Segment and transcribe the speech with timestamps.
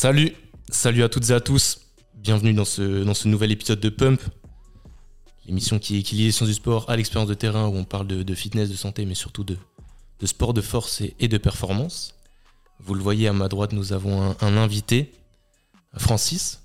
[0.00, 0.32] Salut,
[0.70, 1.80] salut à toutes et à tous.
[2.14, 4.22] Bienvenue dans ce, dans ce nouvel épisode de Pump,
[5.44, 8.06] l'émission qui, qui lie les sciences du sport à l'expérience de terrain où on parle
[8.06, 9.56] de, de fitness, de santé, mais surtout de,
[10.20, 12.14] de sport de force et, et de performance.
[12.78, 15.10] Vous le voyez à ma droite, nous avons un, un invité,
[15.96, 16.62] Francis.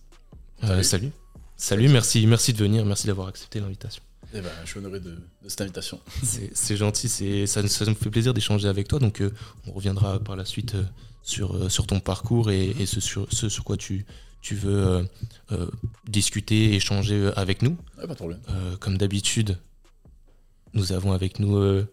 [0.66, 0.84] Euh, Salut.
[0.84, 1.12] salut.
[1.58, 4.04] Salut, merci, merci de venir, merci d'avoir accepté l'invitation.
[4.36, 6.00] Eh ben, je suis honoré de, de cette invitation.
[6.54, 7.08] C'est gentil,
[7.48, 9.00] ça, nous- ça nous fait plaisir d'échanger avec toi.
[9.00, 9.32] Donc, euh,
[9.68, 10.84] on reviendra par la suite euh,
[11.22, 14.06] sur, euh, sur ton parcours et, et ce, sur, ce sur quoi tu,
[14.42, 15.04] tu veux euh,
[15.52, 15.68] euh,
[16.08, 17.78] discuter, échanger avec nous.
[17.98, 18.40] Ouais, pas de problème.
[18.50, 19.58] Euh, comme d'habitude,
[20.74, 21.88] nous avons avec nous euh,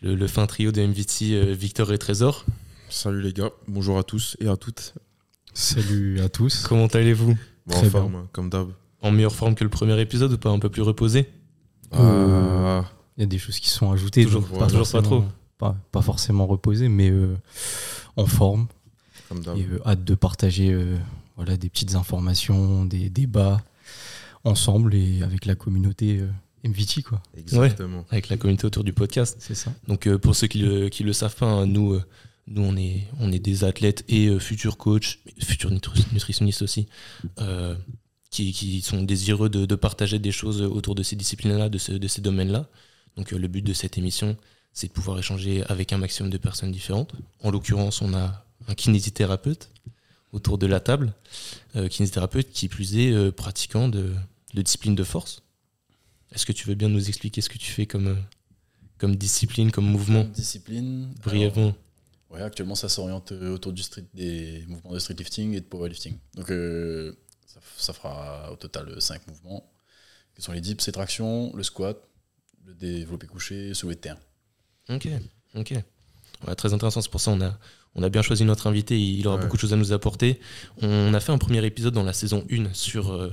[0.00, 2.46] le, le fin trio de MVT, euh, Victor et Trésor.
[2.88, 4.94] Salut les gars, bonjour à tous et à toutes.
[5.54, 6.62] Salut à tous.
[6.66, 7.36] Comment allez-vous?
[7.66, 8.70] Bon, en forme, hein, comme d'hab.
[9.02, 10.48] En meilleure forme que le premier épisode ou pas?
[10.50, 11.28] Un peu plus reposé?
[11.92, 12.84] Ah,
[13.16, 15.24] Il y a des choses qui sont ajoutées, Toujours- donc toujours pas forcément- trop.
[15.58, 17.36] Pas, pas forcément reposé, mais euh,
[18.16, 18.66] en forme.
[19.28, 19.42] comme.
[19.56, 20.96] Et euh, hâte de partager euh,
[21.36, 23.62] voilà, des petites informations, des débats
[24.44, 26.28] ensemble et avec la communauté euh,
[26.68, 27.02] MVT.
[27.02, 27.22] Quoi.
[27.36, 28.04] Exactement.
[28.10, 29.36] avec la communauté autour du podcast.
[29.38, 29.72] C'est ça.
[29.86, 32.02] Donc euh, pour ceux qui le, qui le savent pas, hein, nous, euh,
[32.48, 36.88] nous on est, on est des athlètes et euh, futurs coachs, futurs nutri- nutritionnistes aussi,
[37.40, 37.76] euh,
[38.32, 41.92] qui, qui sont désireux de, de partager des choses autour de ces disciplines-là, de, ce-
[41.92, 42.66] de ces domaines-là.
[43.16, 44.36] Donc euh, le but de cette émission,
[44.72, 47.12] c'est de pouvoir échanger avec un maximum de personnes différentes.
[47.42, 49.70] En l'occurrence, on a un kinésithérapeute
[50.32, 51.12] autour de la table,
[51.76, 54.14] euh, kinésithérapeute qui plus est euh, pratiquant de,
[54.54, 55.42] de discipline de force.
[56.34, 58.14] Est-ce que tu veux bien nous expliquer ce que tu fais comme, euh,
[58.96, 60.24] comme discipline, comme mouvement?
[60.24, 61.12] Discipline.
[61.22, 61.74] Brièvement.
[61.74, 61.74] Alors,
[62.30, 66.16] ouais, actuellement, ça s'oriente autour du street, des mouvements de street lifting et de powerlifting.
[66.34, 67.12] Donc, euh,
[67.76, 69.70] ça, fera au total 5 mouvements,
[70.34, 71.96] qui sont les dips et tractions, le squat,
[72.66, 74.16] le développé couché, soulevé de terre.
[74.88, 75.08] Ok,
[75.54, 75.74] ok.
[76.46, 77.58] Ouais, très intéressant, c'est pour ça qu'on a,
[77.94, 79.42] on a bien choisi notre invité, il aura Ouais.
[79.42, 80.40] beaucoup de choses à nous apporter.
[80.80, 83.32] On a fait un premier épisode dans la saison 1 sur, euh,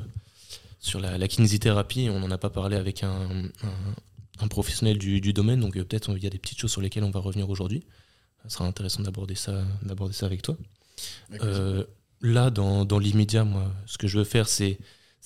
[0.80, 3.12] sur la, la kinésithérapie, on n'en a pas parlé avec un,
[3.64, 3.94] un-
[4.42, 6.82] un professionnel du, du domaine, donc euh, peut-être il y a des petites choses sur
[6.82, 7.84] lesquelles on va revenir aujourd'hui.
[8.44, 10.56] Ça sera intéressant d'aborder ça, d'aborder ça avec toi.
[11.42, 11.84] Euh,
[12.22, 14.78] là, dans, l'immédiat, moi, ce que je veux faire, c'est,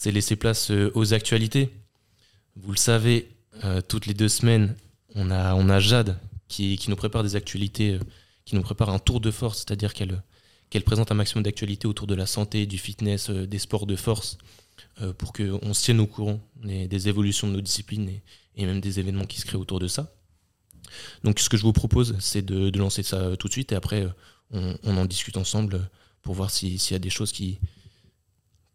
[0.06, 1.70] laisser place euh, aux actualités.
[2.56, 3.30] Vous le savez,
[3.64, 4.76] euh, toutes les deux semaines,
[5.16, 6.18] on a, Jade
[6.48, 8.00] qui, nous prépare des actualités, euh,
[8.46, 10.22] qui nous prépare un tour de force, c'est-à-dire qu'elle,
[10.86, 14.38] présente un maximum d'actualités autour de la santé, du fitness, des sports de force,
[15.18, 18.10] pour qu'on se tienne au courant des, évolutions de nos disciplines
[18.56, 20.16] et, même des événements qui se créent autour de ça.
[21.24, 24.08] Donc ce que je vous propose, c'est de, lancer ça tout de suite et après,
[24.52, 25.90] on, en discute ensemble
[26.24, 27.60] pour voir si- s'il y a des choses qui,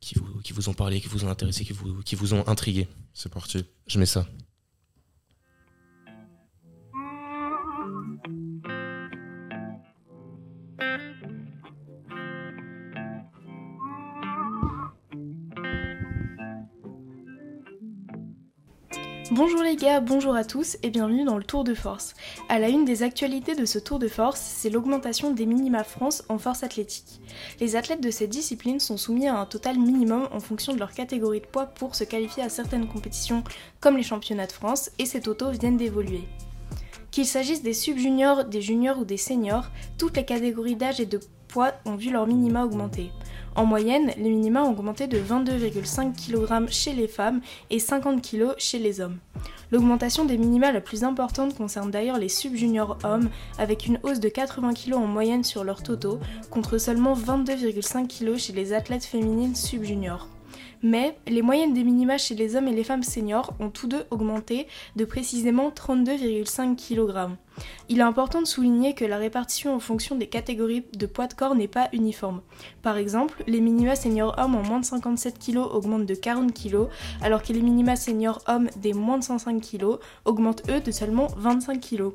[0.01, 2.47] qui, vous, qui vous ont parlé, qui vous ont intéressé, qui vous, qui vous ont
[2.47, 2.87] intrigué.
[3.15, 3.65] C'est parti.
[3.89, 4.29] Je mets ça.
[19.39, 22.15] Bonjour les gars, bonjour à tous et bienvenue dans le Tour de Force.
[22.49, 26.25] À la une des actualités de ce Tour de Force, c'est l'augmentation des minima France
[26.29, 27.21] en force athlétique.
[27.61, 30.91] Les athlètes de cette discipline sont soumis à un total minimum en fonction de leur
[30.91, 33.45] catégorie de poids pour se qualifier à certaines compétitions
[33.79, 36.25] comme les championnats de France et ces totaux viennent d'évoluer.
[37.13, 41.21] Qu'il s'agisse des sub-juniors, des juniors ou des seniors, toutes les catégories d'âge et de
[41.47, 43.13] poids ont vu leur minima augmenter.
[43.55, 48.55] En moyenne, les minima ont augmenté de 22,5 kg chez les femmes et 50 kg
[48.59, 49.19] chez les hommes.
[49.71, 53.29] L'augmentation des minima la plus importante concerne d'ailleurs les sub-juniors hommes,
[53.59, 56.21] avec une hausse de 80 kg en moyenne sur leur totaux,
[56.51, 60.29] contre seulement 22,5 kg chez les athlètes féminines sub-juniors.
[60.83, 64.05] Mais les moyennes des minima chez les hommes et les femmes seniors ont tous deux
[64.11, 67.35] augmenté de précisément 32,5 kg.
[67.89, 71.35] Il est important de souligner que la répartition en fonction des catégories de poids de
[71.35, 72.43] corps n'est pas uniforme.
[72.83, 76.87] Par exemple, les minima seniors hommes en moins de 57 kg augmentent de 40 kg,
[77.23, 81.27] alors que les minima seniors hommes des moins de 105 kg augmentent eux de seulement
[81.37, 82.13] 25 kg.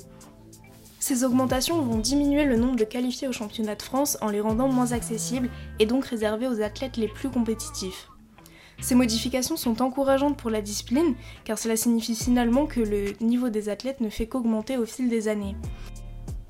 [0.99, 4.69] Ces augmentations vont diminuer le nombre de qualifiés au championnat de France en les rendant
[4.69, 5.49] moins accessibles
[5.79, 8.07] et donc réservés aux athlètes les plus compétitifs.
[8.81, 11.15] Ces modifications sont encourageantes pour la discipline
[11.45, 15.27] car cela signifie finalement que le niveau des athlètes ne fait qu'augmenter au fil des
[15.27, 15.55] années.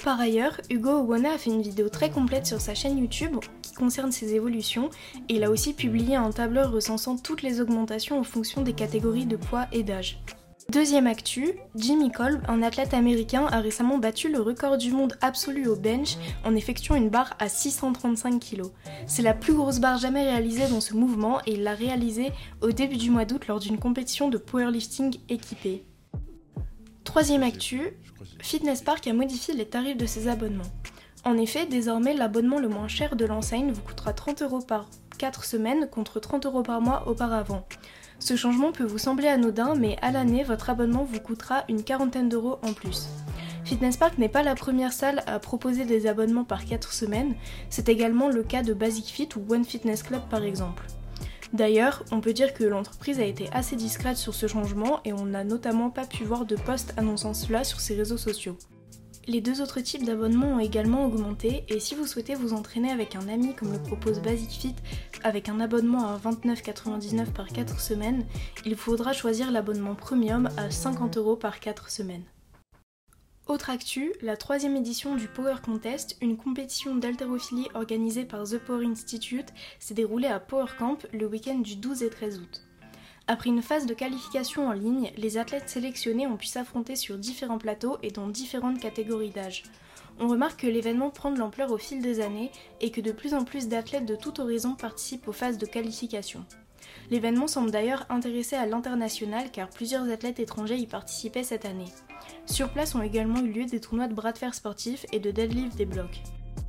[0.03, 3.73] Par ailleurs, Hugo Owona a fait une vidéo très complète sur sa chaîne YouTube qui
[3.73, 4.89] concerne ces évolutions
[5.29, 9.25] et il a aussi publié un tableur recensant toutes les augmentations en fonction des catégories
[9.25, 10.19] de poids et d'âge.
[10.69, 15.67] Deuxième actu, Jimmy Kolb, un athlète américain, a récemment battu le record du monde absolu
[15.67, 18.63] au bench en effectuant une barre à 635 kg.
[19.05, 22.31] C'est la plus grosse barre jamais réalisée dans ce mouvement et il l'a réalisée
[22.61, 25.83] au début du mois d'août lors d'une compétition de powerlifting équipée.
[27.03, 27.97] Troisième actu,
[28.39, 30.63] Fitness Park a modifié les tarifs de ses abonnements.
[31.25, 34.89] En effet, désormais, l'abonnement le moins cher de l'enseigne vous coûtera 30 euros par
[35.19, 37.65] 4 semaines contre 30 euros par mois auparavant.
[38.23, 42.29] Ce changement peut vous sembler anodin, mais à l'année, votre abonnement vous coûtera une quarantaine
[42.29, 43.09] d'euros en plus.
[43.65, 47.35] Fitness Park n'est pas la première salle à proposer des abonnements par 4 semaines,
[47.69, 50.85] c'est également le cas de Basic Fit ou One Fitness Club par exemple.
[51.51, 55.25] D'ailleurs, on peut dire que l'entreprise a été assez discrète sur ce changement et on
[55.25, 58.57] n'a notamment pas pu voir de posts annonçant cela sur ses réseaux sociaux.
[59.25, 63.15] Les deux autres types d'abonnements ont également augmenté et si vous souhaitez vous entraîner avec
[63.15, 64.75] un ami comme le propose Basic Fit
[65.23, 68.25] avec un abonnement à 29,99€ par 4 semaines,
[68.65, 72.25] il faudra choisir l'abonnement premium à 50 euros par 4 semaines.
[73.47, 78.85] Autre actu, la troisième édition du Power Contest, une compétition d'haltérophilie organisée par The Power
[78.85, 82.61] Institute, s'est déroulée à Power Camp le week-end du 12 et 13 août.
[83.27, 87.57] Après une phase de qualification en ligne, les athlètes sélectionnés ont pu s'affronter sur différents
[87.57, 89.63] plateaux et dans différentes catégories d'âge.
[90.19, 93.33] On remarque que l'événement prend de l'ampleur au fil des années et que de plus
[93.33, 96.45] en plus d'athlètes de tout horizon participent aux phases de qualification.
[97.11, 101.91] L'événement semble d'ailleurs intéressé à l'international car plusieurs athlètes étrangers y participaient cette année.
[102.45, 105.31] Sur place ont également eu lieu des tournois de bras de fer sportifs et de
[105.31, 106.21] deadlift des blocs.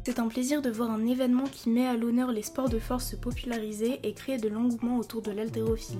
[0.05, 3.11] C'est un plaisir de voir un événement qui met à l'honneur les sports de force
[3.11, 5.99] se populariser et créer de l'engouement autour de l'haltérophilie.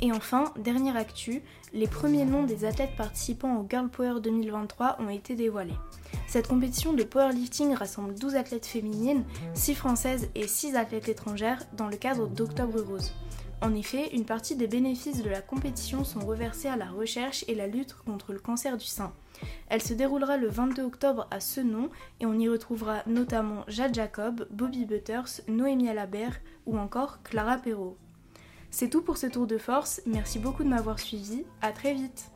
[0.00, 1.42] Et enfin, dernière actu,
[1.72, 5.78] les premiers noms des athlètes participant au Girl Power 2023 ont été dévoilés.
[6.26, 9.24] Cette compétition de powerlifting rassemble 12 athlètes féminines,
[9.54, 13.12] 6 françaises et 6 athlètes étrangères dans le cadre d'Octobre Rose.
[13.60, 17.54] En effet, une partie des bénéfices de la compétition sont reversés à la recherche et
[17.54, 19.12] la lutte contre le cancer du sein.
[19.68, 21.88] Elle se déroulera le 22 octobre à ce nom
[22.18, 27.96] et on y retrouvera notamment Jade Jacob, Bobby Butters, Noémie Alabert ou encore Clara Perrault.
[28.74, 32.30] C'est tout pour ce tour de force, merci beaucoup de m'avoir suivi, à très vite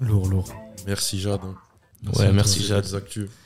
[0.00, 0.48] Lourd, lourd.
[0.86, 1.40] Merci Jade.
[1.44, 1.54] hein.
[2.16, 2.86] Ouais, merci, Jade.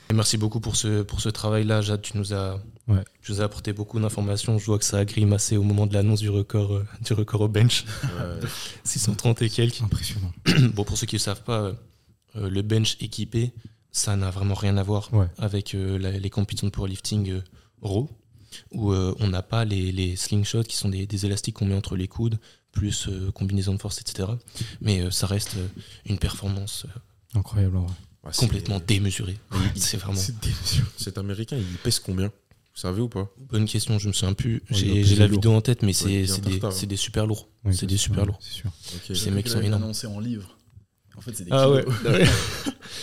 [0.09, 2.01] Et merci beaucoup pour ce, pour ce travail-là, Jade.
[2.01, 3.03] Tu nous as, Ouais.
[3.21, 4.57] tu nous as apporté beaucoup d'informations.
[4.57, 7.41] Je vois que ça a grimacé au moment de l'annonce du record, euh, du record
[7.41, 7.83] au bench.
[8.03, 8.47] Ouais.
[8.85, 9.81] 630 et quelques.
[9.81, 10.31] Impressionnant.
[10.73, 11.73] bon, pour ceux qui ne savent pas,
[12.37, 13.51] euh, le bench équipé,
[13.91, 15.27] ça n'a vraiment rien à voir Ouais.
[15.37, 17.41] avec euh, la- les compétitions de powerlifting euh,
[17.81, 18.09] raw,
[18.71, 21.75] où euh, on n'a pas les, les slingshots qui sont des, des élastiques qu'on met
[21.75, 22.37] entre les coudes,
[22.71, 24.29] plus euh, combinaison de force, etc.
[24.81, 25.67] Mais euh, ça reste euh,
[26.05, 26.85] une performance
[27.35, 27.77] euh, Incroyable.
[27.77, 27.83] ouais.
[28.23, 29.37] Ouais, c'est- complètement démesurée.
[29.75, 30.19] C'est vraiment.
[30.41, 30.83] démesuré.
[30.97, 32.27] Cet américain, il pèse combien?
[32.27, 33.29] Vous savez ou pas?
[33.37, 34.61] Bonne question, je me souviens plus.
[34.69, 35.35] J'ai la lourd.
[35.37, 36.97] vidéo en tête, mais Ouais, c'est des, hein.
[36.97, 37.47] super lourds.
[37.63, 38.39] Oui, c'est des super sûr, lourds.
[38.41, 38.71] C'est sûr.
[39.09, 39.15] Ok.
[39.15, 39.83] Ces mecs sont énormes.
[39.83, 40.57] annoncé en livre.
[41.15, 41.85] En fait, c'est des Ah ouais.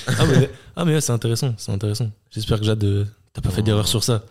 [0.06, 2.10] ah, mais, ah mais ouais, c'est intéressant, c'est intéressant.
[2.31, 4.25] J'espère que Jade, t'as pas fait d'erreur sur ça.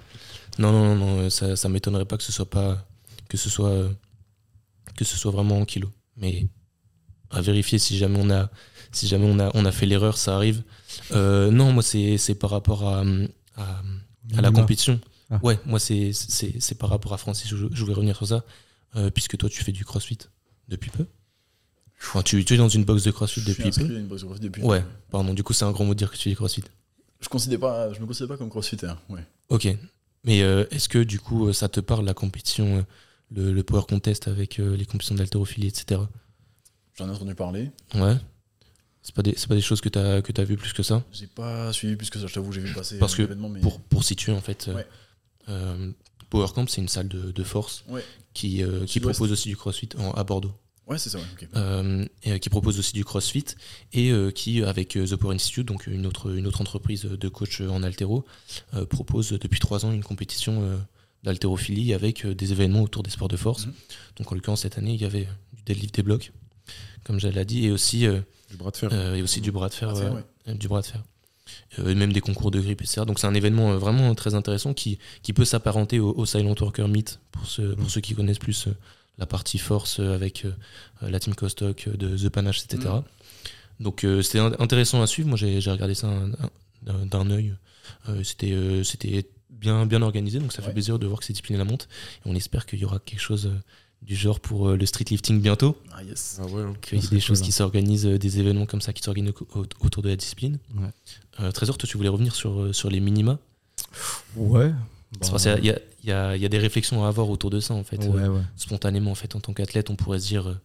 [0.57, 2.86] Non, non, non, non, euh, ça, ça m'étonnerait pas que ce soit pas,
[3.30, 3.89] que ce soit, euh,
[4.98, 5.92] que ce soit vraiment en kilos.
[6.18, 6.48] Mais
[7.30, 8.50] à vérifier si jamais on a,
[8.92, 10.63] si jamais on a, on a fait l'erreur, ça arrive.
[11.12, 13.03] Euh, non, moi c'est, c'est par rapport à,
[13.56, 13.81] à,
[14.38, 15.00] à la compétition.
[15.30, 15.39] Ah.
[15.44, 17.48] Ouais, moi c'est, c'est, c'est par rapport à Francis.
[17.50, 18.44] Je, je voulais revenir sur ça,
[18.98, 20.18] euh, puisque toi tu fais du CrossFit
[20.68, 21.06] depuis peu.
[22.03, 23.95] Enfin, tu, tu es dans une box de CrossFit Je depuis peu.
[23.95, 24.62] à une boxe de CrossFit depuis.
[24.63, 25.33] Ouais, pardon.
[25.36, 26.63] Du coup, c'est un grand mot de dire que tu fais du CrossFit.
[27.21, 28.92] Je considère pas, je me considère pas comme crossfitter.
[29.07, 29.24] Ouais.
[29.50, 29.68] Ok.
[30.23, 32.81] Mais euh, est-ce que du coup euh, ça te parle la compétition, euh,
[33.31, 36.01] le, le Power Contest avec euh, les compétitions d'haltérophilie, etc.
[36.96, 37.72] J'en ai entendu parler.
[37.96, 38.15] Ouais.
[39.01, 41.03] C'est pas des, c'est pas des choses que t'as que as vu plus que ça?
[41.12, 42.27] J'ai pas suivi plus que ça.
[42.27, 44.86] Je t'avoue, j'ai vu passer Parce que mais Pour, pour situer en fait, Ouais.
[45.50, 45.91] euh,
[46.29, 48.03] Power Camp c'est une salle de, de force Ouais.
[48.36, 50.53] qui, qui propose aussi du CrossFit en- à Bordeaux.
[50.91, 51.17] Ouais, c'est ça.
[51.17, 51.24] Ouais.
[51.55, 53.45] Euh, et, euh, qui propose aussi du CrossFit
[53.93, 57.62] et euh, qui, avec The Power Institute, donc une autre, une autre entreprise de coach
[57.62, 58.25] en haltéro,
[58.75, 60.79] euh, propose depuis trois ans une compétition
[61.24, 63.65] d'haltérophilie avec des événements autour des sports de force.
[63.67, 63.74] Mhm.
[64.17, 66.31] Donc en l'occurrence, cette année, il y avait du deadlift des blocs,
[67.03, 68.07] comme je l'ai dit, et aussi,
[68.50, 69.15] Du bras de fer.
[69.15, 69.93] et aussi du bras de fer.
[69.95, 70.13] Ah,
[70.48, 71.03] ouais, du bras de fer.
[71.79, 73.01] Euh, et même des concours de grippe, etc.
[73.05, 76.55] Donc c'est un événement euh, vraiment très intéressant qui, qui peut s'apparenter au, au Silent
[76.60, 77.89] Worker Meet pour ceux, pour Mhm.
[77.89, 78.71] ceux qui connaissent plus euh,
[79.22, 80.51] la partie force avec euh,
[81.01, 82.90] la team Costock euh, de The Panache, etc.
[82.96, 83.04] Mhm.
[83.80, 85.30] Donc euh, c'était in- intéressant à suivre.
[85.30, 86.32] Moi j'ai regardé ça un-
[86.88, 87.54] un- d'un œil.
[88.10, 91.34] Euh, c'était euh, c'était bien, bien organisé, donc ça fait plaisir de voir que ces
[91.34, 91.88] disciplines la montent.
[92.25, 93.51] Et on espère qu'il y aura quelque chose
[94.01, 95.78] du genre pour euh, le street lifting bientôt.
[95.94, 96.40] Ah yes.
[96.42, 96.63] Ah ouais.
[96.63, 96.74] hein.
[96.82, 99.04] Qu'il y ait serait des choses cool, qui s'organisent, euh, des événements comme ça qui
[99.04, 100.58] s'organisent au- au- autour de la discipline.
[100.75, 100.90] Ouais.
[101.42, 103.38] Euh, Trésor, toi tu voulais revenir sur, sur les minima?
[104.36, 104.72] Ouais.
[105.20, 105.65] Y a, il
[106.10, 107.98] y, a, il y a des réflexions à avoir autour de ça en fait.
[107.98, 108.41] Ouais, Euh, ouais.
[108.56, 110.56] spontanément en fait en tant qu'athlète on pourrait se dire euh,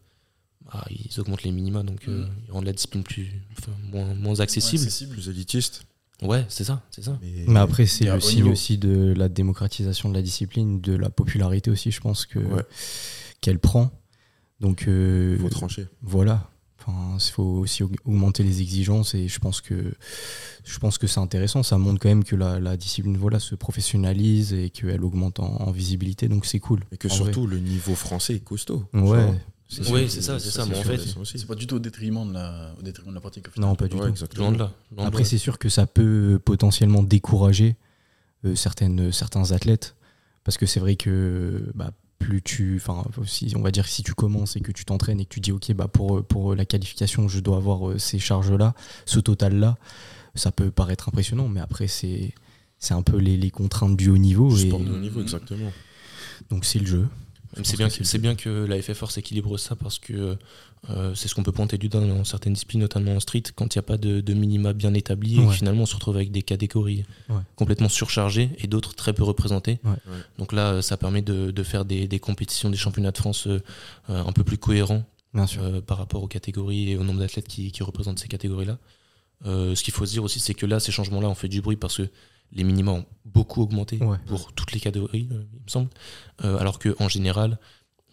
[0.71, 2.31] ah, ils augmentent les minima donc euh, Mhm.
[2.47, 4.83] ils rendent la discipline plus enfin, moins, moins Ouais, accessible.
[4.83, 5.13] accessible.
[5.13, 5.83] Plus élitiste.
[6.23, 7.19] Ouais, c'est ça, c'est ça.
[7.23, 8.53] Mais, Mais après, c'est il y a le haut signe niveau.
[8.53, 12.63] aussi de la démocratisation de la discipline, de la popularité aussi, je pense que Ouais.
[13.43, 13.91] qu'elle prend.
[14.61, 15.87] Donc euh, faut trancher.
[16.01, 16.49] voilà.
[16.89, 19.93] Enfin, il faut aussi aug- augmenter les exigences et je pense que
[20.65, 21.63] je pense que c'est intéressant.
[21.63, 25.57] Ça montre quand même que la, la discipline voilà se professionnalise et qu'elle augmente en,
[25.63, 26.29] en visibilité.
[26.29, 26.81] Donc c'est cool.
[26.93, 28.85] Et que surtout, le niveau français est costaud.
[28.95, 29.33] Ouais.
[29.69, 31.01] c'est Oui, c'est ça, c'est ça, c'est mais en fait-.
[31.25, 33.47] C'est pas du tout au détriment de la, au détriment de la pratique.
[33.57, 34.09] Non, pas du Ouais, tout.
[34.09, 34.47] exactement.
[34.49, 34.73] Loin de là.
[34.95, 37.75] loin de Après, c'est sûr que ça peut potentiellement décourager
[38.45, 39.97] euh, certaines, certains athlètes
[40.45, 44.03] parce que c'est vrai que bah, plus tu, enfin, si on va dire que si
[44.03, 46.65] tu commences et que tu t'entraînes et que tu dis ok bah pour pour la
[46.65, 49.77] qualification je dois avoir euh, ces charges là, ce total là,
[50.35, 52.35] ça peut paraître impressionnant, mais après c'est
[52.79, 55.21] c'est un peu les, les contraintes du haut niveau Du et sport de haut niveau,
[55.21, 55.73] exactement.
[56.51, 57.09] donc c'est le jeu.
[57.63, 60.37] C'est bien, que bien que la FFR équilibre ça parce que
[60.91, 63.75] euh, c'est ce qu'on peut pointer du doigt dans certaines disciplines, notamment en street, quand
[63.75, 65.55] il n'y a pas de, de minima bien établi et que Ouais.
[65.55, 67.37] finalement on se retrouve avec des catégories Ouais.
[67.57, 69.79] complètement surchargées et d'autres très peu représentées.
[69.85, 69.97] Ouais.
[70.39, 73.47] Donc là, euh, ça permet de, de faire des, des compétitions, des championnats de France
[73.49, 73.61] euh,
[74.09, 77.83] un peu plus cohérents euh, par rapport aux catégories et au nombre d'athlètes qui, qui
[77.83, 78.79] représentent ces catégories-là.
[79.45, 81.77] Ce qu'il faut se dire aussi, c'est que là, ces changements-là ont fait du bruit
[81.77, 82.09] parce que
[82.53, 84.19] les minima ont beaucoup augmenté Ouais.
[84.27, 85.91] pour toutes les catégories, euh, il me semble.
[86.45, 87.59] Euh, alors qu'en général,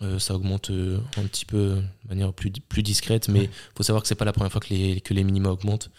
[0.02, 3.50] euh, ça augmente euh, un petit peu de manière plus, plus discrète, mais il Ouais.
[3.78, 5.90] faut savoir que c'est pas la première fois que les, que les minima augmentent.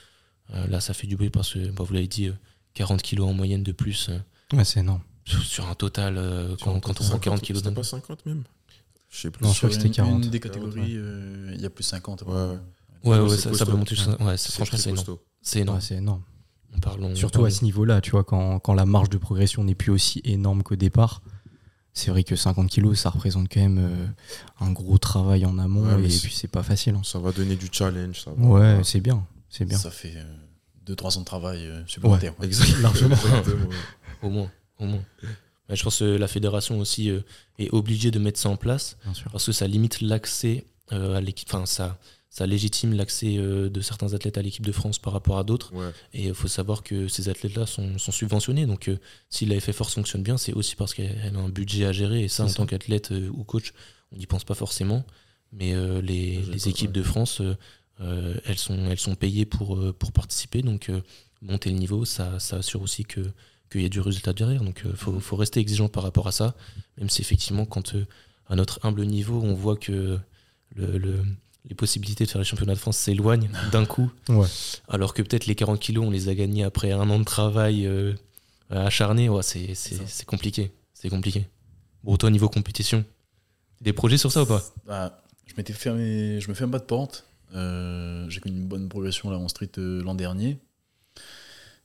[0.52, 2.34] Euh, là, ça fait du bruit parce que, bah, vous l'avez dit, euh,
[2.74, 4.18] 40 kilos en moyenne de plus euh,
[4.56, 5.00] Ouais, c'est énorme.
[5.24, 8.42] sur, sur un total, euh, quand, quand on prend 40 kilos C'était pas 50 même?
[9.10, 9.44] Je sais plus.
[9.44, 10.24] Non, je Sur crois que c'était une- 40.
[10.24, 12.22] Une des catégories, euh, il y a plus 50.
[12.26, 12.58] Ouais.
[13.04, 14.96] Ouais, ça, ça peut monter Ouais, franchement, c'est énorme.
[14.96, 15.22] costaud.
[15.40, 15.78] C'est énorme.
[15.78, 16.22] Ouais, c'est énorme.
[17.14, 20.20] Surtout à ce niveau-là, tu vois, quand, quand la marge de progression n'est plus aussi
[20.24, 21.22] énorme qu'au départ,
[21.92, 24.06] c'est vrai que 50 kilos, ça représente quand même euh,
[24.60, 26.94] un gros travail en amont Ouais, et puis c'est pas facile.
[26.96, 27.02] hein.
[27.04, 28.22] Ça va donner du challenge.
[28.24, 28.46] Ça va.
[28.46, 29.78] Ouais, c'est bien, c'est bien.
[29.78, 30.14] Ça fait
[30.86, 32.34] 2-3 ans de travail euh, supplémentaire.
[32.40, 32.48] ouais.
[32.82, 33.14] Largement.
[33.14, 33.68] Exactement.
[34.22, 34.50] Au moins,
[34.80, 35.02] au moins.
[35.70, 37.20] Je pense que la fédération aussi euh,
[37.58, 39.30] est obligée de mettre ça en place Bien sûr.
[39.30, 41.96] parce que ça limite l'accès euh, à l'équipe, enfin ça,
[42.34, 45.72] ça légitime l'accès euh, de certains athlètes à l'équipe de France par rapport à d'autres.
[45.72, 45.92] Ouais.
[46.12, 48.66] Et il faut savoir que ces athlètes-là sont, sont subventionnés.
[48.66, 48.98] Donc euh,
[49.30, 52.24] si la FF Force fonctionne bien, c'est aussi parce qu'elle a un budget à gérer.
[52.24, 53.72] Et ça, en tant qu'athlète euh, ou coach,
[54.10, 55.04] on n'y pense pas forcément.
[55.52, 57.54] Mais euh, les, équipes de France, euh,
[58.00, 60.62] euh, elles, sont, elles sont payées pour, euh, pour participer.
[60.62, 61.02] Donc euh,
[61.40, 63.20] monter le niveau, ça, ça assure aussi que
[63.70, 64.64] qu'il y a du résultat derrière.
[64.64, 66.56] Donc il faut, faut rester exigeant par rapport à ça.
[66.98, 68.04] Même si effectivement, quand euh,
[68.48, 70.18] à notre humble niveau, on voit que
[70.74, 71.22] le, le-
[71.68, 74.10] les possibilités de faire les championnats de France s'éloignent d'un coup.
[74.28, 74.46] Ouais.
[74.88, 77.86] Alors que peut-être les 40 kilos, on les a gagnés après un an de travail
[77.86, 78.14] euh,
[78.70, 79.28] acharné.
[79.28, 80.02] Ouais, c'est, c'est, ça.
[80.06, 80.72] c'est compliqué.
[80.92, 81.46] C'est compliqué.
[82.02, 83.04] Bon, toi, niveau compétition,
[83.80, 84.62] des projets sur ça ou pas?
[84.86, 87.24] Bah, je m'étais fermé, je me ferme pas de porte.
[87.54, 90.58] Euh, j'ai connu une bonne progression là en street euh, l'an dernier.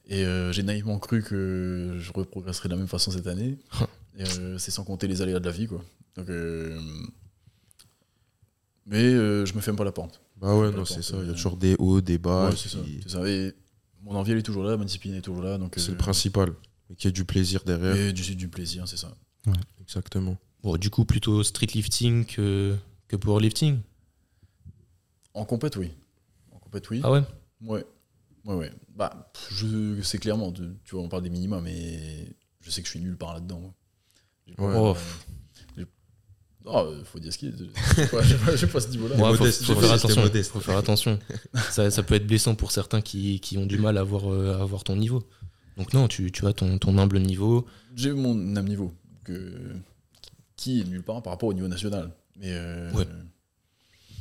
[0.07, 3.57] Et euh, j'ai naïvement cru que je reprogresserais de la même façon cette année.
[4.17, 5.83] Et, euh, c'est sans compter les aléas de la vie, quoi.
[6.15, 6.79] Donc, euh,
[8.89, 10.21] mais euh, je me ferme pas la porte.
[10.35, 11.17] Bah ouais, non, c'est ça.
[11.21, 12.49] Il y a toujours des hauts, des bas.
[12.49, 12.79] Ouais, c'est ça.
[12.79, 13.27] qui- C'est ça.
[13.29, 13.53] Et
[14.01, 15.57] mon envie, elle est toujours là, ma discipline est toujours là.
[15.57, 16.53] Donc, C'est euh, le principal.
[16.89, 17.95] Et qu'il y ait du plaisir derrière.
[17.95, 19.13] Et du, du plaisir, c'est ça.
[19.81, 20.37] Exactement.
[20.63, 22.75] Bon, du coup, plutôt street lifting que,
[23.07, 23.79] que powerlifting?
[25.33, 25.91] En compète, oui.
[26.51, 27.01] En compète, oui.
[27.03, 27.23] Ah ouais?
[27.61, 27.85] Ouais.
[28.45, 28.71] Ouais, ouais.
[28.95, 32.91] Bah, je sais clairement, tu vois, on parle des minima, mais je sais que je
[32.91, 33.73] suis nul par là-dedans.
[34.57, 34.73] Ouais.
[34.75, 34.95] Oh.
[36.65, 39.15] Oh, faut dire ce qu'il pas, pas- pas ce niveau-là.
[39.15, 40.15] Ouais, faut, faire attention.
[40.15, 40.51] t'es modeste.
[40.51, 41.19] Faut faire attention.
[41.71, 44.57] ça, ça peut être blessant pour certains qui, qui ont du mal à avoir, euh,
[44.59, 45.23] à avoir ton niveau.
[45.77, 47.65] Donc non, tu, tu as ton, ton humble niveau.
[47.95, 49.53] J'ai mon même niveau, que,
[50.57, 52.11] qui est nulle part par rapport au niveau national.
[52.37, 53.07] Mais euh, Ouais.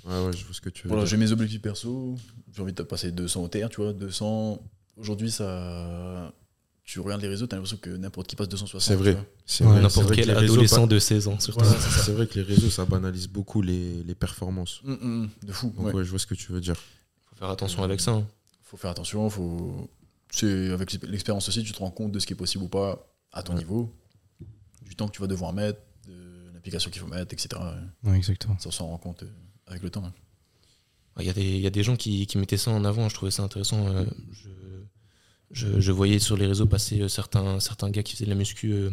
[0.06, 2.14] Ouais, ouais, je vois ce que tu veux voilà, j'ai mes objectifs perso.
[2.54, 3.92] J'ai envie de passer 200 au terre, tu vois.
[3.92, 4.62] 200.
[4.96, 6.32] Aujourd'hui, ça.
[6.90, 8.80] Tu regardes les réseaux, t'as l'impression que n'importe qui passe 260.
[8.80, 9.28] C'est tu vrai.
[9.44, 11.38] C'est Ouais, vrai, c'est N'importe vrai que quel les réseaux, adolescent pas- de 16 ans,
[11.38, 11.60] surtout.
[11.62, 11.78] Voilà.
[11.80, 14.80] C'est vrai que les réseaux, ça banalise beaucoup les, les performances.
[14.86, 15.70] Hum, hum, de fou.
[15.76, 15.92] Donc ouais.
[15.92, 16.76] ouais, je vois ce que tu veux dire.
[17.26, 18.12] faut faire attention avec ça.
[18.12, 18.26] hein.
[18.62, 19.90] faut faire attention, faut.
[20.30, 23.06] C'est avec l'expérience aussi, tu te rends compte de ce qui est possible ou pas
[23.32, 23.58] à ton Ouais.
[23.58, 23.94] niveau,
[24.82, 26.14] du temps que tu vas devoir mettre, de
[26.54, 27.48] l'application qu'il faut mettre, etc.
[28.04, 28.58] Ouais, exactement.
[28.58, 29.30] Ça on s'en rend compte euh,
[29.66, 30.04] avec le temps.
[30.06, 30.12] hein.
[31.20, 33.08] Il y, a des- il y a des gens qui, qui mettaient ça en avant,
[33.10, 33.86] je trouvais ça intéressant.
[33.88, 34.48] euh, je,
[35.52, 38.36] je- je voyais sur les réseaux passer euh, certains, certains gars qui faisaient de la
[38.36, 38.90] muscu euh,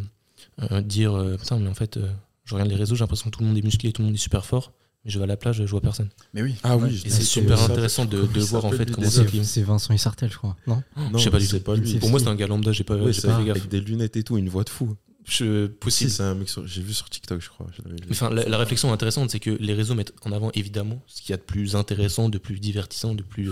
[0.71, 2.07] euh, dire euh, Putain, mais en fait, euh,
[2.45, 4.15] je regarde les réseaux, j'ai l'impression que tout le monde est musclé, tout le monde
[4.15, 4.71] est super fort,
[5.03, 6.09] mais je vais à la plage, je vois personne.
[6.33, 6.55] Mais oui.
[6.63, 7.65] Ah oui, Et c'est c'est super ça.
[7.71, 9.43] intéressant de, de voir en fait comment cligne.
[9.43, 10.55] C'est Vincent Isartel, je crois.
[10.67, 10.81] Non?
[10.97, 11.63] Non, Je sais pas du c'est tout.
[11.65, 11.95] pas lui.
[11.99, 13.57] Pour moi, c'est un gars lambda, j'ai pas, Ouais, j'ai c'est pas un- fait gaffe.
[13.57, 14.95] avec des lunettes et tout, une voix de fou.
[15.27, 16.11] Je, Si, possible.
[16.11, 17.65] c'est un mec sur- j'ai vu sur TikTok, je crois.
[18.11, 21.31] Enfin, la, la réflexion intéressante, c'est que les réseaux mettent en avant évidemment ce qu'il
[21.31, 23.49] y a de plus intéressant, de plus divertissant, de plus,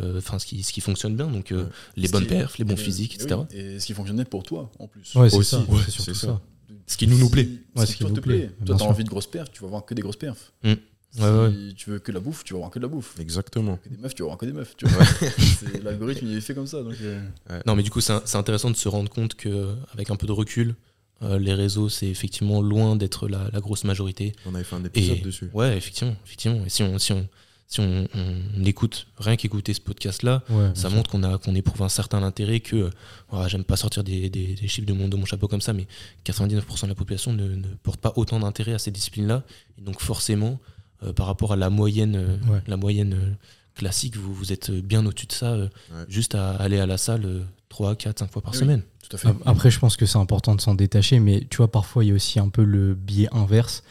[0.00, 1.28] euh, enfin, ce qui, ce qui fonctionne bien.
[1.28, 1.70] Donc, euh, Ouais.
[1.96, 3.40] les Ce bonnes qui- perfs, les bons et- physiques, et etc.
[3.50, 5.14] oui, Et ce qui fonctionnait pour toi en plus.
[5.14, 5.58] Ouais, c'est ça.
[5.60, 6.26] ouais, c'est c'est surtout ça.
[6.26, 6.40] ça.
[6.86, 7.48] Ce qui nous nous plaît.
[7.76, 8.66] Ouais, Si ce qui toi nous te plaît, plaît.
[8.66, 10.52] Toi, t'as envie de grosses perfs, tu vas voir que des grosses perfs.
[10.64, 10.72] Mm.
[11.10, 11.52] Si Ouais, ouais.
[11.74, 13.18] tu veux que de la bouffe, tu vas avoir que de la bouffe.
[13.18, 13.76] Exactement.
[13.78, 14.74] Que des meufs, tu vas avoir que des meufs.
[15.82, 16.82] L'algorithme, il est fait comme ça.
[16.82, 17.20] Donc, euh,
[17.66, 20.74] Non, mais du coup, c'est intéressant de se rendre compte qu'avec un peu de recul,
[21.22, 24.32] euh, les réseaux, c'est effectivement loin d'être la, la grosse majorité.
[24.46, 25.50] On avait fait un épisode Et dessus.
[25.52, 26.64] ouais, effectivement, effectivement.
[26.64, 27.28] Et si on, si on,
[27.66, 31.82] si on, on écoute, rien qu'écouter ce podcast-là, Ouais, ça montre qu'on a qu'on éprouve
[31.82, 32.90] un certain intérêt que euh,
[33.30, 35.72] voilà, j'aime pas sortir des, des- des chiffres de mon, de mon chapeau comme ça
[35.74, 35.86] mais
[36.24, 39.42] 99% de la population ne, ne porte pas autant d'intérêt à ces disciplines là
[39.78, 40.58] et donc forcément
[41.02, 42.62] euh, par rapport à la moyenne euh, Ouais.
[42.66, 43.32] la moyenne euh,
[43.74, 46.04] classique vous, vous êtes bien au-dessus de ça euh, Ouais.
[46.08, 49.16] juste à aller à la salle euh, 3, 4, 5 fois par Oui, semaine tout
[49.16, 49.28] à fait.
[49.28, 52.08] Ap- Après, je pense que c'est important de s'en détacher, mais tu vois, parfois, il
[52.08, 53.82] y a aussi un peu le biais inverse,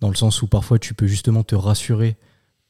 [0.00, 2.16] dans le sens où parfois, tu peux justement te rassurer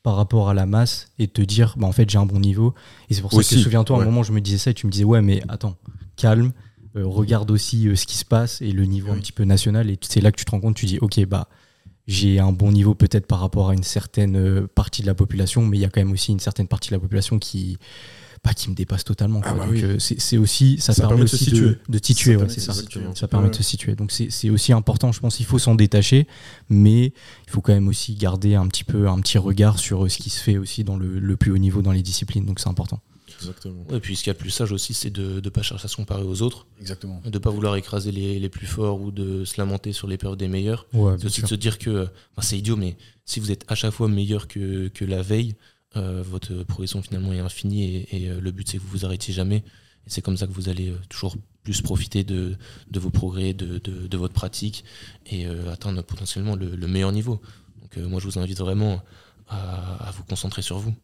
[0.03, 2.75] par rapport à la masse et te dire, bah, en fait, j'ai un bon niveau.
[3.09, 4.75] Et c'est pour ça Aussi, que, souviens-toi, à un moment, je me disais ça et
[4.75, 5.77] tu me disais, ouais, mais attends,
[6.17, 6.53] calme,
[6.97, 9.89] euh, regarde aussi euh, ce qui se passe et le niveau un petit peu national.
[9.91, 11.49] Et c'est là que tu te rends compte, tu dis, ok, bah,
[12.09, 15.65] j'ai un bon niveau peut-être par rapport à une certaine euh, partie de la population,
[15.65, 17.79] mais il y a quand même aussi une certaine partie de la population qui,
[18.45, 19.41] bah, qui me dépasse totalement.
[19.41, 19.53] quoi.
[19.53, 19.83] Ah bah oui.
[19.85, 21.61] euh, c'est c'est aussi, ça, Ça permet, permet de se aussi situer.
[21.67, 22.73] de, de te situer, Ça ouais, permet c'est de ça.
[22.75, 23.01] se situer.
[23.15, 23.95] Ça permet de se situer.
[23.95, 26.27] Donc c'est c'est aussi important, je pense, il faut s'en détacher,
[26.69, 27.07] mais
[27.47, 30.19] il faut quand même aussi garder un petit peu un petit regard sur euh, ce
[30.19, 32.45] qui se fait aussi dans le, le plus haut niveau dans les disciplines.
[32.45, 33.01] Donc c'est important.
[33.41, 33.85] Exactement.
[33.93, 35.87] et puis ce qu'il y a de plus sage aussi c'est de ne pas chercher
[35.87, 37.21] à se comparer aux autres Exactement.
[37.25, 40.39] de pas vouloir écraser les, les plus forts ou de se lamenter sur les périodes
[40.39, 42.03] des meilleurs Ouais, C'est aussi de se dire que
[42.37, 45.57] enfin, c'est idiot, mais si vous êtes à chaque fois meilleur que, que la veille,
[46.23, 49.33] votre progression finalement est infinie et, et, euh, le but c'est que vous vous arrêtiez
[49.35, 49.57] jamais.
[50.07, 52.57] Et c'est comme ça que vous allez euh, toujours plus profiter de,
[52.91, 54.85] de vos progrès, de, de, de votre pratique
[55.27, 57.41] et euh, atteindre potentiellement le, le meilleur niveau.
[57.81, 59.01] Donc euh, moi je vous invite vraiment
[59.49, 60.95] à, à vous concentrer sur vous,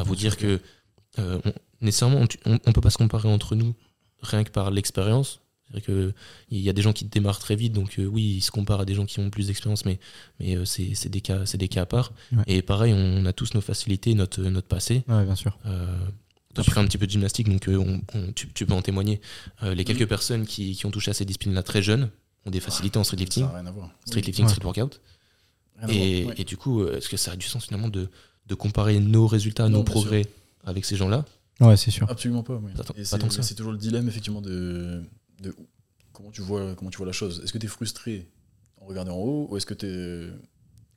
[0.00, 0.60] à vous dire que
[1.18, 3.74] euh, on- nécessairement on ne peut pas se comparer entre nous
[4.22, 5.40] rien que par l'expérience.
[5.72, 6.14] C'est-à-dire que
[6.50, 8.80] il y a des gens qui démarrent très vite, donc euh, oui, ils se comparent
[8.80, 9.98] à des gens qui ont plus d'expérience, mais,
[10.38, 12.12] mais euh, c'est c'est des, cas- c'est des cas à part.
[12.32, 12.44] Ouais.
[12.46, 15.02] Et pareil, on a tous nos facilités, notre, notre passé.
[15.08, 15.58] Ouais, bien sûr.
[15.66, 15.96] Euh,
[16.54, 18.82] tu fais un petit peu de gymnastique, donc euh, on- on- tu, tu peux en
[18.82, 19.20] témoigner.
[19.62, 22.10] Euh, les quelques personnes qui, qui ont touché à ces disciplines-là très jeunes
[22.44, 23.90] ont des facilités en street lifting, Ça n'a rien à voir.
[24.04, 24.50] street lifting, Ouais.
[24.50, 25.00] street workout.
[25.88, 26.34] Et, ouais.
[26.36, 28.08] et du coup, euh, est-ce que ça a du sens finalement de,
[28.46, 30.26] de comparer nos résultats, Non, nos progrès
[30.64, 31.24] avec ces gens-là?
[31.60, 32.08] Ouais, c'est sûr.
[32.10, 32.60] Absolument pas.
[32.62, 32.70] oui.
[33.04, 35.02] C'est c'est toujours le dilemme effectivement de,
[35.42, 35.54] de
[36.12, 37.40] comment tu vois comment tu vois la chose?
[37.44, 38.30] Est-ce que tu es frustré
[38.80, 40.28] en regardant en haut ou est-ce que t'es-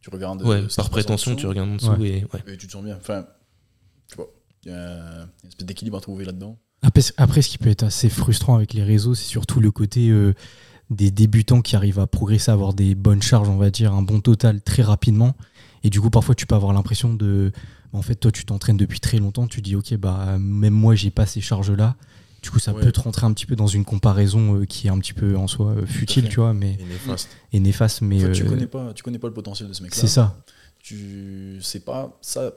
[0.02, 2.10] tu regardes Ouais, par prétention, dessous tu regardes en dessous Ouais.
[2.10, 2.54] et ouais.
[2.54, 2.96] et tu te sens bien.
[2.98, 3.26] Enfin,
[4.08, 4.28] tu vois,
[4.66, 6.58] il y a une espèce d'équilibre à trouver là-dedans.
[6.84, 10.10] Après, après, ce qui peut être assez frustrant avec les réseaux, c'est surtout le côté
[10.10, 10.34] euh,
[10.92, 14.04] des débutants qui arrivent à progresser, à avoir des bonnes charges, on va dire, un
[14.04, 15.34] bon total très rapidement.
[15.84, 17.52] Et du coup, parfois, tu peux avoir l'impression de.
[17.94, 21.10] En fait, toi, tu t'entraînes depuis très longtemps, tu dis, ok, bah, même moi, j'ai
[21.12, 21.96] pas ces charges-là.
[22.46, 22.82] Du coup, ça Ouais.
[22.84, 25.36] peut te rentrer un petit peu dans une comparaison euh, qui est un petit peu
[25.36, 27.28] en soi euh, futile, tu vois, mais, Et néfaste.
[27.52, 28.02] et néfaste.
[28.02, 30.00] Mais En fait, tu euh, connais pas, tu connais pas le potentiel de ce mec-là.
[30.00, 30.38] c'est ça.
[30.78, 32.52] Tu sais pas ça.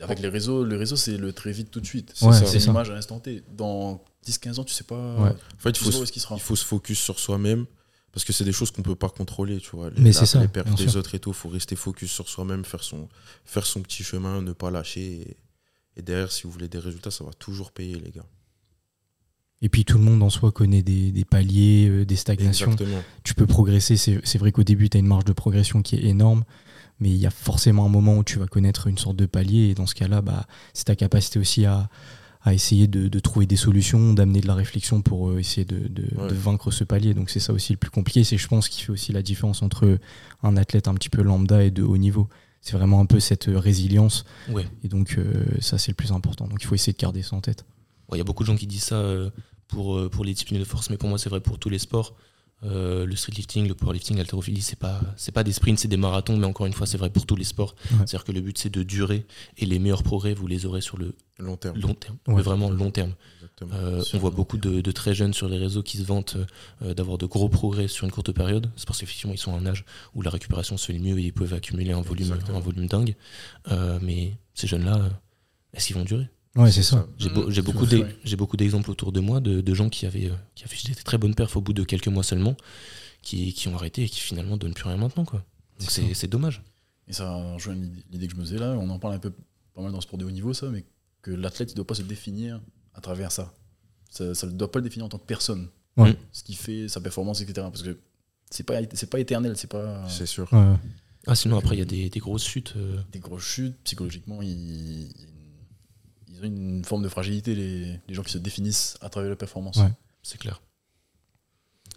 [0.00, 2.14] Avec les réseaux, le réseau c'est le très vite tout de suite.
[2.22, 2.70] Ouais, c'est c'est une ça.
[2.70, 3.42] image à l'instant T.
[3.56, 5.16] Dans 10-15 ans, tu sais pas.
[5.16, 5.30] Ouais.
[5.30, 6.36] En fait, il faut, sais pas où se, est-ce qu'il sera.
[6.36, 7.66] il faut se focus sur soi-même
[8.12, 9.90] parce que c'est des choses qu'on peut pas contrôler, tu vois.
[9.90, 10.96] Les Mais c'est ça, les pertes des sûr.
[11.00, 11.32] autres et tout.
[11.32, 13.08] faut rester focus sur soi-même, faire son,
[13.44, 15.22] faire son petit chemin, ne pas lâcher.
[15.22, 15.36] Et,
[15.96, 18.24] et derrière, si vous voulez des résultats, ça va toujours payer, les gars.
[19.60, 22.70] Et puis, tout le monde en soi connaît des, des paliers, euh, des stagnations.
[22.72, 23.02] Exactement.
[23.24, 23.96] tu peux progresser.
[23.96, 26.44] C'est vrai qu'au début, tu as une marge de progression qui est énorme,
[27.00, 29.70] mais il y a forcément un moment où tu vas connaître une sorte de palier.
[29.70, 31.88] Et dans ce cas-là, bah, c'est ta capacité aussi à,
[32.42, 35.88] à essayer de, de trouver des solutions, d'amener de la réflexion pour euh, essayer de,
[35.88, 36.28] de- Ouais.
[36.28, 37.12] de vaincre ce palier.
[37.14, 38.22] Donc c'est ça aussi le plus compliqué.
[38.22, 39.98] C'est, je pense, qui fait aussi la différence entre
[40.44, 42.28] un athlète un petit peu lambda et de haut niveau.
[42.60, 44.24] C'est vraiment un peu cette euh, résilience.
[44.50, 44.66] Ouais.
[44.84, 46.46] Et donc, euh, ça, c'est le plus important.
[46.46, 47.64] Donc, il faut essayer de garder ça en tête.
[48.12, 49.30] Il y a beaucoup de gens qui disent ça euh,
[49.66, 51.78] pour, euh, pour les disciplines de force, mais pour moi, c'est vrai pour tous les
[51.78, 52.14] sports.
[52.64, 55.96] Euh, le street lifting, le powerlifting, l'haltérophilie, c'est pas c'est pas des sprints, c'est des
[55.96, 57.76] marathons, mais encore une fois, c'est vrai pour tous les sports.
[57.92, 57.98] Ouais.
[57.98, 59.26] C'est-à-dire que le but c'est de durer
[59.58, 61.78] et les meilleurs progrès vous les aurez sur le Long terme.
[61.78, 62.34] long terme, Ouais.
[62.34, 63.14] mais vraiment long terme.
[63.62, 66.36] Euh, on voit beaucoup de, de très jeunes sur les réseaux qui se vantent
[66.82, 68.68] euh, d'avoir de gros progrès sur une courte période.
[68.74, 69.84] C'est parce qu'effectivement ils sont à un âge
[70.16, 72.58] où la récupération se fait le mieux et ils peuvent accumuler un volume, Exactement.
[72.58, 73.14] un volume dingue.
[73.70, 75.08] Euh, mais ces jeunes-là, euh,
[75.74, 76.28] est-ce qu'ils vont durer?
[76.56, 77.06] Ouais, c'est ça.
[77.18, 77.32] J'ai Mmh,
[77.62, 77.86] beaucoup
[78.36, 81.18] beaucoup d'exemples autour de moi de, de gens qui avaient euh, qui affichaient des très
[81.18, 82.56] bonnes perfs au bout de quelques mois seulement,
[83.22, 85.24] qui, qui ont arrêté et qui finalement donnent plus rien maintenant.
[85.24, 85.44] Quoi.
[85.80, 86.62] Donc C'est dommage.
[87.06, 87.74] Et ça rejoint
[88.10, 88.72] l'idée que je me faisais là.
[88.72, 89.30] On en parle un peu
[89.74, 90.84] pas mal dans le sport de haut niveau, ça, mais
[91.22, 92.60] que l'athlète, il doit pas se définir
[92.94, 93.54] à travers ça.
[94.10, 95.68] Ça ne doit pas le définir en tant que personne.
[95.96, 96.16] Ouais.
[96.32, 97.66] Ce qui fait sa performance, etc.
[97.70, 97.98] Parce que
[98.50, 100.52] c'est pas, c'est pas éternel, c'est pas C'est sûr.
[100.52, 100.74] Ouais.
[101.26, 102.74] Ah, sinon après il y a des, des grosses chutes.
[102.76, 103.76] euh, des grosses chutes.
[103.84, 105.10] Psychologiquement, ils,
[106.38, 109.36] ils ont une forme de fragilité, les, les gens qui se définissent à travers la
[109.36, 109.76] performance.
[109.76, 109.90] Ouais.
[110.22, 110.60] C'est clair.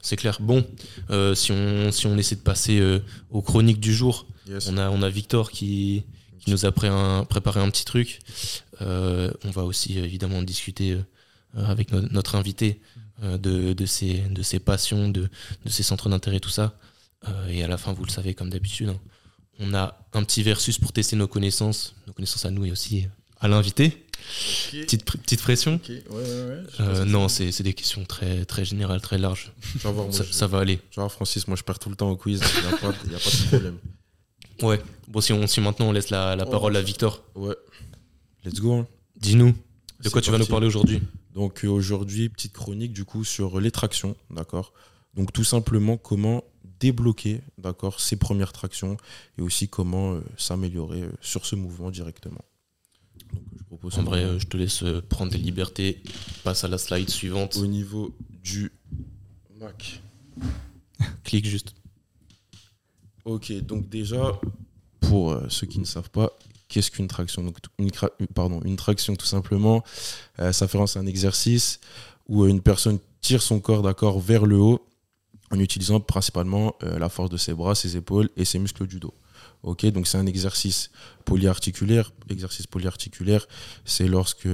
[0.02, 0.38] C'est clair.
[0.42, 0.66] Bon,
[1.12, 3.00] euh, si, on, si on essaie de passer euh,
[3.30, 4.68] aux chroniques du jour, Yes.
[4.68, 6.04] on a, on a Victor qui,
[6.40, 8.20] qui nous a pré- un- préparé un petit truc.
[8.82, 11.04] Euh, on va aussi évidemment discuter euh,
[11.66, 12.82] avec no- notre invité
[13.22, 15.30] euh, de, de, ses, de ses passions, de,
[15.64, 16.76] de ses centres d'intérêt, tout ça.
[17.28, 19.00] Euh, et à la fin, vous le savez comme d'habitude, hein,
[19.60, 23.08] on a un petit versus pour tester nos connaissances, nos connaissances à nous et aussi
[23.40, 24.08] à l'invité.
[24.72, 25.80] Petite, petite pression.
[25.90, 26.64] Ouais, ouais, ouais.
[26.80, 27.62] Euh, non, c'est.
[27.62, 29.52] des questions très, très générales, très larges.
[29.84, 30.80] Moi, Ça, je- ça va aller.
[30.96, 32.42] voir, Francis, moi je perds tout le temps au quiz.
[32.56, 33.78] Il n'y a, pas- y a pas de problème.
[34.62, 34.80] Ouais.
[35.08, 37.56] Bon, si, on, si maintenant on laisse la, la Oh, parole à Victor, Ouais.
[38.46, 38.74] Let's go.
[38.74, 38.88] hein.
[39.18, 39.54] dis-nous,
[40.04, 41.02] de quoi tu vas nous parler aujourd'hui?
[41.34, 44.74] Donc euh, aujourd'hui, petite chronique du coup sur les tractions, d'accord?
[45.14, 46.44] Donc tout simplement comment
[46.80, 48.98] débloquer, d'accord, ces premières tractions
[49.38, 52.44] et aussi comment euh, s'améliorer euh, sur ce mouvement directement.
[53.34, 56.02] Donc je propose En vrai, euh, je te laisse euh, prendre des libertés.
[56.44, 57.58] Passe à la slide suivante.
[57.58, 58.72] au niveau du
[59.60, 60.02] Mac.
[61.24, 61.74] Clique juste.
[63.26, 64.40] Ok, donc déjà,
[65.00, 66.32] pour euh, ceux qui ne savent pas,
[66.68, 67.44] qu'est-ce qu'une traction?
[67.44, 67.92] Donc, une,
[68.34, 69.84] Pardon, une traction, tout simplement,
[70.40, 71.80] euh, ça fait un exercice
[72.28, 74.88] où une personne tire son corps d'accord vers le haut
[75.52, 79.00] en utilisant principalement euh, la force de ses bras, ses épaules et ses muscles du
[79.00, 79.14] dos.
[79.64, 80.90] Ok, donc c'est un exercice
[81.24, 82.12] polyarticulaire.
[82.30, 83.48] Exercice polyarticulaire,
[83.86, 84.48] c'est lorsque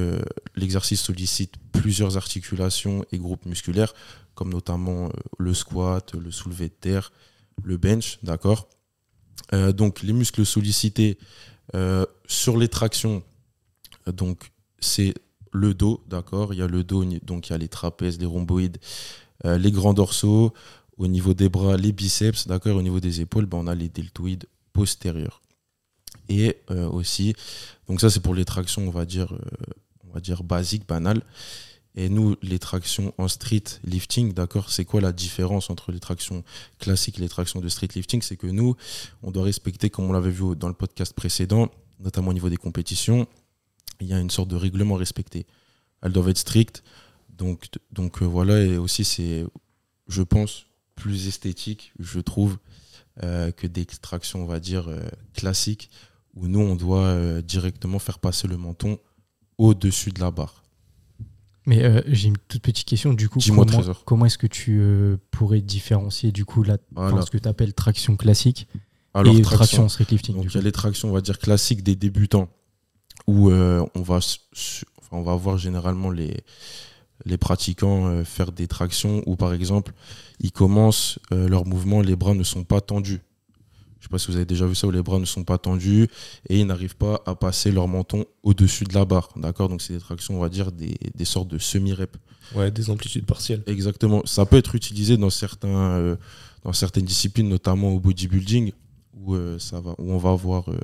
[0.55, 3.93] l'exercice sollicite plusieurs articulations et groupes musculaires,
[4.35, 7.11] comme notamment euh, le squat, le soulevé de terre,
[7.63, 8.67] le bench, d'accord?
[9.53, 11.17] Euh, Donc les muscles sollicités
[11.73, 13.23] euh, sur les tractions,
[14.07, 15.13] donc c'est
[15.53, 16.53] le dos, d'accord?
[16.53, 18.77] Il y a le dos, donc il y a les trapèzes, les rhomboïdes,
[19.45, 20.53] les grands dorsaux.
[20.97, 22.75] Au niveau des bras, les biceps, d'accord?
[22.75, 24.45] Au niveau des épaules, ben, on a les deltoïdes
[24.77, 25.41] postérieurs.
[26.29, 27.33] Et euh, aussi,
[27.87, 29.39] donc ça c'est pour les tractions, on va dire, euh,
[30.07, 31.23] on va dire basiques, banales.
[31.95, 36.43] Et nous, les tractions en street lifting, d'accord, c'est quoi la différence entre les tractions
[36.77, 38.21] classiques et les tractions de street lifting?
[38.21, 38.75] C'est que nous,
[39.23, 42.57] on doit respecter, comme on l'avait vu dans le podcast précédent, notamment au niveau des
[42.57, 43.25] compétitions,
[43.99, 45.47] il y a une sorte de règlement respecté.
[46.03, 46.83] Elles doivent être strictes.
[47.29, 49.43] Donc, donc euh, voilà, et aussi c'est,
[50.07, 52.57] je pense, plus esthétique, je trouve,
[53.21, 54.99] que des tractions, on va dire, euh,
[55.33, 55.89] classiques,
[56.35, 58.99] où nous, on doit euh, directement faire passer le menton
[59.57, 60.63] au-dessus de la barre.
[61.67, 63.13] Mais euh, j'ai une toute petite question.
[63.13, 63.65] Du coup, comment,
[64.05, 67.21] comment est-ce que tu euh, pourrais différencier du coup la, Voilà.
[67.21, 68.67] ce que tu appelles traction classique
[69.13, 71.37] Alors, et traction, traction street lifting Donc il y a les tractions, on va dire
[71.37, 72.47] classiques des débutants,
[73.27, 76.37] où euh, on, va, enfin, on va voir généralement les,
[77.27, 79.93] les pratiquants euh, faire des tractions où par exemple
[80.39, 83.21] ils commencent euh, leur mouvement, les bras ne sont pas tendus.
[83.99, 85.57] Je sais pas si vous avez déjà vu ça où les bras ne sont pas
[85.57, 86.07] tendus
[86.49, 89.29] et ils n'arrivent pas à passer leur menton au-dessus de la barre.
[89.35, 89.69] D'accord?
[89.69, 92.17] Donc c'est des tractions, on va dire, des, des sortes de semi-reps.
[92.55, 93.63] Ouais, des amplitudes partielles.
[93.67, 94.21] Exactement.
[94.25, 96.15] Ça peut être utilisé dans, certains, euh,
[96.63, 98.71] dans certaines disciplines, notamment au bodybuilding,
[99.19, 100.77] où, euh, ça va, où on va avoir euh,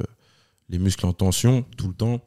[0.69, 2.21] les muscles en tension tout le temps.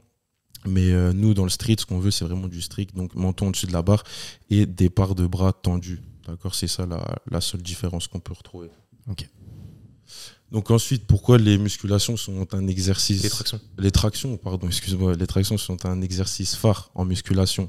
[0.66, 2.94] Mais euh, nous, dans le street, ce qu'on veut, c'est vraiment du strict.
[2.94, 4.04] Donc, menton au-dessus de la barre
[4.50, 6.00] et départ de bras tendus.
[6.26, 6.54] D'accord?
[6.54, 8.68] C'est ça la, la seule différence qu'on peut retrouver.
[9.08, 9.28] Ok.
[10.52, 13.60] Donc, ensuite, pourquoi les musculations sont un exercice Les tractions.
[13.78, 17.68] les tractions, pardon, excuse-moi, les tractions sont un exercice phare en musculation.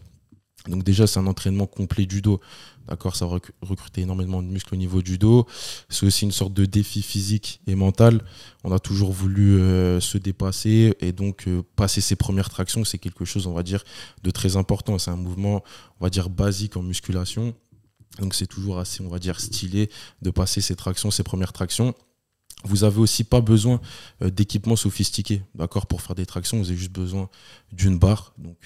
[0.68, 2.40] Donc déjà, c'est un entraînement complet du dos.
[2.88, 5.46] D'accord, ça va rec- recruter énormément de muscles au niveau du dos.
[5.90, 8.24] C'est aussi une sorte de défi physique et mental.
[8.64, 12.98] On a toujours voulu euh, se dépasser et donc euh, passer ses premières tractions, c'est
[12.98, 13.84] quelque chose, on va dire,
[14.24, 14.98] de très important.
[15.00, 15.64] C'est un mouvement,
[16.00, 17.54] on va dire, basique en musculation.
[18.20, 19.90] Donc c'est toujours assez, on va dire, stylé
[20.22, 21.94] de passer ses tractions, ses premières tractions.
[22.64, 23.80] Vous avez aussi pas besoin
[24.22, 27.30] euh, d'équipements sophistiqués, d'accord Pour faire des tractions, vous avez juste besoin
[27.72, 28.34] d'une barre.
[28.38, 28.58] Donc,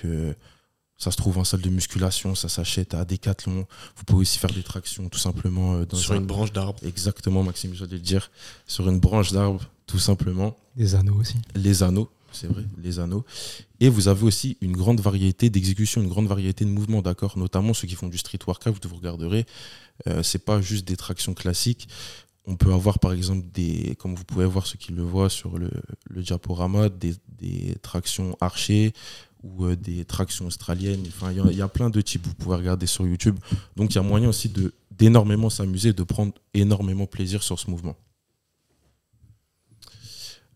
[1.01, 3.65] ça se trouve en salle de musculation, ça s'achète à Decathlon.
[3.95, 6.79] Vous pouvez aussi faire des tractions tout simplement euh, dans Sur un- une branche d'arbre.
[6.85, 8.29] Exactement, Maxime, j'allais le dire.
[8.67, 10.55] Sur une branche d'arbre, tout simplement.
[10.75, 11.37] Des anneaux aussi.
[11.55, 13.25] Les anneaux, c'est vrai, les anneaux.
[13.79, 17.35] Et vous avez aussi une grande variété d'exécutions, une grande variété de mouvements, d'accord?
[17.35, 19.47] Notamment ceux qui font du street workout, vous regarderez.
[20.07, 21.87] Euh, c'est pas juste des tractions classiques.
[22.45, 25.57] On peut avoir par exemple des, comme vous pouvez voir ceux qui le voient sur
[25.59, 25.69] le,
[26.09, 28.93] le diaporama, des, des tractions archées
[29.43, 31.03] ou euh, des tractions australiennes.
[31.07, 32.25] Enfin, il y a- plein de types.
[32.27, 33.37] Vous pouvez regarder sur YouTube.
[33.75, 37.71] Donc il y a moyen aussi de d'énormément s'amuser, de prendre énormément plaisir sur ce
[37.71, 37.95] mouvement.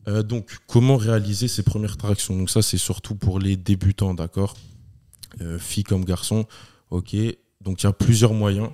[0.08, 2.38] Euh, donc, comment réaliser ces premières tractions?
[2.38, 4.56] Donc ça, c'est surtout pour les débutants, d'accord?
[5.42, 6.46] Euh, Filles comme garçons,
[6.92, 7.16] ok.
[7.62, 8.70] Donc il y a plusieurs moyens.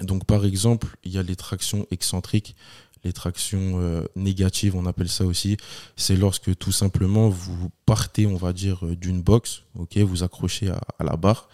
[0.00, 2.56] Donc par exemple, il y a les tractions excentriques,
[3.04, 5.56] les tractions euh, négatives, on appelle ça aussi.
[5.96, 10.70] C'est lorsque tout simplement vous partez, on va dire, euh, d'une box, ok, vous accrochez
[10.70, 11.48] à, la barre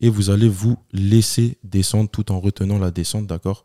[0.00, 3.64] et vous allez vous laisser descendre tout en retenant la descente, d'accord?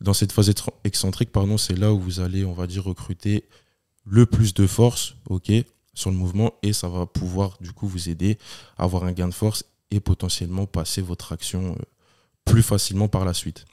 [0.00, 0.52] Dans cette phase
[0.84, 3.44] excentrique, pardon, c'est là où vous allez, on va dire, recruter
[4.04, 5.52] le plus de force, ok,
[5.94, 8.38] sur le mouvement et ça va pouvoir du coup vous aider
[8.76, 11.82] à avoir un gain de force et potentiellement passer votre action euh,
[12.44, 13.64] plus facilement par la suite.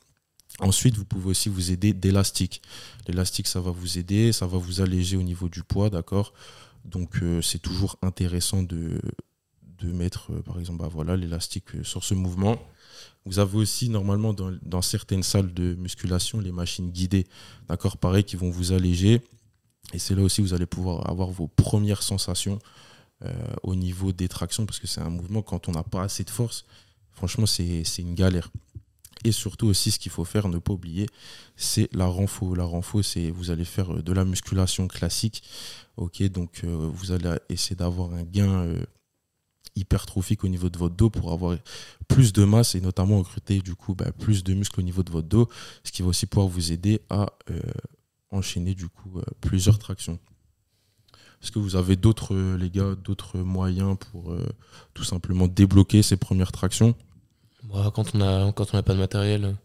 [0.62, 2.62] Ensuite, vous pouvez aussi vous aider d'élastique.
[3.08, 6.34] L'élastique, ça va vous aider, ça va vous alléger au niveau du poids, d'accord?
[6.86, 9.02] Donc, euh, c'est toujours intéressant de,
[9.80, 12.58] de mettre, euh, par exemple, bah, voilà, l'élastique sur ce mouvement.
[13.26, 17.28] Vous avez aussi, normalement, dans, dans, certaines salles de musculation, les machines guidées,
[17.68, 17.98] d'accord?
[17.98, 19.22] Pareil, qui vont vous alléger.
[19.94, 22.60] Et c'est là aussi où vous allez pouvoir avoir vos premières sensations
[23.24, 26.24] euh, au niveau des tractions, parce que c'est un mouvement, quand on n'a pas assez
[26.24, 26.66] de force,
[27.12, 28.52] franchement, c'est une galère.
[29.24, 31.08] Et surtout aussi, ce qu'il faut faire, ne pas oublier,
[31.56, 32.56] c'est la renfo.
[32.56, 35.44] La renfo, c'est vous allez faire euh, de la musculation classique.
[35.98, 38.68] Ok, donc euh, vous allez essayer d'avoir un gain
[39.76, 41.58] hypertrophique au niveau de votre dos pour avoir
[42.08, 45.12] plus de masse et notamment recruter du coup bah, plus de muscles au niveau de
[45.12, 45.48] votre dos,
[45.84, 47.28] ce qui va aussi pouvoir vous aider à
[48.32, 50.20] enchaîner du coup euh, plusieurs tractions.
[51.42, 54.46] Est-ce que vous avez d'autres, euh, les gars, d'autres moyens pour euh,
[54.94, 56.96] tout simplement débloquer ces premières tractions?
[57.74, 59.56] Bah, Quand on n'a pas de matériel,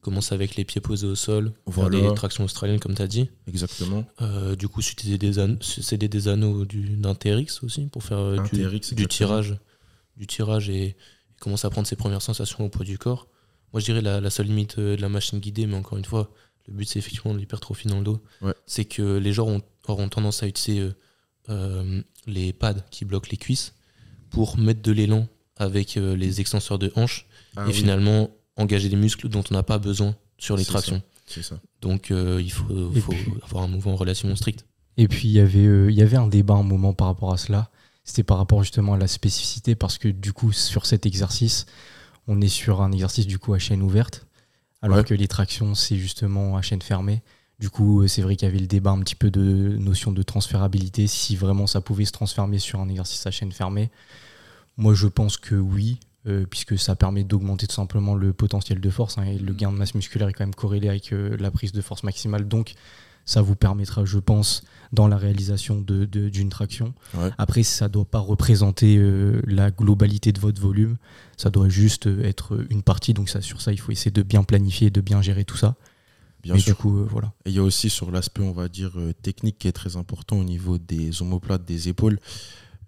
[0.00, 2.00] commence avec les pieds posés au sol, voilà.
[2.00, 3.30] des tractions australiennes comme tu as dit.
[3.46, 4.04] Exactement.
[4.58, 5.58] du coup, c'était des, anneaux,
[5.90, 9.56] des anneaux d'un TRX aussi pour faire du, tirage,
[10.16, 10.96] du tirage et, et,
[11.40, 13.28] commencer à prendre ses premières sensations au poids du corps.
[13.72, 16.30] Moi, je dirais la, la seule limite de la machine guidée, mais encore une fois,
[16.66, 18.22] le but c'est effectivement l'hypertrophie dans le dos,
[18.66, 20.92] c'est que les gens auront tendance à utiliser euh,
[21.50, 23.74] euh, les pads qui bloquent les cuisses
[24.30, 28.96] pour mettre de l'élan avec euh, les extenseurs de hanches ah et finalement engager des
[28.96, 31.02] muscles dont on n'a pas besoin sur les tractions.
[31.80, 32.92] Donc il faut,
[33.44, 34.66] avoir un mouvement relativement strict.
[34.96, 37.36] Et puis il y avait il y avait un débat un moment par rapport à
[37.36, 37.70] cela.
[38.04, 41.66] C'était par rapport justement à la spécificité parce que du coup sur cet exercice,
[42.28, 44.26] on est sur un exercice du coup à chaîne ouverte
[44.84, 47.22] alors que les tractions, c'est justement à chaîne fermée.
[47.58, 50.12] Du coup, euh, c'est vrai qu'il y avait le débat un petit peu de notion
[50.12, 53.90] de transférabilité, si vraiment ça pouvait se transformer sur un exercice à chaîne fermée.
[54.76, 58.90] Moi, je pense que oui, euh, puisque ça permet d'augmenter tout simplement le potentiel de
[58.90, 59.18] force.
[59.18, 61.72] Hein, et le gain de masse musculaire est quand même corrélé avec euh, la prise
[61.72, 62.48] de force maximale.
[62.48, 62.74] Donc,
[63.26, 66.94] ça vous permettra, je pense, dans la réalisation d'une de, traction.
[67.36, 70.96] Après, ça ne doit pas représenter euh, la globalité de votre volume,
[71.36, 73.12] ça doit juste être une partie.
[73.12, 75.74] Donc ça, sur ça, il faut essayer de bien planifier, de bien gérer tout ça.
[76.42, 76.74] Bien sûr.
[76.74, 77.32] Du coup, euh, voilà.
[77.46, 80.36] Et il y a aussi sur l'aspect, on va dire, technique qui est très important
[80.38, 82.18] au niveau des omoplates, des épaules.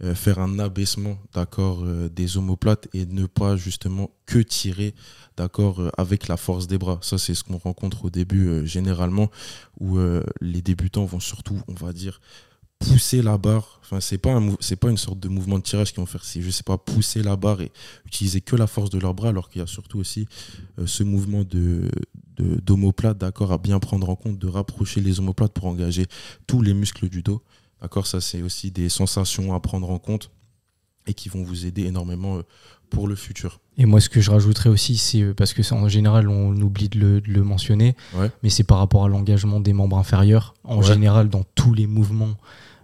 [0.05, 4.95] Euh, faire un abaissement d'accord euh, des omoplates et ne pas justement que tirer
[5.39, 6.99] d'accord euh, avec la force des bras.
[7.01, 9.31] Ça c'est ce qu'on rencontre au début généralement
[9.81, 9.99] où
[10.41, 12.21] les débutants vont surtout on va dire
[12.79, 13.81] pousser la barre.
[13.83, 16.43] Enfin c'est pas c'est pas une sorte de mouvement de tirage qu'ils vont faire c'est
[16.43, 17.73] je sais pas pousser la barre et
[18.05, 20.29] utiliser que la force de leurs bras alors qu'il y a surtout aussi
[20.85, 21.91] ce mouvement de
[22.39, 26.07] d'omoplate d'accord à bien prendre en compte de rapprocher les omoplates pour engager
[26.47, 27.43] tous les muscles du dos
[27.83, 30.31] D'accord Ça, c'est aussi des sensations à prendre en compte
[31.07, 32.43] et qui vont vous aider énormément euh,
[32.91, 33.61] pour le futur.
[33.79, 36.89] Et moi, ce que je rajouterais aussi, c'est euh, parce que en général, on oublie
[36.89, 37.95] de le, mentionner,
[38.43, 40.55] mais c'est par rapport à l'engagement des membres inférieurs.
[40.65, 42.37] En général, dans tous les mouvements,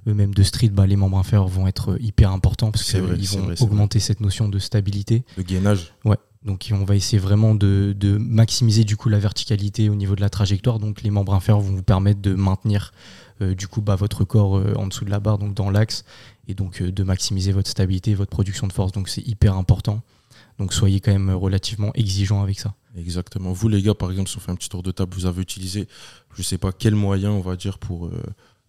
[0.07, 3.55] même de street, bah, les membres inférieurs vont être euh, hyper importants parce qu'ils vont
[3.61, 5.25] augmenter cette notion de stabilité.
[5.37, 5.95] Le gainage.
[6.05, 6.17] Ouais.
[6.45, 10.21] Donc on va essayer vraiment de, de, maximiser du coup la verticalité au niveau de
[10.21, 10.81] la trajectoire.
[10.81, 12.93] Donc les membres inférieurs vont vous permettre de maintenir
[13.41, 16.05] euh, du coup bah, votre corps euh, en dessous de la barre, donc dans l'axe,
[16.49, 18.91] et donc euh, de maximiser votre stabilité, votre production de force.
[18.91, 20.03] Donc c'est hyper important.
[20.59, 22.75] Donc soyez quand même relativement exigeant avec ça.
[22.97, 23.53] Exactement.
[23.53, 25.41] Vous les gars, par exemple, si on fait un petit tour de table, vous avez
[25.41, 25.87] utilisé,
[26.35, 28.11] je sais pas quel moyen, on va dire, pour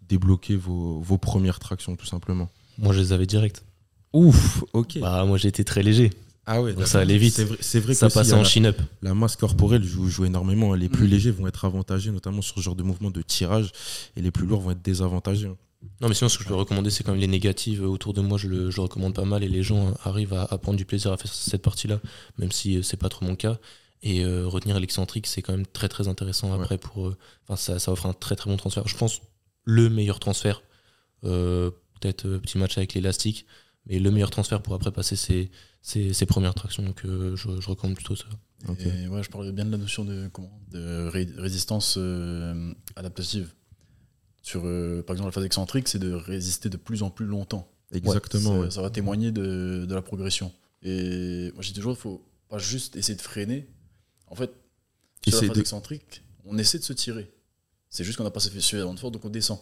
[0.08, 2.50] débloquer vos, vos, premières tractions, tout simplement?
[2.78, 3.66] Moi, je les avais direct.
[4.14, 5.00] Ouf, ok.
[5.00, 6.12] Bah, moi, j'étais très léger.
[6.46, 7.42] Ah ouais, ça allait vite.
[7.62, 8.82] C'est vrai, ça passait en chin-up.
[9.02, 10.74] La, masse corporelle joue, joue, énormément.
[10.74, 11.10] Les plus mm.
[11.10, 13.72] légers vont être avantagés, notamment sur ce genre de mouvement de tirage,
[14.18, 15.48] et les plus lourds vont être désavantagés.
[15.48, 15.58] Hein.
[16.02, 18.22] Non, mais sinon, ce que je peux recommander, c'est quand même les négatives autour de
[18.22, 18.38] moi.
[18.38, 21.18] Je le, je recommande pas mal et les gens arrivent à, prendre du plaisir à
[21.18, 22.00] faire cette partie-là,
[22.38, 23.58] même si euh, c'est pas trop mon cas.
[24.02, 27.08] Et euh, retenir l'excentrique, c'est quand même très très intéressant après pour.
[27.08, 28.88] Euh, enfin, ça, ça, offre un très très bon transfert.
[28.88, 29.22] Je pense
[29.66, 30.62] le meilleur transfert.
[31.22, 33.46] Peut-être petit match avec l'élastique,
[33.86, 36.84] mais le meilleur transfert pour après passer ses, ses, premières tractions.
[36.84, 38.26] Donc je, je, recommande plutôt ça.
[38.68, 41.08] ouais, je parlais bien de la notion de, comment, de
[41.40, 41.98] résistance
[42.96, 43.54] adaptative
[44.44, 47.68] sur, euh, par exemple, la phase excentrique, c'est de résister de plus en plus longtemps.
[47.94, 48.70] Exactement.
[48.70, 50.52] ça, va témoigner de, de, la progression.
[50.82, 53.68] Et moi, je dis toujours, il faut pas juste essayer de freiner.
[54.28, 54.52] En fait,
[55.26, 57.32] sur la phase excentrique, on essaie de se tirer.
[57.90, 59.60] C'est juste qu'on n'a pas suffisamment de force, donc on descend.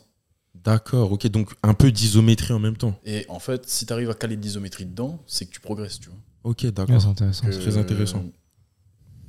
[0.55, 2.99] D'accord, ok, donc un peu d'isométrie en même temps.
[3.05, 5.99] Et en fait, si tu arrives à caler de l'isométrie dedans, c'est que tu progresses,
[5.99, 6.17] tu vois.
[6.43, 7.01] Ok, d'accord.
[7.01, 7.49] c'est intéressant.
[7.49, 8.25] très intéressant.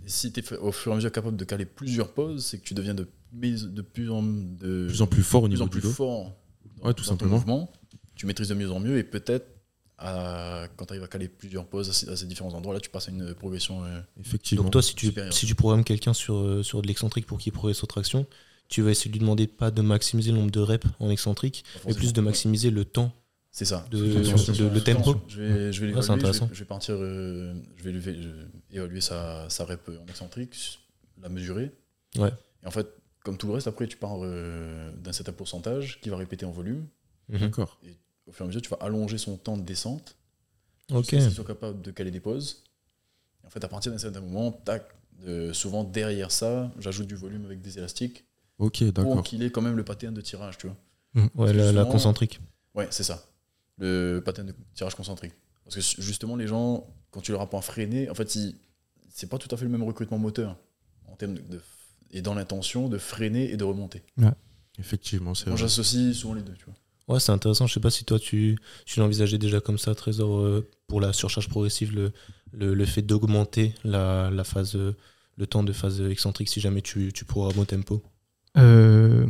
[0.06, 2.64] si tu es au fur et à mesure capable de caler plusieurs pauses, c'est que
[2.64, 5.86] tu deviens de de plus en, de, plus, en plus fort au niveau plus du
[5.86, 5.92] dos.
[5.92, 6.36] fort
[6.82, 7.70] ouais, tout simplement.
[8.14, 9.46] tu maîtrises de mieux en mieux et peut-être
[9.96, 12.80] à- quand tu arrives à caler plusieurs pauses à ces, à ces différents endroits, là
[12.80, 13.84] tu passes à une progression.
[13.84, 14.64] euh, Effectivement.
[14.64, 17.52] Donc toi, si tu, si tu programmes quelqu'un sur, euh, sur de l'excentrique pour qu'il
[17.52, 18.26] progresse aux tractions,
[18.72, 21.62] tu vas essayer de lui demander pas de maximiser le nombre de reps en excentrique,
[21.86, 23.12] mais plus de maximiser le temps.
[23.50, 23.84] C'est ça.
[23.90, 25.20] de- Attention, de- attention, le tempo.
[25.28, 26.48] Je vais, je vais Ouais, c'est je vais- intéressant.
[26.50, 28.14] Je vais, partir, euh, je vais
[28.70, 30.78] évaluer sa, sa rep en excentrique,
[31.20, 31.70] la mesurer.
[32.16, 32.32] Ouais.
[32.62, 32.86] Et en fait,
[33.22, 36.50] comme tout le reste, après tu pars euh, d'un certain pourcentage qui va répéter en
[36.50, 36.86] volume.
[37.28, 37.38] Mhm.
[37.40, 37.78] D'accord.
[38.26, 40.16] Au fur et à mesure, tu vas allonger son temps de descente.
[40.90, 41.08] Ok.
[41.08, 42.64] Qu'il soit capable de caler des pauses.
[43.44, 44.88] Et en fait, à partir d'un certain moment, tac,
[45.26, 48.24] euh, souvent derrière ça, j'ajoute du volume avec des élastiques
[48.62, 49.22] Ok, pour d'accord.
[49.24, 50.76] qu'il ait quand même le pattern de tirage, tu vois.
[51.34, 52.40] Ouais, la, concentrique.
[52.74, 53.24] Ouais, c'est ça.
[53.78, 55.32] Le pattern de tirage concentrique.
[55.64, 58.28] Parce que justement, les gens, quand tu leur apprends à freiner, en fait,
[59.08, 60.56] c'est pas tout à fait le même recrutement moteur.
[61.08, 61.60] En termes de, de-
[62.12, 64.02] et dans l'intention de freiner et de remonter.
[64.78, 65.62] Effectivement, c'est Moi, vrai.
[65.62, 66.74] j'associe souvent les deux, tu vois.
[67.08, 67.66] Ouais, c'est intéressant.
[67.66, 71.12] Je sais pas si toi, tu, tu l'envisageais déjà comme ça, Trésor, euh, pour la
[71.12, 72.12] surcharge progressive, le,
[72.52, 74.94] le, le fait d'augmenter la, la phase, euh,
[75.36, 78.02] le temps de phase excentrique si jamais tu, tu programmes au tempo.
[78.58, 79.26] Euh,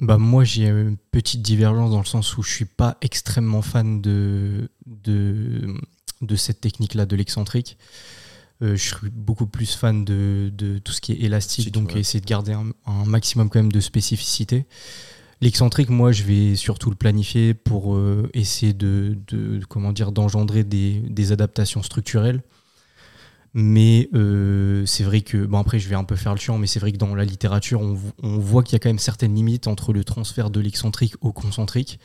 [0.00, 4.00] bah moi j'ai une petite divergence dans le sens où je suis pas extrêmement fan
[4.00, 5.74] de, de,
[6.22, 7.76] de cette technique là de l'excentrique.
[8.62, 11.92] Euh, je suis beaucoup plus fan de, de tout ce qui est élastique, Élastique, donc
[11.94, 12.00] ouais.
[12.00, 14.66] essayer de garder un, un maximum quand même de spécificité.
[15.42, 20.64] L'excentrique, moi, je vais surtout le planifier pour euh, essayer de, de- comment dire d'engendrer
[20.64, 22.42] des, des adaptations structurelles.
[23.52, 26.66] Mais euh, c'est vrai que, bon après je vais un peu faire le chiant, mais
[26.68, 28.98] c'est vrai que dans la littérature, on, vo- on voit qu'il y a quand même
[29.00, 31.98] certaines limites entre le transfert de l'excentrique au concentrique.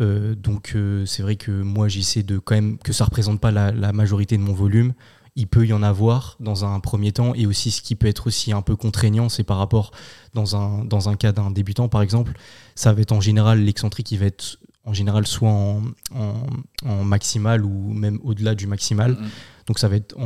[0.00, 3.50] Euh, donc euh, c'est vrai que moi j'essaie de quand même que ça représente pas
[3.50, 4.94] la, la majorité de mon volume.
[5.36, 8.26] Il peut y en avoir dans un premier temps et aussi ce qui peut être
[8.28, 9.90] aussi un peu contraignant, c'est par rapport
[10.34, 12.32] dans un, dans un cas d'un débutant par exemple,
[12.74, 15.82] ça va être en général l'excentrique qui va être en général soit en,
[16.14, 16.46] en,
[16.86, 19.12] en maximal ou même au-delà du maximal.
[19.12, 19.28] Mhm.
[19.70, 20.16] Donc ça va être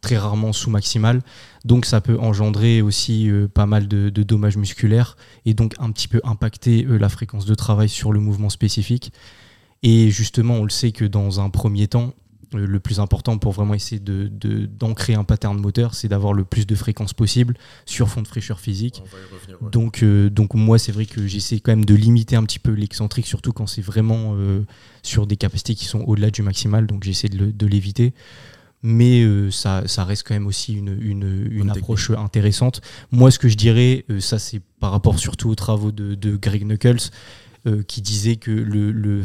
[0.00, 1.20] très rarement sous maximal.
[1.66, 6.08] Donc ça peut engendrer aussi euh, pas mal de, dommages musculaires et donc un petit
[6.08, 9.12] peu impacter euh, la fréquence de travail sur le mouvement spécifique.
[9.82, 12.14] Et justement, on le sait que dans un premier temps,
[12.52, 16.44] le plus important pour vraiment essayer de- de- d'ancrer un pattern moteur, c'est d'avoir le
[16.44, 19.02] plus de fréquences possible sur fond de fraîcheur physique.
[19.04, 19.70] Revenir, ouais.
[19.70, 22.72] Donc, euh, donc moi, c'est vrai que j'essaie quand même de limiter un petit peu
[22.72, 24.62] l'excentrique, surtout quand c'est vraiment euh,
[25.02, 26.86] sur des capacités qui sont au-delà du maximal.
[26.86, 28.14] Donc j'essaie de, l'éviter.
[28.82, 32.80] Mais euh, ça, ça reste quand même aussi une, une, approche intéressante.
[33.10, 36.36] Moi, ce que je dirais, euh, ça c'est par rapport surtout aux travaux de, de
[36.36, 37.10] Greg Knuckles,
[37.66, 39.24] euh, qui disait que le, le,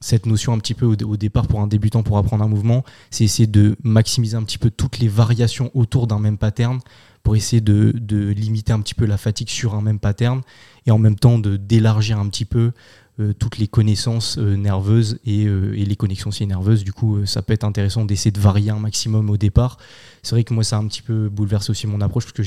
[0.00, 3.24] cette notion un petit peu au, départ pour un débutant pour apprendre un mouvement, c'est
[3.24, 6.80] essayer de maximiser un petit peu toutes les variations autour d'un même pattern
[7.22, 10.40] pour essayer de, de limiter un petit peu la fatigue sur un même pattern
[10.86, 12.72] et en même temps d'élargir un petit peu
[13.20, 16.84] euh, toutes les connaissances euh, nerveuses et, euh, et les connexions aussi nerveuses.
[16.84, 19.76] Du coup, ça peut être intéressant d'essayer de varier un maximum au départ.
[20.22, 22.42] C'est vrai que moi, ça a un petit peu bouleversé aussi mon approche parce que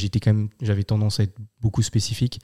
[0.62, 2.40] j'avais tendance à être beaucoup spécifique.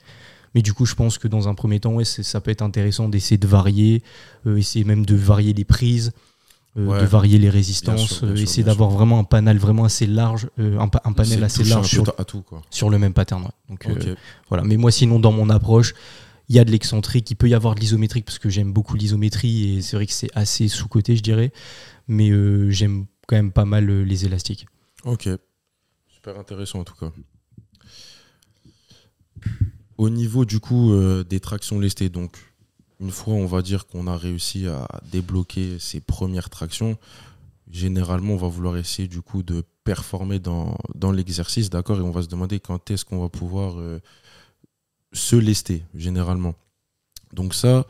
[0.54, 3.08] Mais du coup, je pense que dans un premier temps, ouais, ça peut être intéressant
[3.08, 4.02] d'essayer de varier,
[4.46, 6.12] euh, essayer même de varier les prises,
[6.76, 7.00] euh, Ouais.
[7.00, 10.48] de varier les résistances, sûr, euh, sûr, essayer d'avoir vraiment un panel vraiment assez large,
[10.58, 12.62] euh, un, pa- un panel assez large sur, à tout, quoi.
[12.70, 13.42] sur le même pattern.
[13.42, 13.48] ouais.
[13.68, 13.88] Donc,
[14.48, 14.64] voilà.
[14.64, 15.94] Mais moi, sinon, dans mon approche,
[16.48, 18.96] il y a de l'excentrique, il peut y avoir de l'isométrique parce que j'aime beaucoup
[18.96, 21.52] l'isométrie et c'est vrai que c'est assez sous-coté, je dirais.
[22.08, 22.30] Mais
[22.72, 24.66] j'aime quand même pas mal les élastiques.
[25.04, 25.28] Ok.
[26.08, 27.12] Super intéressant en tout cas.
[30.00, 32.38] Au niveau du coup euh, des tractions lestées, donc
[33.00, 36.96] une fois on va dire qu'on a réussi à débloquer ces premières tractions,
[37.70, 40.74] généralement on va vouloir essayer du coup de performer dans,
[41.12, 41.98] l'exercice, d'accord?
[41.98, 44.00] Et on va se demander quand est-ce qu'on va pouvoir euh,
[45.12, 46.54] se lester, généralement.
[47.34, 47.86] Donc ça,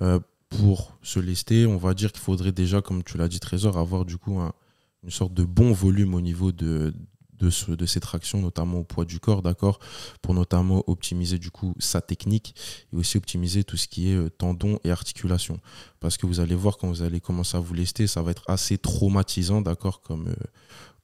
[0.00, 3.78] euh, pour se lester, on va dire qu'il faudrait déjà, comme tu l'as dit Trésor,
[3.78, 4.52] avoir du coup un,
[5.02, 6.94] une sorte de bon volume au niveau de,
[7.38, 9.78] de, ce- de tractions, notamment au poids du corps, d'accord
[10.22, 12.54] Pour notamment optimiser du coup sa technique
[12.92, 15.60] et aussi optimiser tout ce qui est euh, tendons et articulations.
[16.00, 18.44] Parce que vous allez voir quand vous allez commencer à vous lester, ça va être
[18.48, 20.34] assez traumatisant, d'accord comme, euh,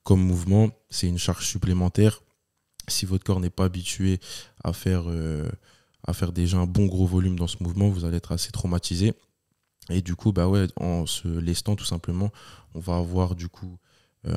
[0.03, 0.70] comme mouvement.
[0.91, 2.20] C'est une charge supplémentaire.
[2.89, 4.20] Si votre corps n'est pas habitué
[4.62, 5.49] à faire, euh,
[6.07, 9.14] à faire déjà un bon gros volume dans ce mouvement, vous allez être assez traumatisé.
[9.91, 12.30] Et du coup, bah ouais, en se lestant tout simplement,
[12.74, 13.78] on va avoir du coup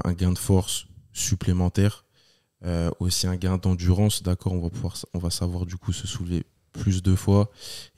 [0.03, 0.85] un gain de force
[1.17, 2.05] supplémentaire,
[2.65, 4.97] euh, aussi un gain d'endurance, d'accord, on va pouvoir,
[5.31, 7.49] savoir du coup se soulever plus de fois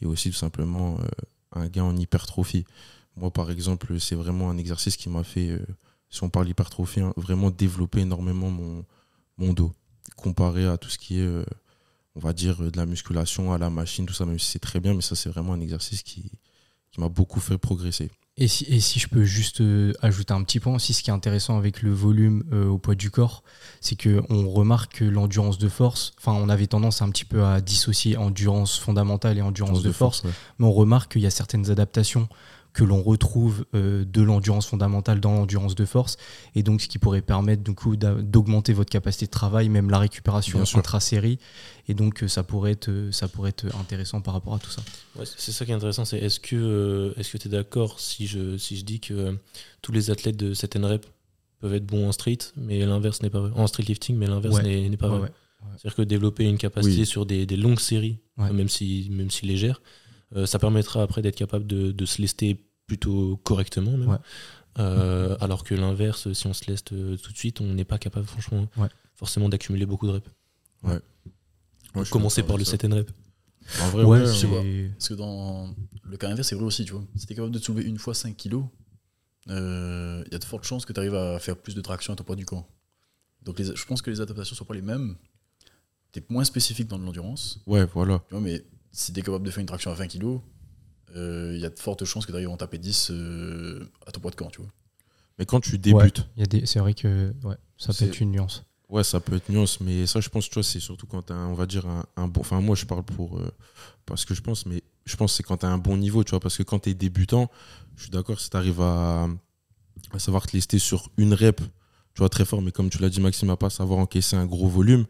[0.01, 1.07] et aussi tout simplement euh,
[1.53, 2.65] un gain en hypertrophie.
[3.15, 5.65] Moi, par exemple, c'est vraiment un exercice qui m'a fait, euh,
[6.09, 8.85] si on parle hypertrophie, hein, vraiment développer énormément mon,
[9.37, 9.73] mon dos,
[10.15, 11.45] comparé à tout ce qui est,
[12.15, 14.79] on va dire, de la musculation à la machine, tout ça, même si c'est très
[14.79, 16.31] bien, mais ça, c'est vraiment un exercice qui
[16.97, 18.09] m'a beaucoup fait progresser.
[18.41, 21.09] Et si, et si je peux juste euh, ajouter un petit point aussi, ce qui
[21.09, 23.43] est intéressant avec le volume euh, au poids du corps,
[23.81, 27.59] c'est qu'on remarque que l'endurance de force, enfin on avait tendance un petit peu à
[27.59, 30.31] dissocier endurance fondamentale et endurance de, force, ouais.
[30.57, 32.29] mais on remarque qu'il y a certaines adaptations
[32.73, 36.17] que l'on retrouve euh, de l'endurance fondamentale dans l'endurance de force,
[36.55, 39.89] et donc ce qui pourrait permettre du coup d'a- d'augmenter votre capacité de travail, même
[39.89, 41.39] la récupération intra-série,
[41.87, 44.69] et donc euh, ça pourrait, être, euh, ça pourrait être intéressant par rapport à tout
[44.69, 44.81] ça.
[45.17, 47.99] Ouais, c'est ça qui est intéressant, c'est est-ce que euh, est-ce que tu es d'accord
[47.99, 49.33] si je, si je dis que euh,
[49.81, 51.05] tous les athlètes de cette rep
[51.59, 53.51] peuvent être bons en street, mais l'inverse n'est pas vrai.
[53.55, 54.63] En street lifting, mais l'inverse Ouais.
[54.63, 55.27] n'est n'est pas Ouais, vrai?
[55.29, 55.67] ouais.
[55.77, 57.05] C'est-à-dire que développer une capacité Oui.
[57.05, 58.53] sur des, des longues séries, Ouais.
[58.53, 59.81] même, si, même si légères,
[60.35, 63.91] euh, ça permettra après d'être capable de, de se lester plutôt correctement.
[63.97, 64.09] même.
[64.09, 64.17] Ouais.
[64.77, 67.97] Euh, alors que l'inverse, si on se leste euh, tout de suite, on n'est pas
[67.97, 68.87] capable, franchement, Ouais.
[69.15, 70.29] forcément d'accumuler beaucoup de reps.
[72.03, 72.71] Suis Commencer par le ça.
[72.77, 73.11] 7 rep.
[73.81, 74.55] En vrai, Ouais, ouais, je sais ouais.
[74.57, 74.61] pas.
[74.63, 77.03] c'est- Parce que dans le cas inverse, c'est vrai aussi, tu vois.
[77.15, 78.63] Si t'es capable de te soulever une fois 5 kilos,
[79.47, 79.53] il
[80.31, 82.23] y a de fortes chances que tu arrives à faire plus de traction à ton
[82.23, 82.67] poids du corps.
[83.43, 85.15] Donc les- je pense que les adaptations sont pas les mêmes.
[86.11, 88.19] Tu es moins spécifique dans de l'endurance, Ouais, voilà.
[88.27, 90.41] tu vois, mais si tu es capable de faire une traction à 20 kilos,
[91.15, 94.11] il y a de fortes chances que tu arrives à en taper 10 euh, à
[94.11, 94.69] ton poids de corps, tu vois.
[95.39, 98.63] Mais quand tu débutes, des- C'est vrai que ouais, ça peut être une nuance.
[98.89, 101.33] Ouais, ça peut être nuance, mais ça, je pense, tu vois, c'est surtout quand tu
[101.33, 102.41] as, on va dire, un, un bon.
[102.41, 103.37] Enfin, moi, je parle pour.
[103.39, 103.51] euh,
[104.05, 106.23] parce que je pense, mais je pense que c'est quand tu as un bon niveau,
[106.23, 107.49] tu vois, parce que quand tu es débutant,
[107.95, 109.27] je suis d'accord, si tu arrives à,
[110.11, 113.09] à savoir te lester sur une rep, tu vois, très fort, mais comme tu l'as
[113.09, 115.05] dit, Maxime, à pas savoir encaisser un gros volume,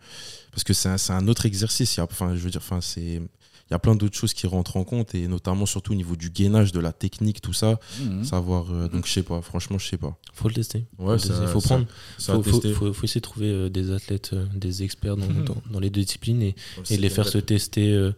[0.51, 1.95] parce que c'est un, c'est un autre exercice.
[1.95, 3.21] Il y a, enfin, je veux dire, enfin, c'est.
[3.69, 6.15] Il y a plein d'autres choses qui rentrent en compte, et notamment surtout au niveau
[6.15, 7.79] du gainage, de la technique, tout ça.
[8.01, 8.23] Mhm.
[8.23, 8.65] Savoir.
[8.73, 10.17] euh, donc, je sais pas, franchement, je sais pas.
[10.33, 10.85] Faut le tester.
[10.97, 11.47] Ouais, faut, le ça- tester.
[11.47, 11.85] Faut ça- prendre.
[12.17, 12.73] Ça faut, a faut, testé.
[12.73, 15.43] faut- faut essayer de trouver euh, des athlètes, euh, des experts dans, Mhm.
[15.45, 16.55] dans- dans les deux disciplines et,
[16.89, 18.11] les faire se tester, euh,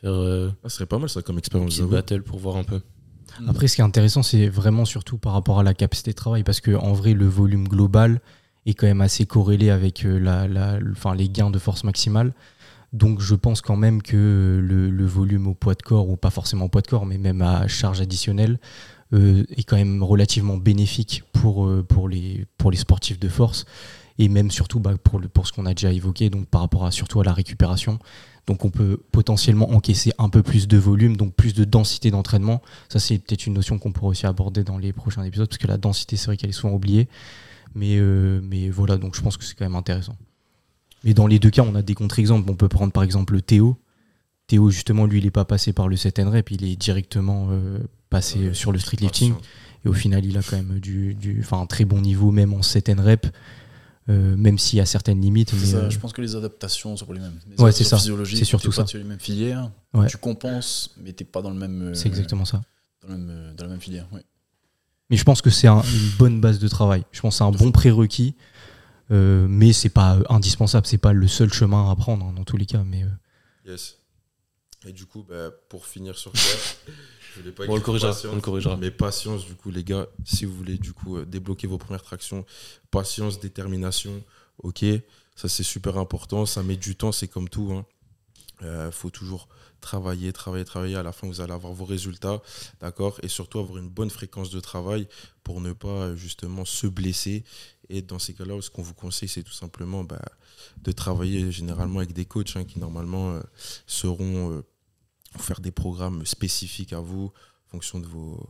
[0.00, 1.74] faire euh, Ah, ce serait pas mal, ça, comme une expérience.
[1.74, 1.90] j'avoue.
[1.90, 2.80] battle pour voir un peu.
[3.48, 6.44] Après, ce qui est intéressant, c'est vraiment surtout par rapport à la capacité de travail,
[6.44, 8.20] parce que en vrai, le volume global
[8.64, 12.32] est quand même assez corrélé avec la, la- le- enfin, les gains de force maximale.
[12.94, 16.66] Donc, je pense quand même que le, volume au poids de corps, ou pas forcément
[16.66, 18.60] au poids de corps, mais même à charge additionnelle,
[19.12, 23.64] euh, est quand même relativement bénéfique pour, euh, pour, les, sportifs de force,
[24.18, 27.20] et même surtout bah, pour, ce qu'on a déjà évoqué, donc par rapport à, surtout
[27.20, 27.98] à la récupération.
[28.46, 32.62] Donc on peut potentiellement encaisser un peu plus de volume, donc plus de densité d'entraînement.
[32.88, 35.66] Ça, c'est peut-être une notion qu'on pourra aussi aborder dans les prochains épisodes, parce que
[35.66, 37.08] la densité, c'est vrai qu'elle est souvent oubliée.
[37.74, 40.14] Mais, euh, mais voilà, donc je pense que c'est quand même intéressant.
[41.04, 42.50] Mais dans les deux cas, on a des contre-exemples.
[42.50, 43.76] On peut prendre par exemple Théo.
[44.46, 47.78] Théo, justement, lui, il n'est pas passé par le 7 rep, il est directement euh,
[48.10, 49.34] passé Ouais, sur le street lifting.
[49.84, 52.62] Et au final, il a quand même du, du, un très bon niveau, même en
[52.62, 53.26] 7 rep,
[54.10, 55.50] euh, même s'il y a certaines limites.
[55.50, 57.38] C'est Mais, ça, euh, je pense que les adaptations sont pas les mêmes.
[57.50, 57.98] Les Ouais, c'est ça.
[57.98, 58.86] C'est surtout ça.
[58.86, 59.70] sur les mêmes filières.
[59.94, 60.06] Ouais.
[60.08, 61.94] Tu compenses, mais t'es pas dans le même.
[61.94, 62.60] c'est exactement ça.
[63.06, 64.06] Dans, le même, dans la même filière.
[64.12, 64.22] ouais.
[65.10, 67.04] Mais je pense que c'est un- une bonne base de travail.
[67.12, 68.34] Je pense que c'est un bon prérequis,
[69.10, 70.86] euh, mais c'est pas euh, indispensable.
[70.86, 72.82] C'est pas le seul chemin à prendre hein, dans tous les cas.
[72.84, 73.08] Mais euh,
[73.70, 73.98] Yes.
[74.86, 76.58] Et du coup, bah, pour finir sur ça,
[77.34, 78.76] je voulais pas On le écrire corrigera, patience, on le corrigera.
[78.76, 82.44] Mais patience, du coup, les gars, si vous voulez du coup débloquer vos premières tractions,
[82.90, 84.22] patience, détermination,
[84.62, 84.84] ok,
[85.34, 86.44] ça c'est super important.
[86.44, 87.72] Ça met du temps, c'est comme tout.
[87.72, 87.86] hein.
[88.62, 89.48] Euh, faut toujours
[89.80, 90.96] travailler, travailler, travailler.
[90.96, 92.40] À la fin, vous allez avoir vos résultats,
[92.80, 93.18] d'accord?
[93.22, 95.08] Et surtout avoir une bonne fréquence de travail
[95.42, 97.44] pour ne pas justement se blesser.
[97.88, 100.22] Et dans ces cas-là, ce qu'on vous conseille, c'est tout simplement bah,
[100.78, 103.40] de travailler généralement avec des coachs hein, qui normalement euh,
[103.86, 104.62] seront euh,
[105.38, 107.32] faire des programmes spécifiques à vous
[107.66, 108.48] en fonction de vos,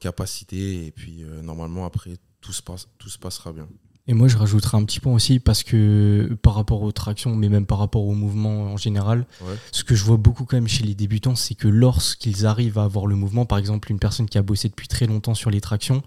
[0.00, 0.86] capacités.
[0.86, 3.68] Et puis normalement, après, tout se passera bien.
[4.08, 7.48] Et moi, je rajouterai un petit point aussi parce que par rapport aux tractions, mais
[7.48, 9.54] même par rapport au mouvement en général, Ouais.
[9.70, 12.84] ce que je vois beaucoup quand même chez les débutants, c'est que lorsqu'ils arrivent à
[12.84, 15.60] avoir le mouvement, par exemple, une personne qui a bossé depuis très longtemps sur les
[15.60, 16.02] tractions,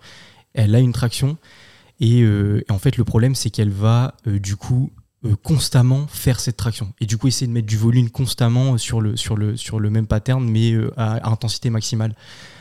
[0.53, 1.37] elle a une traction.
[2.01, 4.91] Et, euh, et en fait, le problème, c'est qu'elle va euh, du coup
[5.43, 6.93] constamment faire cette traction.
[6.99, 9.89] Et du coup, essayer de mettre du volume constamment sur le, sur le, sur le
[9.89, 12.15] même pattern, mais euh, à intensité maximale.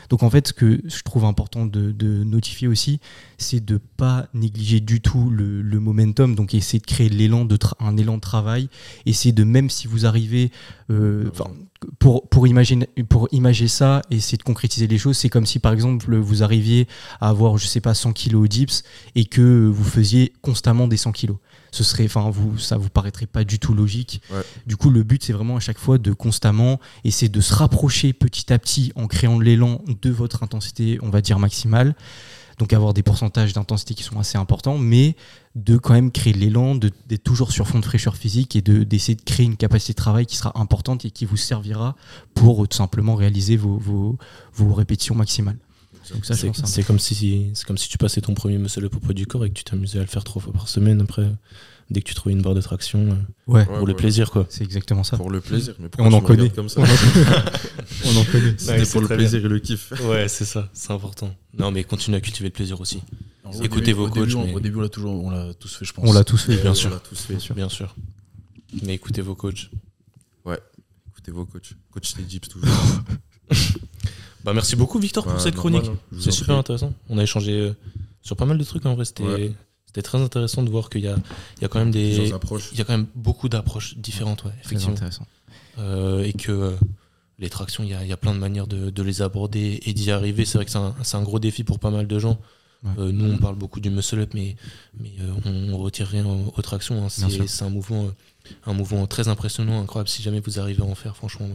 [0.09, 2.99] Donc en fait, ce que je trouve important de, notifier aussi,
[3.37, 7.15] c'est de pas négliger du tout le, momentum, donc essayer de créer de
[7.79, 8.69] un élan de travail,
[9.05, 10.51] essayer de même si vous arrivez,
[10.89, 11.29] euh,
[11.99, 13.27] pour, pour, imaginer, pour
[13.67, 16.87] ça, et essayer de concrétiser les choses, c'est comme si par exemple vous arriviez
[17.19, 18.83] à avoir, je sais pas, 100 kilos dips
[19.15, 21.37] et que vous faisiez constamment des 100 kilos.
[21.75, 24.21] Ce serait, enfin, vous, ça vous paraîtrait pas du tout logique.
[24.31, 24.41] Ouais.
[24.65, 28.13] Du coup, le but, c'est vraiment à chaque fois de constamment essayer de se rapprocher
[28.13, 31.93] petit à petit en créant l'élan de votre intensité, on va dire maximale,
[32.59, 35.17] donc avoir des pourcentages d'intensité qui sont assez importants, mais
[35.55, 38.83] de quand même créer l'élan, de- d'être toujours sur fond de fraîcheur physique et de-
[38.85, 41.97] d'essayer de créer une capacité de travail qui sera importante et qui vous servira
[42.33, 44.17] pour tout simplement réaliser vos, vos,
[44.53, 45.57] vos répétitions maximales.
[46.13, 48.95] Donc ça, je C'est comme si c'est comme si tu passais ton premier muscle up
[48.95, 51.01] au poids du corps et que tu t'amusais à le faire trois fois par semaine
[51.01, 51.27] après
[51.91, 53.13] dès que tu trouvais une barre de traction euh,
[53.47, 54.47] Ouais, Ouais, pour le plaisir quoi.
[54.49, 55.17] c'est exactement ça.
[55.17, 55.75] Pour le plaisir.
[55.79, 56.49] Mais on en connaît.
[56.49, 58.55] comme ça On en connaît.
[58.57, 59.93] C'était Ouais, c'est pour le plaisir et le kiff.
[60.03, 61.33] Ouais, c'est ça, c'est important.
[61.57, 63.01] Non mais continue à cultiver le plaisir aussi.
[63.43, 65.53] Alors, Écoutez début- vos au début, coachs, mais- Au début, on l'a toujours, on l'a
[65.53, 66.09] tous fait, je pense.
[66.09, 66.89] On l'a tous fait, Ouais, bien on sûr.
[66.89, 67.53] l'a tous fait.
[67.53, 67.95] Bien sûr.
[68.83, 69.69] Mais écoutez vos coachs.
[70.47, 71.73] Écoutez vos coachs.
[71.91, 72.69] Coach les Jeeps toujours.
[74.45, 75.85] Bah merci beaucoup Victor pour cette chronique.
[75.87, 75.97] hein.
[76.19, 76.93] C'est super intéressant.
[77.09, 77.75] On a échangé euh,
[78.21, 79.03] sur pas mal de trucs en vrai.
[79.05, 79.51] C'était Ouais.
[80.03, 81.15] très intéressant de voir qu'il y a,
[81.57, 82.15] il y a quand même des
[82.71, 84.93] il y a quand même beaucoup d'approches différentes, ouais, Très effectivement.
[84.95, 85.25] intéressant.
[85.79, 86.71] Euh, et que euh,
[87.39, 89.79] les tractions, il y a, il y a plein de manières de, de les aborder
[89.85, 90.45] et d'y arriver.
[90.45, 92.39] C'est vrai que c'est un, c'est un gros défi pour pas mal de gens.
[92.83, 92.91] Ouais.
[92.99, 94.55] Euh, nous, on parle beaucoup du muscle up, mais,
[94.99, 97.03] mais euh, on, on retire rien aux, aux tractions.
[97.03, 97.09] hein.
[97.09, 100.07] C'est un mouvement, euh, un mouvement très impressionnant, incroyable.
[100.09, 101.47] Si jamais vous arrivez à en faire, franchement,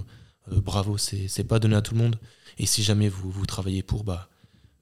[0.52, 0.98] euh, bravo.
[0.98, 2.16] C'est c'est pas donné à tout le monde.
[2.62, 4.28] Et si jamais vous, vous travaillez pour, bah,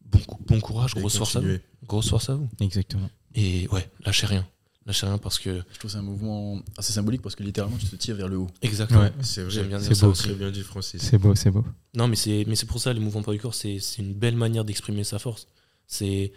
[0.04, 1.56] bon, cou- bon courage, grosse force à vous.
[1.86, 2.48] Grosse force à vous.
[2.60, 3.08] Exactement.
[3.34, 4.46] Et ouais, lâchez rien.
[4.84, 5.50] Lâchez rien parce que.
[5.72, 8.26] Je trouve que c'est un mouvement assez symbolique parce que littéralement, tu te tires vers
[8.28, 8.48] le haut.
[8.62, 9.00] Exactement.
[9.02, 9.12] Ouais.
[9.20, 9.50] C'est vrai.
[9.50, 10.12] J'aime bien C'est dire ça beau.
[10.12, 10.22] aussi.
[10.24, 11.00] Très bien dit, Francis.
[11.02, 11.64] C'est beau, c'est beau.
[11.94, 14.14] Non, mais c'est mais c'est pour ça les mouvements poids du corps, c'est c'est une
[14.14, 15.46] belle manière d'exprimer sa force.
[15.86, 16.32] C'est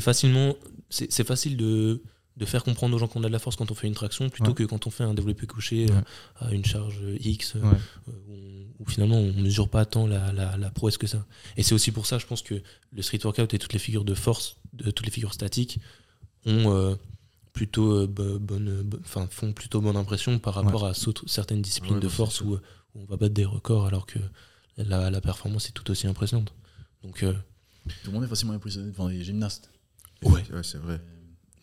[0.00, 0.54] facilement
[0.88, 2.02] c'est c'est facile de
[2.36, 4.30] de faire comprendre aux gens qu'on a de la force quand on fait une traction
[4.30, 4.54] plutôt Ouais.
[4.54, 6.02] que quand on fait un développé couché euh, Ouais.
[6.48, 7.76] à une charge X euh, Ouais.
[8.08, 11.24] euh, où, on- où finalement on mesure pas tant la, la, la prouesse que ça.
[11.56, 12.60] Et c'est aussi pour ça, je pense que
[12.92, 15.78] le street workout et toutes les figures de force, de, toutes les figures statiques
[16.46, 16.94] ont euh,
[17.52, 21.60] plutôt euh, bo- bonne, bo- enfin font plutôt bonne impression par rapport à sautre- certaines
[21.62, 22.58] disciplines Ouais, de bah, force où, où
[22.94, 24.18] on va battre des records alors que
[24.78, 26.54] la, la performance est tout aussi impressionnante.
[27.02, 27.34] Donc euh,
[28.02, 29.70] Tout le monde est facilement impressionné devant les gymnastes.
[30.22, 31.00] ouais, Ouais, c'est vrai.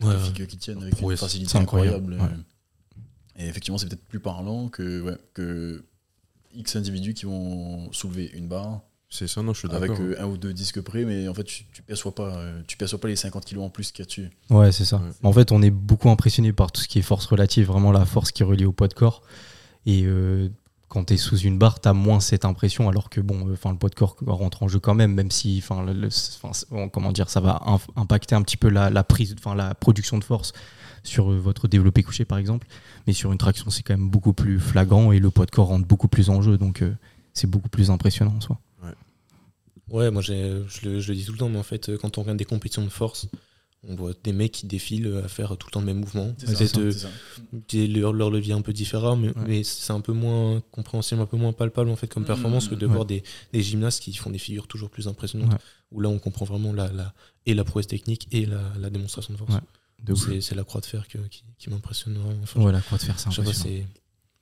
[0.02, 2.44] ouais, les figures qui tiennent avec une facilité C'est incroyable, incroyable.
[3.38, 5.84] euh, Et effectivement, c'est peut-être plus parlant que, ouais, que
[6.54, 8.80] X individus qui vont soulever une barre
[9.10, 10.04] C'est ça, non, je suis avec d'accord.
[10.04, 12.76] euh, un ou deux disques près, mais en fait, tu, tu perçois pas, euh, tu
[12.76, 14.30] perçois pas les 50 kilos en plus qu'il y a dessus.
[14.50, 14.96] Ouais, c'est ça.
[14.98, 15.10] Ouais.
[15.22, 18.04] En fait, on est beaucoup impressionné par tout ce qui est force relative, vraiment la
[18.04, 19.22] force qui est reliée au poids de corps.
[19.86, 20.48] Et euh,
[20.88, 23.52] quand tu es sous une barre, tu as moins cette impression, alors que bon, euh,
[23.52, 25.86] enfin, le poids de corps rentre en jeu quand même, même si, enfin,
[26.92, 27.62] comment dire, ça va
[27.96, 30.52] impacter un petit peu la, la prise, enfin, la production de force
[31.02, 32.66] sur euh, votre développé couché, par exemple.
[33.06, 35.68] Mais sur une traction, c'est quand même beaucoup plus flagrant et le poids de corps
[35.68, 36.92] rentre beaucoup plus en jeu, donc euh,
[37.34, 38.58] c'est beaucoup plus impressionnant en soi.
[39.90, 40.32] Ouais, moi je
[40.84, 42.44] le, je le dis tout le temps, mais en fait, euh, quand on regarde des
[42.44, 43.26] compétitions de force,
[43.88, 46.34] on voit des mecs qui défilent à faire tout le temps le même mouvement.
[46.36, 47.08] C'est ça, Peut-être euh, c'est ça.
[47.70, 49.34] des- leur, leur levier un peu différent, mais, Ouais.
[49.46, 52.68] mais c'est un peu moins compréhensible, un peu moins palpable en fait comme Mhm, performance
[52.68, 52.92] que de ouais.
[52.92, 53.22] voir des,
[53.54, 55.58] des gymnastes qui font des figures toujours plus impressionnantes, Ouais.
[55.92, 57.14] où là on comprend vraiment la, la,
[57.46, 59.54] et la prouesse technique et la, la démonstration de force.
[60.06, 60.34] Ouais.
[60.36, 60.40] De.
[60.40, 62.40] C'est la croix de fer que- qui, qui m'impressionne vraiment.
[62.42, 63.84] Enfin, Voilà, quoi de faire, c'est pas, impressionnant.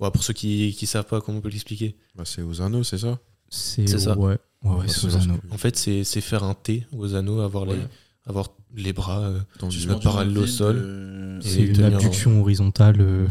[0.01, 2.85] Ouais, pour ceux qui qui savent pas comment on peut l'expliquer, Bah, c'est aux anneaux,
[2.85, 3.19] c'est ça?
[3.49, 4.17] C'est ça.
[4.19, 5.39] Ouais, ouais, ouais, c'est aux anneaux.
[5.51, 7.89] en fait c'est faire un T aux anneaux, avoir, les, Ouais.
[8.27, 11.41] avoir les bras euh, Dans une- parallèle au sol.
[11.43, 12.97] Et C'est une en- abduction horizontale.
[13.01, 13.27] euh,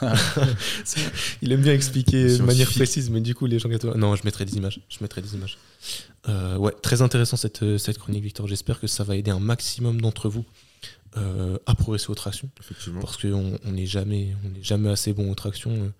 [1.42, 3.94] Il aime bien expliquer de manière précise, mais du coup, les gens gâteaux.
[3.96, 4.80] Non, je mettrai des images.
[4.88, 5.58] Je mettrai des images.
[6.28, 8.46] Euh, ouais, très intéressant cette, euh, cette chronique, Victor.
[8.46, 10.44] J'espère que ça va aider un maximum d'entre vous
[11.16, 12.50] euh, à progresser aux tractions.
[12.60, 13.00] Effectivement.
[13.00, 15.92] Parce qu'on on n'est jamais, on n'est jamais assez bon aux tractions.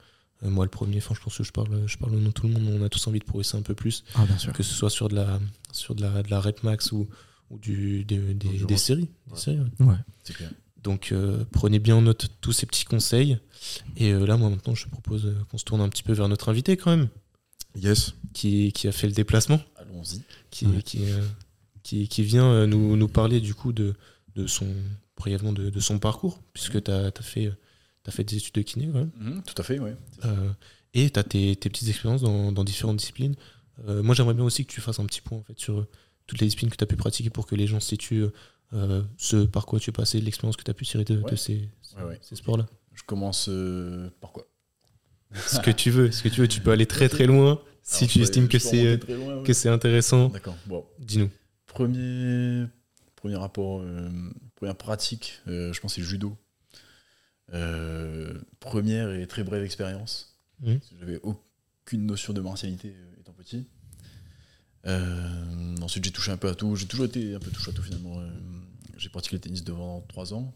[0.44, 2.32] Euh, moi, le premier, enfin, je pense que je parle, je parle au nom de
[2.32, 2.68] tout le monde.
[2.80, 4.52] On a tous envie de progresser un peu plus, Ah, bien sûr.
[4.52, 5.40] que ce soit sur de la,
[5.72, 7.08] sur de la, de la rep max ou,
[7.50, 9.08] ou du, des, des- des séries.
[9.26, 9.38] Des Ouais.
[9.38, 9.86] séries, ouais.
[9.86, 9.94] Ouais.
[10.22, 10.50] C'est clair.
[10.84, 13.38] Donc euh, prenez bien en note tous ces petits conseils.
[13.96, 16.48] Et euh, là, moi maintenant, je propose qu'on se tourne un petit peu vers notre
[16.50, 17.08] invité quand même,
[17.74, 18.14] Yes.
[18.32, 20.22] qui, qui a fait le déplacement, Allons-y.
[20.50, 20.82] qui, Ouais.
[20.82, 21.20] qui, euh,
[21.82, 23.94] qui, qui vient euh, nous, nous parler du coup de,
[24.42, 24.66] de son
[25.16, 27.50] brièvement de, de son parcours, puisque tu as, fait,
[28.06, 29.10] as fait des études de kiné quand même.
[29.18, 29.78] Mhm, tout à fait.
[30.24, 30.50] Euh,
[30.94, 33.34] et tu as tes, tes petites expériences dans, dans différentes disciplines.
[33.86, 35.86] Euh, moi, j'aimerais bien aussi que tu fasses un petit point en fait, sur euh,
[36.26, 38.26] toutes les disciplines que tu as pu pratiquer pour que les gens situent
[38.74, 41.68] euh, ce par quoi tu es passé, l'expérience que tu as pu tirer de, ces,
[41.96, 42.18] Ouais, ouais.
[42.22, 42.66] ces sports-là.
[42.94, 43.48] Je commence
[44.20, 44.46] par quoi?
[45.46, 48.04] Ce que tu veux, ce que tu veux, tu peux aller très très loin si
[48.04, 48.98] Alors, tu estimes que c'est
[49.44, 50.30] que c'est intéressant.
[50.30, 50.56] D'accord.
[50.66, 51.30] Bon, Dis-nous.
[51.66, 52.64] premier,
[53.18, 54.08] premier rapport, euh,
[54.54, 56.36] première pratique, euh, je pense c'est le judo.
[57.52, 60.38] Euh, première et très brève expérience.
[60.60, 60.80] Mhm.
[61.00, 63.66] J'avais aucune notion de martialité étant petit.
[65.82, 66.76] Ensuite, j'ai touché un peu à tout.
[66.76, 68.22] J'ai toujours été un peu touché à tout finalement.
[68.96, 70.54] J'ai pratiqué le tennis devant 3 ans.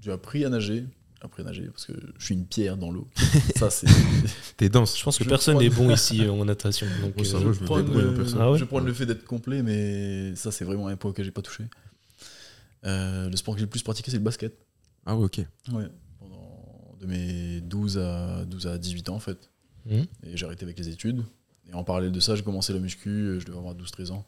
[0.00, 0.84] J'ai appris à nager.
[1.20, 3.08] Après nager parce que je suis une pierre dans l'eau.
[3.56, 3.86] ça, c'est.
[4.56, 4.96] T'es dense.
[4.96, 6.86] Je pense que Je personne n'est bon ici en natation.
[7.02, 8.26] Donc, Ouais, ça euh, va, je en le-.
[8.38, 11.42] Ah ouais je fait d'être complet, mais ça, c'est vraiment un point que j'ai pas
[11.42, 11.64] touché.
[12.84, 14.54] Euh, le sport que j'ai le plus pratiqué, c'est le basket.
[15.04, 15.38] Ah ouais, ok.
[15.72, 15.88] Ouais.
[16.20, 19.50] Pendant de mes 12 à, 12 à 18 ans, en fait.
[19.86, 20.06] Mhm.
[20.24, 21.24] Et j'ai arrêté avec les études.
[21.70, 24.24] Et en parallèle de ça, j'ai commencé la muscu, euh, je devais avoir 12-13 ans.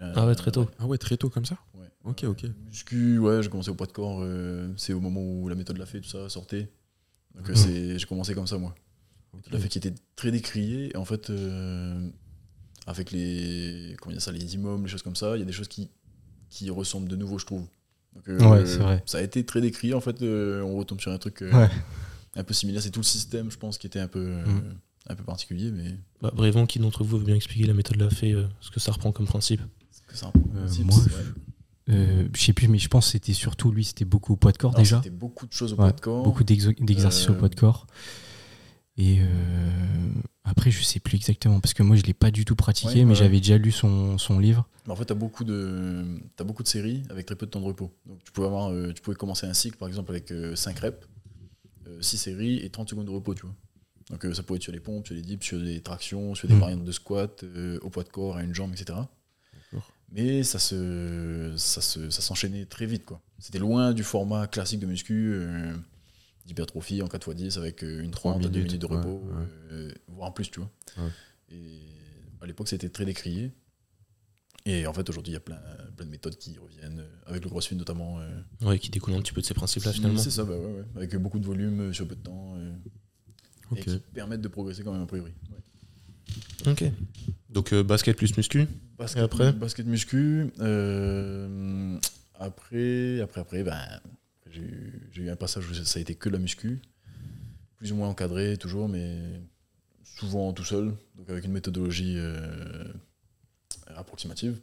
[0.00, 0.68] Ah ouais, très tôt.
[0.78, 1.56] Ah ouais, très tôt comme ça.
[2.08, 2.46] Ok, ok.
[2.66, 4.20] Muscu, ouais, j'ai commencé au poids de corps.
[4.22, 6.70] euh, c'est au moment où la méthode l'a fait, tout ça sortait.
[7.34, 8.74] Donc euh, c'est, j'ai commencé comme ça, moi.
[9.34, 9.42] Ok.
[9.52, 10.90] La fait qui était très décriée.
[10.92, 12.08] Et en fait, euh,
[12.86, 15.52] avec les, comment dire ça, les immeubles, les choses comme ça, il y a des
[15.52, 15.90] choses qui,
[16.48, 17.66] qui ressemblent de nouveau, je trouve.
[18.14, 19.02] Donc, euh, Ouais, c'est vrai.
[19.06, 19.92] Ça a été très décrié.
[19.94, 21.68] En fait, euh, on retombe sur un truc euh, Ouais.
[22.36, 22.82] un peu similaire.
[22.82, 24.74] C'est tout le système, je pense, qui était un peu, euh, Mhm.
[25.10, 26.32] un peu particulier, mais bah,
[26.66, 28.92] qui d'entre vous veut bien expliquer la méthode de la fée, euh, ce que ça
[28.92, 29.60] reprend comme principe?
[30.06, 30.96] que ça Euh, moi,
[31.90, 34.52] Euh, je sais plus, mais je pense que c'était surtout lui, c'était beaucoup au poids
[34.52, 34.98] de corps déjà.
[34.98, 36.22] C'était beaucoup de choses au Ouais, poids de corps.
[36.22, 37.86] Beaucoup d'exercices Euh, au poids de corps.
[38.96, 40.10] Et euh,
[40.44, 43.04] après, je sais plus exactement, parce que moi, je l'ai pas du tout pratiqué, Ouais,
[43.04, 44.66] mais j'avais déjà lu son, son livre.
[44.86, 46.04] Mais en fait, tu as beaucoup, de,
[46.38, 47.92] as beaucoup de séries avec très peu de temps de repos.
[48.06, 51.06] Donc, tu pouvais, avoir, euh, tu pouvais commencer un cycle, par exemple, avec 5 reps,
[52.00, 53.54] 6 séries et 30 secondes de repos, tu vois.
[54.10, 56.48] Donc, euh, ça pouvait être sur les pompes, sur les dips, sur des tractions, sur
[56.48, 56.60] des Mm.
[56.60, 58.98] variantes de squat, euh, au poids de corps, à une jambe, etc.
[60.10, 63.20] Mais ça se, ça se, ça s'enchaînait très vite, quoi.
[63.38, 65.74] C'était loin du format classique de muscu, euh,
[66.46, 69.46] d'hypertrophie en 4x10 avec euh, une Trois 30 à 2 minutes, de repos, ouais.
[69.72, 70.70] euh, voire en plus, tu vois.
[70.96, 71.10] Ouais.
[71.50, 71.80] Et
[72.40, 73.52] à l'époque, c'était très décrié.
[74.64, 75.60] Et en fait, aujourd'hui, il y a plein,
[75.96, 78.18] plein de méthodes qui reviennent, euh, avec le crossfit notamment.
[78.20, 80.18] euh, Ouais, qui découle un petit peu de ces principes-là qui- finalement.
[80.20, 80.54] C'est ça, bah
[80.96, 82.54] avec beaucoup de volume sur peu de temps.
[82.56, 82.72] euh,
[83.70, 83.78] Ok.
[83.78, 85.32] Et qui permettent de progresser quand même, a priori.
[86.66, 86.84] Ok.
[87.50, 88.66] Donc basket plus muscu.
[88.98, 89.52] Basket, Et après?
[89.52, 90.50] Basket muscu.
[90.60, 91.98] euh,
[92.34, 94.00] après, après, après, ben,
[94.50, 94.60] j'ai
[95.22, 96.80] eu, un passage où ça a été que la muscu.
[97.76, 99.18] Plus ou moins encadré, toujours, mais
[100.02, 100.94] souvent tout seul.
[101.16, 102.92] Donc avec une méthodologie euh,
[103.86, 104.60] approximative.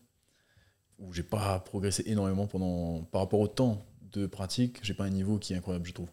[1.00, 3.04] Où j'ai pas progressé énormément pendant.
[3.04, 6.10] Par rapport au temps de pratique, j'ai pas un niveau qui est incroyable, je trouve.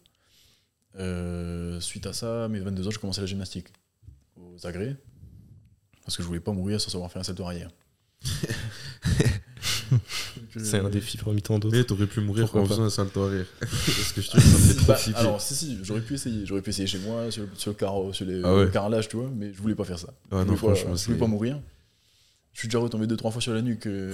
[0.95, 3.67] Euh, suite à ça, à mes 22 ans, j'ai commencé la gymnastique
[4.37, 4.95] aux agrès.
[6.03, 7.71] Parce que je voulais pas mourir sans savoir faire un salto arrière.
[10.57, 11.75] C'est un défi parmi tant d'autres.
[11.75, 13.45] Mais t'aurais pu mourir Pourquoi en faisant un salto arrière.
[13.59, 15.19] Parce que je trouve que ça me fait trop Bah, flipper.
[15.19, 16.45] alors, si, si, j'aurais pu essayer.
[16.45, 18.65] J'aurais pu essayer chez moi, sur, le- sur le carreau, sur les, Ah ouais.
[18.65, 20.09] le carrelage, tu vois, mais je voulais pas faire ça.
[20.31, 21.59] Ah je non, voulais pas, je voulais pas mourir.
[22.53, 24.13] Je suis déjà retombé deux, trois fois sur la nuque euh,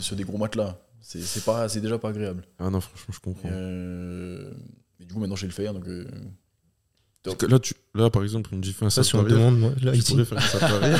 [0.00, 0.78] sur des gros matelas.
[1.00, 2.44] C'est c'est pas, c'est déjà pas agréable.
[2.58, 3.48] Ah non, franchement, je comprends.
[3.52, 4.50] Euh,
[4.98, 5.86] mais du coup, maintenant, je sais le faire, donc.
[5.88, 6.06] euh,
[7.22, 9.26] Parce que là, tu, là, par exemple, il me dit fais un Ça, si salto
[9.26, 9.38] on arrière.
[9.50, 10.96] demande, moi, là, ici, faire un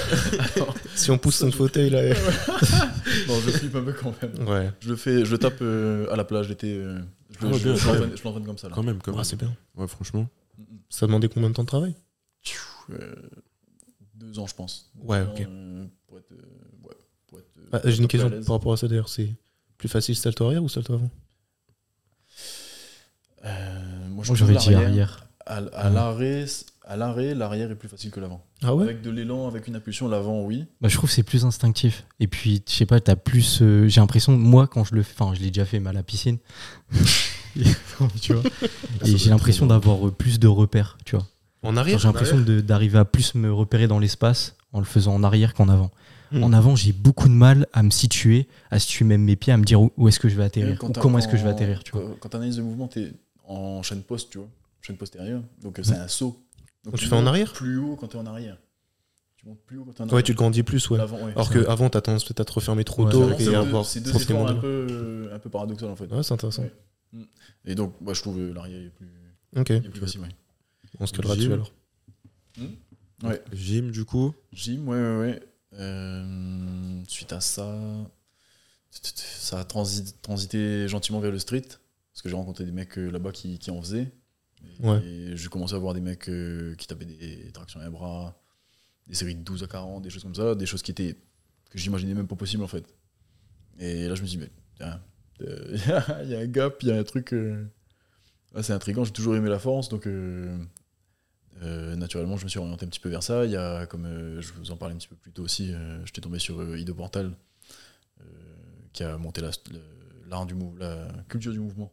[0.95, 2.03] si on pousse ton fauteuil là.
[3.29, 4.47] non, je flippe un peu quand même.
[4.49, 4.71] Ouais.
[4.81, 6.75] Je le fais, je le tape euh, à la plage l'été.
[6.75, 6.99] euh,
[7.31, 8.69] je Ah l'entraîne- l'entraîne comme ça.
[8.69, 8.75] Là.
[8.75, 9.25] Quand même, quand Ouais, même.
[9.25, 9.57] c'est bien.
[9.77, 10.29] Ouais, franchement.
[10.91, 11.95] Ça demandait combien de temps de travail?
[12.91, 13.15] Euh,
[14.15, 14.91] deux ans, je pense.
[14.97, 15.41] Deux Ouais, ans, ok.
[15.49, 16.97] euh, pour être, euh, ouais,
[17.29, 19.09] pour être, euh, Ah, J'ai une question par rapport à ça d'ailleurs.
[19.09, 19.33] C'est
[19.79, 21.11] plus facile salto arrière ou salto avant?
[23.45, 25.27] Euh, moi, j'aurais dit arrière.
[25.51, 26.45] À, à l'arrêt,
[26.85, 28.45] à l'arrêt, l'arrière est plus facile que l'avant.
[28.63, 30.65] Ah ouais Avec de l'élan, avec une impulsion, l'avant, oui.
[30.81, 32.07] Bah, je trouve que c'est plus instinctif.
[32.21, 33.61] Et puis, je sais pas, t'as plus.
[33.63, 35.93] euh, j'ai l'impression, moi, quand je le fais, enfin, je l'ai déjà fait, mais à
[35.93, 36.39] la piscine.
[37.57, 37.63] Et-
[38.23, 38.43] tu vois.
[39.05, 41.27] Et j'ai l'impression d'avoir euh, plus de repères, tu vois.
[41.63, 45.15] En arrière J'ai l'impression de- d'arriver à plus me repérer dans l'espace en le faisant
[45.15, 45.91] en arrière qu'en avant.
[46.33, 46.45] Hmm.
[46.45, 49.57] En avant, j'ai beaucoup de mal à me situer, à situer même mes pieds, à
[49.57, 51.51] me dire où, où est-ce que je vais atterrir, ou comment est-ce que je vais
[51.51, 52.03] atterrir, tu vois.
[52.03, 53.13] Quand, quand t'analyses le mouvement, t'es
[53.49, 54.47] en chaîne poste, tu vois.
[54.83, 55.43] Chaîne postérieure.
[55.63, 56.43] Donc euh, c'est un saut.
[56.85, 58.57] Donc tu fais en montes arrière Plus haut quand t'es en arrière.
[59.37, 60.25] Tu montes plus haut quand t'es en Ouais, arrière.
[60.25, 60.99] tu te grandis plus, ouais.
[61.01, 61.33] Ouais.
[61.33, 64.01] Alors qu'avant, t'as tendance peut-être à te refermer trop Ouais, tôt et à avoir C'est
[64.01, 66.07] deux efforts un peu, un peu paradoxal en fait.
[66.13, 66.63] Ouais, c'est intéressant.
[66.63, 67.25] Ouais.
[67.65, 69.09] Et donc, moi, je trouve euh, l'arrière est plus,
[69.57, 70.21] Ok, est plus facile.
[70.21, 70.29] Ouais.
[70.99, 71.73] on se calera dessus alors.
[73.23, 73.43] Ouais.
[73.53, 74.35] Gym, du coup.
[74.53, 75.43] Gym, ouais, ouais, ouais.
[75.75, 77.79] Euh, suite à ça,
[78.91, 81.63] ça a transi- transité gentiment vers le street.
[82.13, 84.11] Parce que j'ai rencontré des mecs euh, là-bas qui, qui en faisaient.
[84.65, 85.03] Et, Ouais.
[85.05, 88.41] et j'ai commencé à voir des mecs euh, qui tapaient des tractions à un bras,
[89.07, 91.17] des séries de 12 à 40, des choses comme ça, des choses qui étaient
[91.71, 92.85] que j'imaginais même pas possible en fait.
[93.79, 95.01] Et là, je me suis dit, mais tiens,
[95.43, 95.77] euh,
[96.25, 97.33] il y a un gap, il y a un truc.
[97.33, 97.65] euh,
[98.63, 100.59] c'est intriguant, j'ai toujours aimé la force, donc euh,
[101.63, 103.45] euh, naturellement, je me suis orienté un petit peu vers ça.
[103.45, 105.73] Il y a, comme euh, je vous en parlais un petit peu plus tôt aussi,
[105.73, 107.37] euh, j'étais tombé sur euh, Ido Portal,
[108.21, 108.25] euh,
[108.93, 109.51] qui a monté la-
[110.29, 111.93] l'art du mouvement, la culture du mouvement,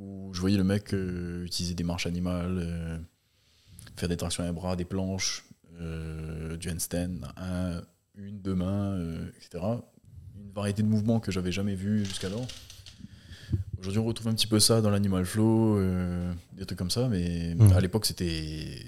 [0.00, 2.98] où je voyais le mec euh, utiliser des marches animales, euh,
[3.96, 5.44] faire des tractions à un bras, des planches,
[5.80, 7.82] euh, du handstand, un,
[8.16, 9.64] une, deux mains, euh, etc.
[10.36, 12.46] Une variété de mouvements que j'avais jamais vu jusqu'alors.
[13.78, 17.08] Aujourd'hui, on retrouve un petit peu ça dans l'animal flow, euh, des trucs comme ça,
[17.08, 17.72] mais Mhm.
[17.72, 18.84] à l'époque, c'était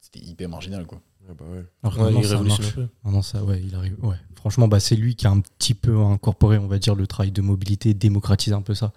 [0.00, 1.00] c'était hyper marginal, quoi.
[1.28, 1.64] Ah bah ouais.
[1.82, 3.26] Alors Ouais, maintenant, il ça marche.
[3.26, 3.96] ça, ouais, il arrive.
[4.04, 4.16] Ouais.
[4.36, 7.32] Franchement, bah, c'est lui qui a un petit peu incorporé, on va dire, le travail
[7.32, 8.92] de mobilité, démocratisé un peu ça.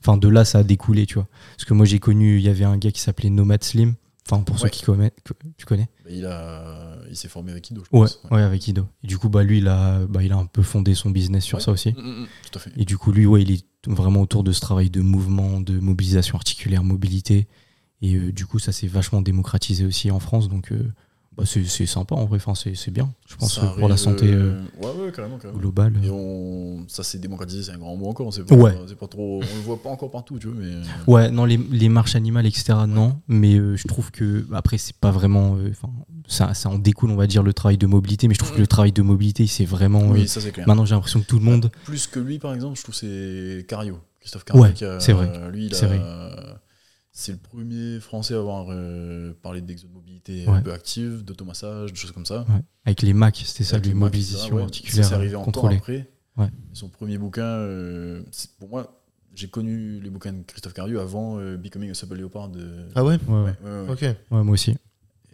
[0.00, 1.28] Enfin, de là, ça a découlé, tu vois.
[1.56, 3.94] Parce que moi, j'ai connu, il y avait un gars qui s'appelait Nomad Slim.
[4.28, 4.70] Enfin, pour ceux Ouais.
[4.70, 5.12] qui connaissent,
[5.56, 8.20] tu connais Bah, il a, il s'est formé avec Ido, je Ouais, pense.
[8.32, 8.84] ouais, avec Ido.
[9.04, 11.44] Et du coup, bah, lui, il a, bah, il a un peu fondé son business
[11.44, 11.62] sur Ouais.
[11.64, 11.90] ça aussi.
[11.92, 12.72] Mm, mm, mm, Tout à fait.
[12.76, 15.78] Et du coup, lui, ouais, il est vraiment autour de ce travail de mouvement, de
[15.78, 17.46] mobilisation articulaire, mobilité.
[18.02, 20.48] Et euh, du coup, ça s'est vachement démocratisé aussi en France.
[20.48, 20.92] Donc, euh,
[21.36, 22.36] bah, c'est sympa en vrai.
[22.44, 25.38] Enfin, c'est bien, je pense, euh, pour la arrive, santé euh, euh, Ouais, ouais, carrément,
[25.38, 25.58] carrément.
[25.58, 25.92] globale.
[26.02, 28.30] Et on, ça s'est démocratisé, c'est un grand mot encore.
[28.48, 28.74] Pas, Ouais.
[28.98, 30.72] pas trop, on le voit pas encore partout, tu vois, mais.
[31.06, 33.20] Ouais, non, les, les marches animales, etc., non.
[33.28, 35.56] Mais euh, je trouve que, après, c'est pas vraiment.
[35.56, 35.72] euh,
[36.26, 38.28] ça, ça en découle, on va dire, le travail de mobilité.
[38.28, 40.04] Mais je trouve que le travail de mobilité, c'est vraiment.
[40.04, 40.66] euh, Oui, ça c'est clair.
[40.66, 41.70] maintenant, j'ai l'impression que tout le monde.
[41.84, 43.00] Plus que lui, par exemple, je trouve que
[43.58, 43.98] c'est Cario.
[44.20, 44.62] Christophe Cario.
[44.62, 45.30] Ouais, c'est vrai.
[45.52, 46.58] Lui, il a-
[47.18, 50.58] C'est le premier français à avoir euh, parlé d'exomobilité Ouais.
[50.58, 52.40] un peu active, d'automassage, de choses comme ça.
[52.50, 54.62] ouais, avec les MAC, c'était ça, ouais.
[54.62, 56.10] articulaires Ça, c'est arrivé euh, encore après.
[56.36, 56.48] Ouais.
[56.74, 58.22] Son premier bouquin, euh,
[58.58, 59.00] pour moi,
[59.34, 62.86] j'ai connu les bouquins de Christophe Cario avant euh, Becoming a Supple Leopard de.
[62.94, 63.54] Ah ouais Ouais, ouais.
[63.64, 63.90] Ouais, ouais, ouais.
[63.92, 64.02] Ok.
[64.02, 64.76] Ouais, moi aussi.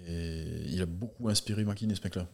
[0.06, 2.28] Et il a beaucoup inspiré Makine, ce mec-là.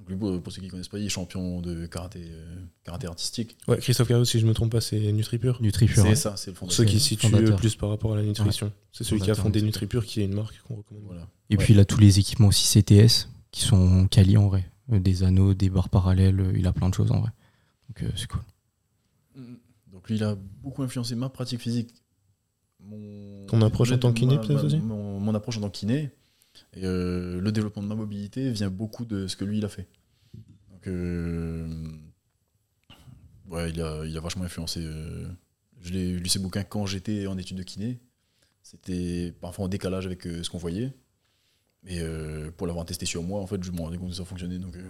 [0.00, 3.06] Donc lui, pour, ceux qui ne connaissent pas, il est champion de karaté, euh, karaté
[3.06, 3.56] artistique.
[3.68, 5.60] Ouais, Christophe Cario, si je me trompe pas, c'est NutriPure.
[5.60, 6.02] NutriPure.
[6.02, 6.14] C'est ouais.
[6.14, 6.76] ça, c'est le fondateur.
[6.76, 8.72] ceux qui se situent plus par rapport à la nutrition.
[8.92, 9.60] C'est celui qui a fondé.
[9.60, 11.04] NutriPure, qui est une marque qu'on recommande.
[11.04, 11.28] Voilà.
[11.50, 14.70] Et puis, il a tous les équipements aussi CTS qui sont quali en vrai.
[14.92, 17.30] Euh, Des anneaux, des barres parallèles, euh, il a plein de choses en vrai.
[17.88, 18.40] Donc, euh, c'est cool.
[19.92, 21.92] Donc lui, il a beaucoup influencé ma pratique physique.
[22.80, 25.76] Mon, Ton approche en tant que kiné, peut-être aussi mon, mon approche en tant que
[25.76, 26.10] kiné.
[26.74, 29.68] Et euh, le développement de ma mobilité vient beaucoup de ce que lui, il a
[29.68, 29.88] fait.
[30.70, 31.66] Donc, euh,
[33.48, 34.80] ouais, il a, il a vachement influencé.
[34.84, 35.26] euh,
[35.80, 37.98] je l'ai lu ses bouquins quand j'étais en études de kiné.
[38.62, 40.92] C'était parfois en décalage avec euh, ce qu'on voyait.
[41.86, 44.24] Et euh, pour l'avoir testé sur moi, en fait, je me rendais compte que ça
[44.24, 44.58] fonctionnait.
[44.58, 44.82] Donc, euh,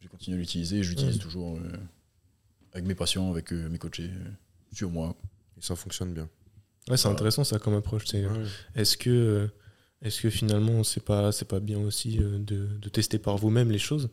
[0.00, 0.80] j'ai continué à l'utiliser.
[0.82, 1.22] l'utilise Ouais.
[1.22, 1.72] toujours euh,
[2.72, 4.30] avec mes patients, avec euh, mes coachés, euh,
[4.72, 5.16] sur moi.
[5.56, 6.28] Et ça fonctionne bien.
[6.90, 8.04] Ouais, c'est intéressant ça comme approche.
[8.06, 8.26] c'est-
[8.74, 9.46] Est-ce que, euh,
[10.04, 13.70] est-ce que finalement c'est pas, c'est pas bien aussi euh, de, de tester par vous-même
[13.70, 14.10] les choses,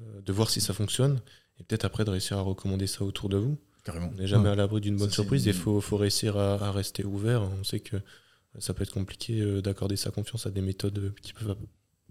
[0.00, 1.20] euh, de voir si ça fonctionne,
[1.60, 3.58] et peut-être après de réussir à recommander ça autour de vous?
[3.84, 4.10] Carrément.
[4.14, 4.50] On n'est jamais Ouais.
[4.52, 5.44] à l'abri d'une bonne Ça, surprise.
[5.44, 7.42] Il faut, faut réussir à, à rester ouvert.
[7.42, 7.96] On sait que
[8.58, 11.56] ça peut être compliqué euh, d'accorder sa confiance à des méthodes qui peuvent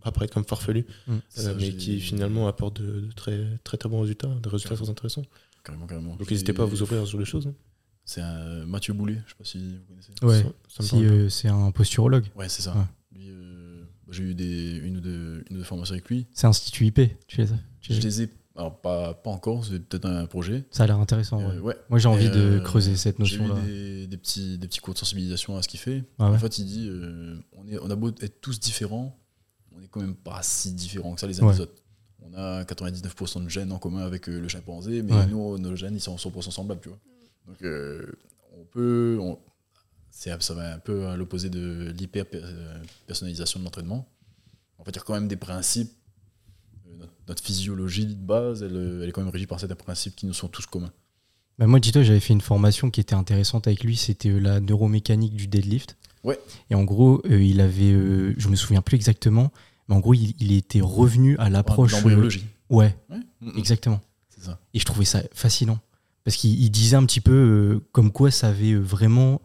[0.03, 1.11] après être comme farfelues, Mm.
[1.13, 4.75] euh, Ça, mais qui finalement apportent de, de très, très très bons résultats, des résultats
[4.75, 5.23] très intéressants.
[5.63, 6.15] Carrément, carrément.
[6.17, 7.47] Donc n'hésitez pas à vous ouvrir sur les choses.
[7.47, 7.53] hein.
[8.03, 8.21] C'est
[8.65, 10.13] Mathieu Boulet, je sais pas si vous connaissez.
[10.23, 10.51] Ouais.
[10.81, 12.75] Si euh, c'est un posturologue, Ouais, c'est ça.
[12.75, 12.83] Ouais.
[13.13, 16.27] Lui, euh, j'ai eu des, une, ou deux, une ou deux formations avec lui.
[16.33, 17.01] c'est Institut IP.
[17.27, 20.63] Tu ça tu Je les ai, alors pas, pas encore, c'est peut-être un projet.
[20.71, 21.41] Ça a l'air intéressant.
[21.41, 21.59] Euh, ouais.
[21.59, 21.75] ouais.
[21.89, 23.61] Moi, j'ai envie de euh, creuser cette J'ai eu notion-là.
[23.61, 26.03] des, des petits, des petits cours de sensibilisation à ce qu'il fait.
[26.19, 29.17] Ah ouais En fait, il dit euh, on, est, on a beau être tous différents,
[29.75, 31.75] on est quand même pas si différents que ça les uns des autres.
[32.23, 35.99] On a 99% de gènes en commun avec le chimpanzé, mais nous, nos gènes, ils
[36.01, 36.99] sont 100% semblables, tu vois.
[37.47, 37.57] Donc,
[38.57, 39.17] on peut.
[39.19, 39.39] on-
[40.11, 44.07] ça va un peu à l'opposé de l'hyper-personnalisation de l'entraînement.
[44.77, 45.91] En fait, il y a quand même des principes.
[46.87, 49.75] Euh, Notre, notre physiologie de base, elle, euh, elle est quand même régie par certains
[49.75, 50.91] principes qui nous sont tous communs.
[51.57, 53.95] Bah, moi, dis-toi, j'avais fait une formation qui était intéressante avec lui.
[53.95, 55.97] C'était euh, la neuromécanique du deadlift.
[56.23, 56.39] Ouais.
[56.69, 59.51] Et en gros, euh, il avait, euh, je me souviens plus exactement,
[59.87, 61.93] mais en gros, il, il était revenu à l'approche.
[61.93, 62.45] euh, L'embryologie.
[62.69, 63.17] ouais, Ouais.
[63.41, 63.57] Mm.
[63.57, 64.01] exactement.
[64.29, 64.59] C'est ça.
[64.73, 65.79] Et je trouvais ça fascinant.
[66.23, 69.41] Parce qu'il il disait un petit peu euh, comme quoi ça avait euh, vraiment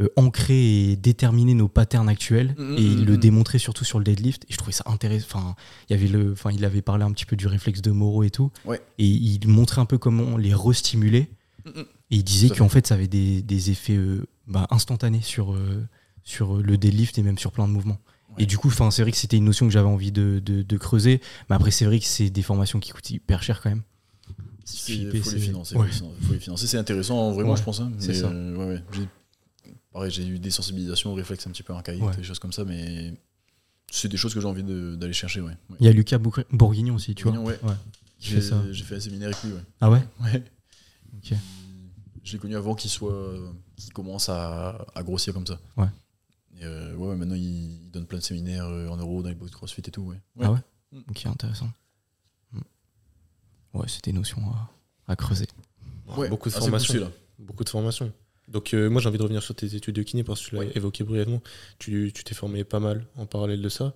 [0.00, 2.54] euh, ancré et déterminé nos patterns actuels.
[2.58, 3.20] Mm, et il mm, le mm.
[3.20, 4.44] démontrait surtout sur le deadlift.
[4.48, 5.26] Et je trouvais ça intéressant.
[5.38, 5.54] Enfin,
[5.88, 8.22] il, y avait le, enfin, il avait parlé un petit peu du réflexe de Moreau
[8.22, 8.50] et tout.
[8.64, 8.80] Ouais.
[8.98, 11.28] Et il montrait un peu comment les restimuler.
[11.66, 11.84] Mm, mm.
[12.12, 15.86] Et il disait qu'en fait, ça avait des, des effets euh, bah, instantanés sur, euh,
[16.24, 17.98] sur le deadlift et même sur plein de mouvements.
[18.30, 18.44] Ouais.
[18.44, 20.62] Et du coup, enfin, c'est vrai que c'était une notion que j'avais envie de, de-
[20.62, 21.20] de creuser.
[21.48, 23.82] Mais après, c'est vrai que c'est des formations qui coûtent hyper cher quand même.
[24.88, 25.76] Il faut les financer.
[25.76, 25.80] ouais.
[25.80, 26.66] faut les financer, faut les financer.
[26.66, 27.80] C'est intéressant, vraiment, je pense.
[27.80, 28.32] hein, mais, ça.
[28.92, 29.08] J'ai-
[29.92, 32.16] Pareil, j'ai eu des sensibilisations, réflexes un petit peu archaïques, Ouais.
[32.16, 33.12] des choses comme ça, mais
[33.90, 35.40] c'est des choses que j'ai envie d'aller chercher.
[35.40, 35.56] Ouais.
[35.68, 35.76] Ouais.
[35.80, 37.32] Il y a Lucas Bourg- Bourguignon aussi, tu vois.
[37.32, 37.68] Bourguignon, ouais.
[37.68, 37.76] Ouais.
[38.18, 39.52] Qui J'ai fait un séminaire avec lui.
[39.52, 39.62] Ouais.
[39.80, 40.44] Ah ouais Ouais.
[41.16, 41.32] Ok.
[42.22, 43.34] Je l'ai connu avant qu'il soit,
[43.76, 45.58] qu'il commence à, à grossir comme ça.
[45.76, 45.86] Ouais.
[46.60, 49.34] Et euh, ouais, ouais, maintenant il, donne plein de séminaires euh, en euro dans les
[49.34, 50.02] box CrossFit et tout.
[50.02, 50.20] Ouais.
[50.36, 50.44] Ouais.
[50.46, 50.58] Ah ouais.
[51.08, 51.70] Ok, intéressant.
[53.72, 54.70] Ouais, c'était des notions à,
[55.12, 55.46] à creuser.
[56.16, 56.92] Ouais, beaucoup de assez formations.
[56.94, 57.10] poussé, là.
[57.38, 58.12] Beaucoup de formations.
[58.50, 60.56] Donc euh, moi j'ai envie de revenir sur tes études de kiné parce que tu
[60.56, 61.40] l'as évoqué brièvement.
[61.78, 63.94] Tu t'es formé pas mal en parallèle de ça.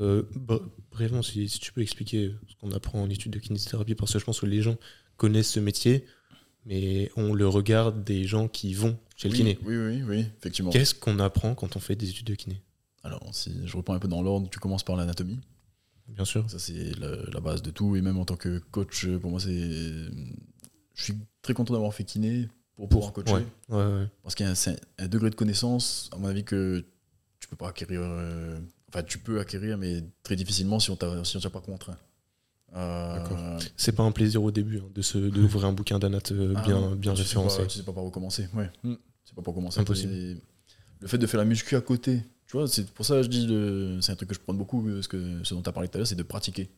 [0.00, 3.94] Euh, br- brièvement, si, si tu peux expliquer ce qu'on apprend en études de kinésithérapie,
[3.94, 4.76] parce que je pense que les gens
[5.16, 6.06] connaissent ce métier,
[6.64, 9.58] mais on le regarde des gens qui vont chez le kiné.
[9.64, 10.70] Oui, oui, oui, effectivement.
[10.70, 12.62] Qu'est-ce qu'on apprend quand on fait des études de kiné?
[13.02, 15.40] Alors, si je reprends un peu dans l'ordre, tu commences par l'anatomie.
[16.06, 16.48] Bien sûr.
[16.50, 17.96] Ça, c'est la, la base de tout.
[17.96, 19.50] Et même en tant que coach, pour moi, c'est.
[20.94, 22.46] Je suis très content d'avoir fait kiné
[22.80, 23.32] pour pouvoir coacher.
[23.34, 24.08] Ouais, ouais, ouais.
[24.22, 26.84] Parce qu'il y a un, c'est un degré de connaissance, à mon avis, que
[27.38, 28.00] tu peux pas acquérir.
[28.02, 28.58] euh,
[28.92, 31.96] Enfin, tu peux acquérir, mais très difficilement si on t'a si on t'a pas contraint.
[32.76, 33.58] Euh.
[33.76, 36.62] C'est pas un plaisir au début hein, de se d'ouvrir un bouquin d'anat euh, ah,
[36.62, 37.58] bien, bien tu sais référencé.
[37.62, 38.48] pas- Tu sais pas par où commencer.
[38.54, 38.70] Ouais.
[38.84, 38.94] Hmm.
[38.94, 39.80] Tu sais pas par où commencer.
[39.80, 40.12] Impossible.
[41.00, 43.28] Le fait de faire la muscu à côté, tu vois, c'est pour ça que je
[43.28, 45.72] dis, le- c'est un truc que je prends beaucoup, parce que ce dont tu as
[45.72, 46.68] parlé tout à l'heure, c'est de pratiquer.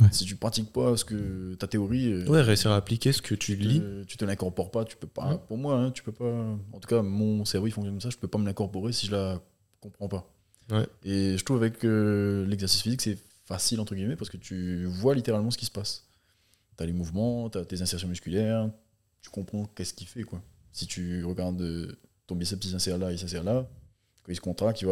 [0.00, 0.08] Ouais.
[0.12, 3.34] Si tu pratiques pas ce que ta théorie, euh, Ouais, réussir à appliquer ce que
[3.34, 3.82] tu tu lis.
[4.06, 5.32] tu te l'incorpores pas, tu peux pas.
[5.32, 5.38] Ouais.
[5.48, 6.56] Pour moi, hein, tu peux pas.
[6.72, 9.06] En tout cas, mon cerveau il fonctionne comme ça, je peux pas me l'incorporer si
[9.06, 9.40] je la
[9.80, 10.30] comprends pas.
[10.70, 10.86] Ouais.
[11.04, 15.14] Et je trouve avec euh, l'exercice physique, c'est facile entre guillemets parce que tu vois
[15.14, 16.06] littéralement ce qui se passe.
[16.76, 18.70] Tu as les mouvements, tu as tes insertions musculaires,
[19.22, 20.40] tu comprends qu'est-ce qu'il fait quoi.
[20.70, 23.66] Si tu regardes euh, ton biceps, il s'insère là, il s'insère là,
[24.22, 24.86] quand il se contracte, il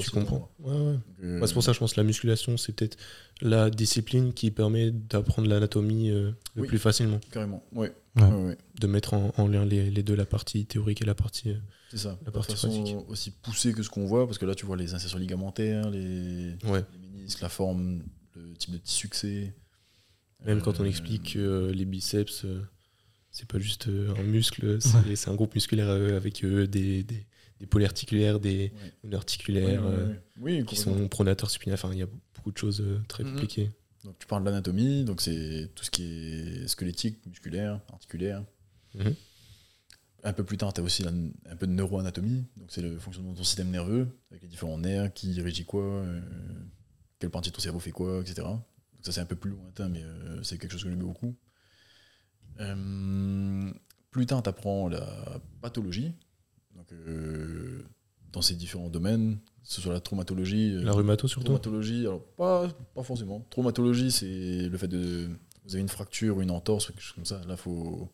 [0.00, 0.50] Tu comprends.
[0.60, 0.92] Ouais, ouais.
[0.92, 2.96] Donc, euh, c'est pour ça que je pense que la musculation, c'est peut-être
[3.40, 6.68] la discipline qui permet d'apprendre l'anatomie euh, le Oui.
[6.68, 7.92] plus facilement, Carrément, ouais.
[8.16, 8.22] Ouais.
[8.22, 8.58] Ouais, ouais.
[8.80, 11.50] de mettre en, en lien les, les deux, la partie théorique et la partie.
[11.50, 11.58] euh,
[11.90, 12.18] C'est ça.
[12.22, 12.96] La de partie façon pratique.
[13.08, 16.54] aussi poussée que ce qu'on voit, parce que là, tu vois les insertions ligamentaires, les,
[16.64, 16.84] Ouais.
[16.92, 18.02] les ménisques, la forme,
[18.36, 19.52] le type de tissu que c'est.
[20.46, 22.60] Même quand on explique que euh, les biceps, euh,
[23.30, 27.26] c'est pas juste un muscle, c'est un groupe musculaire avec euh, des, des,
[27.64, 28.72] des polyarticulaires, des
[29.04, 29.14] Ouais.
[29.14, 30.20] articulaires Ouais, ouais, euh, ouais.
[30.38, 31.86] Oui, qui sont pronateurs supinateurs.
[31.86, 33.30] Enfin, il y a beaucoup de choses euh, très Mhm.
[33.32, 33.72] compliquées.
[34.04, 38.44] Donc, tu parles de l'anatomie, donc c'est tout ce qui est squelettique, musculaire, articulaire.
[38.94, 39.14] Mhm.
[40.24, 42.98] Un peu plus tard, tu as aussi la- un peu de neuroanatomie, donc c'est le
[42.98, 46.20] fonctionnement de ton système nerveux, avec les différents nerfs, qui régit quoi, euh,
[47.18, 48.42] quelle partie de ton cerveau fait quoi, etc.
[48.42, 48.60] Donc
[49.02, 51.34] ça, c'est un peu plus lointain, mais euh, c'est quelque chose que j'aime beaucoup.
[52.60, 53.70] Euh,
[54.10, 56.12] plus tard, tu apprends la pathologie,
[56.74, 57.82] donc, euh,
[58.32, 60.74] dans ces différents domaines, que ce soit la traumatologie.
[60.74, 61.44] euh, La rhumato surtout.
[61.46, 63.40] Traumatologie, alors pas, pas forcément.
[63.50, 65.28] Traumatologie, c'est le fait de.
[65.64, 67.38] Vous avez une fracture ou une entorse quelque chose comme ça.
[67.46, 68.10] Là, il faut,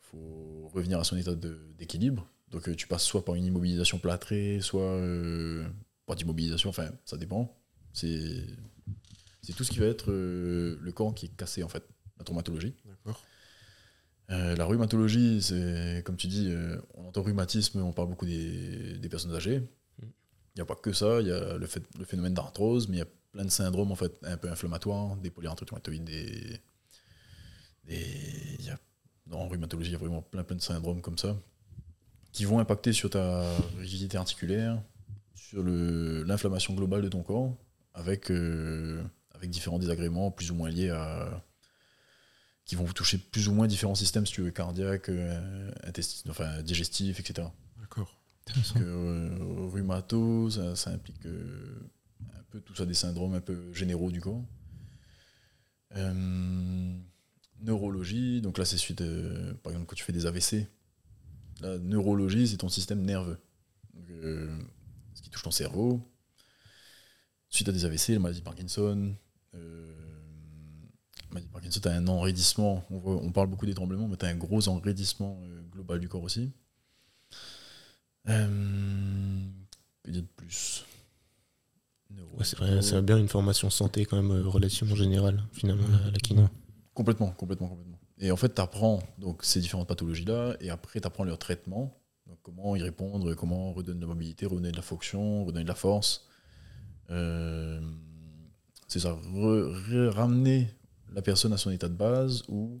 [0.00, 1.34] faut revenir à son état
[1.78, 2.26] d'équilibre.
[2.50, 5.66] Donc, euh, tu passes soit par une immobilisation plâtrée, soit euh,
[6.06, 7.52] pas d'immobilisation, enfin, ça dépend.
[7.92, 8.44] C'est
[9.42, 11.84] c'est tout ce qui va être euh, le corps qui est cassé, en fait,
[12.18, 12.74] la traumatologie.
[12.84, 13.20] D'accord.
[14.30, 18.98] Euh, la rhumatologie, c'est comme tu dis, euh, on entend rhumatisme, on parle beaucoup des,
[18.98, 19.62] des personnes âgées.
[20.02, 22.96] Il n'y a pas que ça, il y a le, fait, le phénomène d'arthrose, mais
[22.96, 26.60] il y a plein de syndromes en fait, un peu inflammatoires, des polyarthrite des,
[27.84, 28.78] des- y a,
[29.32, 31.36] en rhumatologie, il y a vraiment plein, plein de syndromes comme ça
[32.32, 33.44] qui vont impacter sur ta
[33.78, 34.82] rigidité articulaire,
[35.34, 37.56] sur l'inflammation globale de ton corps,
[37.94, 39.02] avec, euh,
[39.34, 41.42] avec différents désagréments plus ou moins liés à,
[42.66, 46.28] qui vont vous toucher plus ou moins différents systèmes, si tu veux, cardiaques, euh, intestin-
[46.30, 47.48] enfin, digestifs, etc.
[47.80, 48.20] D'accord.
[48.48, 48.74] Intéressant.
[48.74, 51.78] Que, euh, rhumato, ça, ça implique euh,
[52.34, 54.44] un peu tout ça, des syndromes un peu généraux du corps.
[55.96, 56.94] Euh,
[57.62, 59.02] neurologie, donc là c'est suite,
[59.62, 60.66] par exemple, quand tu fais des AVC,
[61.60, 63.38] la neurologie, c'est ton système nerveux.
[63.94, 64.06] Donc,
[65.14, 66.02] ce qui touche ton cerveau.
[67.48, 69.14] Suite à des AVC, la maladie de Parkinson,
[71.36, 72.84] maladie de Parkinson, tu as un enraidissement.
[72.90, 76.00] On, voit- on parle beaucoup des tremblements, mais tu as un gros enraidissement euh, global
[76.00, 76.52] du corps aussi.
[78.28, 79.44] Euh,
[80.06, 80.84] de plus
[82.38, 86.44] Ouais, bien une formation santé quand même euh, relativement générale finalement la, la kiné.
[86.94, 87.98] Complètement, complètement, complètement.
[88.18, 91.98] Et en fait, tu apprends donc, ces différentes pathologies-là, et après, tu apprends leur traitement.
[92.26, 95.68] Donc, comment y répondre, comment redonner de la mobilité, redonner de la fonction, redonner de
[95.68, 96.26] la force.
[97.10, 97.80] Euh,
[98.88, 100.68] c'est ça, re- re- ramener
[101.16, 102.80] la personne à son état de base, ou,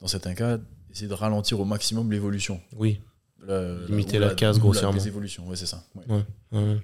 [0.00, 0.58] dans certains cas,
[0.90, 2.60] essayer de ralentir au maximum l'évolution.
[2.76, 3.00] Oui,
[3.46, 4.92] La- Limiter la casse ou grossièrement.
[4.92, 5.86] La désévolution, ouais, c'est ça.
[5.94, 6.04] ouais.
[6.08, 6.80] ouais, ouais.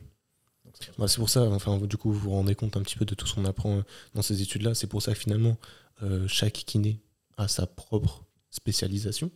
[0.99, 3.15] Bah, c'est pour ça, enfin, du coup, vous vous rendez compte un petit peu de
[3.15, 3.83] tout ce qu'on apprend euh,
[4.15, 4.75] dans ces études-là.
[4.75, 5.57] C'est pour ça que finalement,
[6.03, 7.01] euh, chaque kiné
[7.37, 9.31] a sa propre spécialisation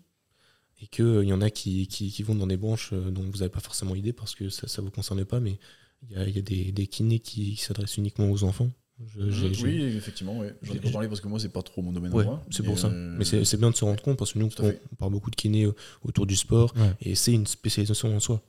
[0.81, 3.39] et qu'il y en a qui, qui, qui vont dans des branches euh, dont vous
[3.39, 5.59] n'avez pas forcément idée parce que ça ne vous concerne pas, mais
[6.03, 8.71] il y a, il y a des, des kinés qui, qui s'adressent uniquement aux enfants.
[9.05, 10.55] Je- j'ai- Oui, effectivement, ouais.
[10.63, 12.79] j'en ai pas parlé parce que moi, c'est pas trop mon domaine Ouais, c'est pour
[12.79, 12.87] ça.
[12.89, 15.31] euh, Mais c'est c'est bien de se rendre compte parce que nous, on, parle beaucoup
[15.31, 16.93] de kiné euh, autour du sport Ouais.
[17.01, 18.41] et c'est une spécialisation en soi.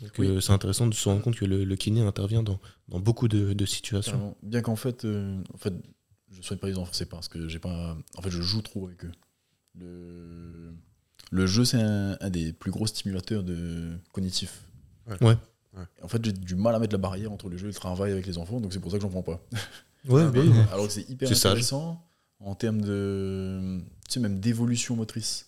[0.00, 0.28] Donc Oui.
[0.28, 3.26] euh, c'est intéressant de se rendre compte que le, le kiné intervient dans, dans beaucoup
[3.26, 4.12] de, de situations.
[4.12, 4.36] Carrément.
[4.44, 5.74] Bien qu'en fait, euh, en fait,
[6.30, 7.96] je souhaite pas les enfants, c'est parce que j'ai pas.
[8.16, 9.10] En fait, je joue trop avec eux.
[9.74, 10.72] Le,
[11.32, 14.62] le jeu, c'est un, un des plus gros stimulateurs de cognitifs.
[15.20, 15.36] Ouais.
[16.02, 18.10] En fait, j'ai du mal à mettre la barrière entre le jeu et le travail
[18.12, 19.40] avec les enfants, donc c'est pour ça que j'en prends pas.
[20.08, 21.52] Ouais, Ah, mais- Alors que c'est hyper C'est sage.
[21.52, 22.04] intéressant.
[22.40, 23.80] en termes de.
[24.06, 25.46] Tu sais, même d'évolution motrice.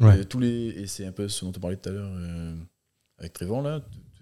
[0.00, 0.18] Ouais.
[0.20, 2.54] Euh, tous les, et c'est un peu ce dont on parlait tout à l'heure euh,
[3.18, 3.80] avec Trévent, là.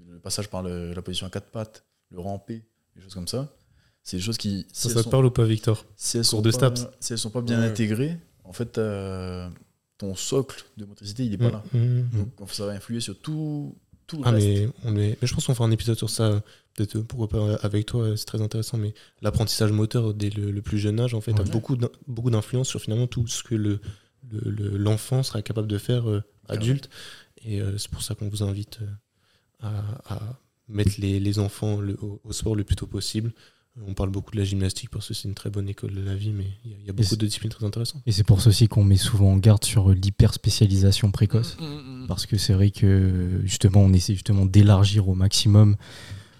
[0.08, 2.62] Le passage par le- la position à quatre pattes, le rampé,
[2.94, 3.48] des choses comme ça.
[4.02, 4.66] C'est des choses qui.
[4.72, 6.56] Ça, si ça elles te sont- parle ou pas, Victor si elles sont de pas,
[6.58, 6.86] Staps.
[7.00, 7.66] si elles sont pas bien Ouais.
[7.68, 8.78] intégrées, en fait,
[9.98, 11.62] ton socle de motricité, il est pas là.
[11.72, 12.30] Mmh, mmh.
[12.38, 13.74] Donc ça va influer sur tout,
[14.06, 14.46] tout le Ah, reste.
[14.46, 15.16] mais, on est...
[15.20, 16.42] mais je pense qu'on fera un épisode sur ça,
[16.74, 18.76] peut-être euh, pourquoi pas avec toi, euh, c'est très intéressant.
[18.78, 21.50] Mais l'apprentissage moteur dès le, le plus jeune âge, en fait, a Ouais.
[21.50, 23.80] beaucoup d'in- beaucoup d'influence sur finalement tout ce que le
[24.32, 26.88] le- le- l'enfant sera capable de faire euh, adulte.
[27.44, 28.86] Et euh, c'est pour ça qu'on vous invite euh,
[29.60, 33.32] à, à mettre les, les enfants le- au, au sport le plus tôt possible.
[33.76, 36.00] Euh, On parle beaucoup de la gymnastique parce que c'est une très bonne école de
[36.00, 38.02] la vie, mais il y a- il y, a beaucoup de disciplines très intéressantes.
[38.06, 41.56] Et c'est pour ça aussi qu'on met souvent en garde sur l'hyperspécialisation précoce.
[41.60, 45.76] Mm, Parce que c'est vrai que justement, on essaie justement d'élargir au maximum euh,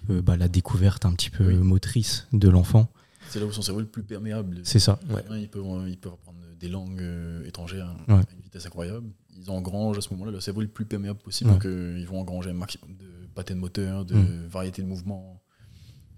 [0.08, 1.54] bah, la découverte un petit peu Oui.
[1.54, 2.88] motrice de l'enfant.
[3.30, 4.60] C'est là où son cerveau est le plus perméable.
[4.64, 4.98] C'est ça.
[5.08, 5.22] Ouais.
[5.40, 8.14] Ils, peuvent, ils peuvent apprendre des langues euh, étrangères Ouais.
[8.14, 9.06] à une vitesse incroyable.
[9.36, 11.50] Ils engrangent à ce moment-là le cerveau le plus perméable possible.
[11.50, 11.56] Ouais.
[11.56, 14.46] Donc euh, ils vont engranger un maximum de patterns moteurs, de Mm.
[14.48, 15.42] variété de mouvements.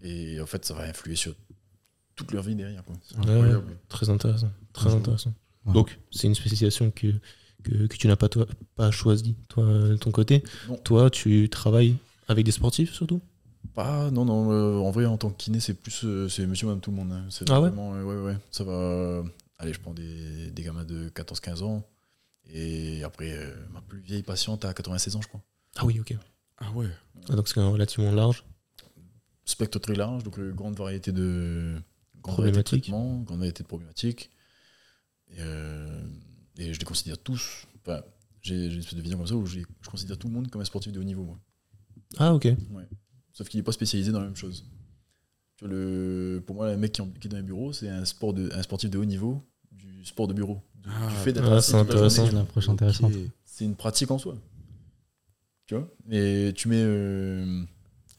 [0.03, 1.35] Et en fait, ça va influer sur
[2.17, 2.85] toute leur vie derrière.
[2.85, 2.97] Quoi.
[3.03, 3.77] C'est incroyable.
[3.89, 4.51] Très intéressant.
[4.73, 5.33] Très intéressant.
[5.65, 5.73] Ouais.
[5.73, 7.09] Donc, c'est une spécialisation que,
[7.63, 10.43] que, que tu n'as pas, toi, pas choisie, toi, de ton côté.
[10.85, 11.97] Toi, tu travailles
[12.29, 13.21] avec des sportifs surtout?
[13.77, 14.51] Pas, non, non.
[14.51, 16.97] euh, en vrai, en tant que kiné, c'est plus euh, c'est monsieur, madame, tout le
[16.97, 17.13] monde.
[17.13, 17.27] hein.
[17.31, 18.39] C'est Ah ouais vraiment, euh, ouais, ouais.
[18.51, 18.73] Ça va.
[18.73, 19.23] euh,
[19.59, 21.87] allez, je prends des, des gamins de 14-15 ans.
[22.49, 25.43] Et après, euh, ma plus vieille patiente a 96 ans, je crois.
[25.77, 26.17] Ah oui, ok.
[26.59, 26.87] Ah ouais.
[27.29, 28.45] Ah, donc, c'est relativement large.
[29.45, 31.75] spectre très large, donc euh, grande variété de
[32.23, 34.31] grande variété de traitements, grande variété de problématiques.
[35.29, 36.03] Et, euh,
[36.57, 37.67] et je les considère tous.
[37.85, 38.01] Enfin,
[38.41, 39.61] j'ai j'ai une espèce de vision comme ça où je
[39.91, 41.25] considère tout le monde comme un sportif de haut niveau.
[41.25, 41.39] moi.
[42.17, 42.49] Ah, ok.
[43.37, 44.65] Sauf qu'il n'est pas spécialisé dans la même chose.
[45.57, 48.33] Tu vois, le, pour moi, un mec qui, est dans un bureau, c'est un, sport
[48.33, 50.63] de, un sportif de haut niveau du sport de bureau.
[50.83, 52.25] Du, Ah, du fait d'être ah, assis c'est intéressant.
[52.25, 53.13] C'est une approche intéressante.
[53.15, 53.21] Ok.
[53.45, 54.37] C'est une pratique en soi.
[55.67, 56.81] Tu vois Et tu mets.
[56.83, 57.63] euh,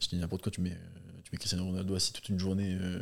[0.00, 2.76] je dis n'importe quoi, tu mets, euh, tu mets Cristiano Ronaldo assis toute une journée.
[2.80, 3.00] euh,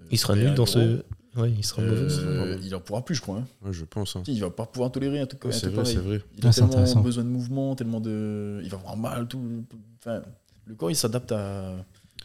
[0.00, 0.66] euh, Il sera nul dans bureau.
[0.66, 1.02] ce.
[1.36, 2.58] Ouais, il sera mauvais.
[2.64, 3.36] il en pourra plus, je crois.
[3.38, 3.46] hein.
[3.62, 4.16] Ouais, je pense.
[4.16, 4.22] hein.
[4.26, 6.20] Il va pas pouvoir tolérer un truc, Ouais, un c'est vrai, c'est vrai.
[6.36, 8.60] Il a Ah, tellement besoin de mouvement, tellement de.
[8.64, 9.64] Il va avoir mal, tout.
[10.00, 10.22] Enfin,
[10.68, 11.72] le corps, il s'adapte à.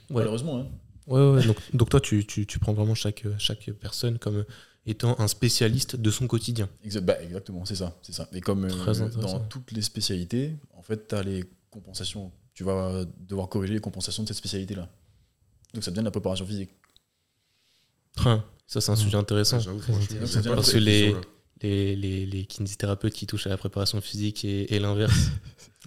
[0.10, 0.18] Ouais.
[0.18, 0.60] Malheureusement.
[0.60, 0.68] Hein.
[1.08, 4.46] Ouais, ouais, donc, donc toi, tu, tu, tu prends vraiment chaque, chaque personne comme
[4.86, 6.70] étant un spécialiste de son quotidien.
[6.86, 8.28] Exa- bah, exactement, c'est ça, c'est ça.
[8.34, 12.32] Et comme euh, dans toutes les spécialités, en fait, tu as les compensations.
[12.54, 14.88] Tu vas devoir corriger les compensations de cette spécialité-là.
[15.74, 16.70] Donc ça devient de la préparation physique.
[18.18, 19.58] Ah, ça, c'est un sujet intéressant.
[19.58, 21.22] Parce que les- question-là.
[21.62, 25.30] Les, les, les kinésithérapeutes qui touchent à la préparation physique et, et l'inverse,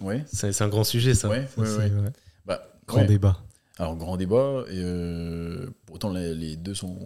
[0.01, 0.23] Ouais.
[0.25, 1.29] c'est un grand sujet, ça.
[1.29, 2.01] Ouais, Ça, ouais, c'est, ouais.
[2.01, 2.09] ouais,
[2.47, 3.05] Bah, Grand ouais.
[3.07, 3.43] débat.
[3.77, 6.97] Alors, grand débat, et euh, pourtant les, les deux sont.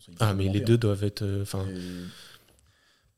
[0.00, 1.22] sont Ah, mais les deux doivent être.
[1.22, 1.78] euh, Enfin, Et-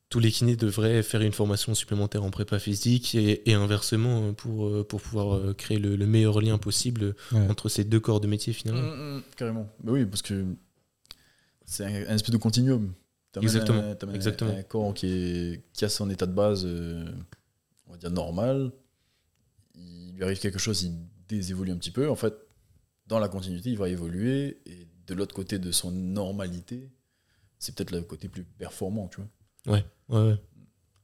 [0.09, 4.31] tous les kinés devraient faire une formation supplémentaire en prépa physique et, et inversement euh,
[4.33, 7.47] pour, euh, pour pouvoir créer le, le meilleur lien possible Ouais.
[7.47, 8.81] entre ces deux corps de métier finalement.
[8.81, 9.69] Mm, mm, carrément.
[9.83, 10.45] Bah oui, parce que
[11.65, 12.91] c'est un, un espèce de continuum.
[13.39, 14.55] Exactement, un- exactement.
[14.57, 17.05] Un, corps qui, est, qui a son état de base, euh,
[17.87, 18.71] on va dire normal.
[19.75, 20.93] Il lui arrive quelque chose, il
[21.29, 22.09] désévolue un petit peu.
[22.09, 22.33] En fait,
[23.07, 24.61] dans la continuité, il va évoluer.
[24.65, 26.91] Et de l'autre côté de son normalité,
[27.57, 29.75] c'est peut-être le côté plus performant, tu vois.
[29.75, 30.37] Ouais, ouais, ouais.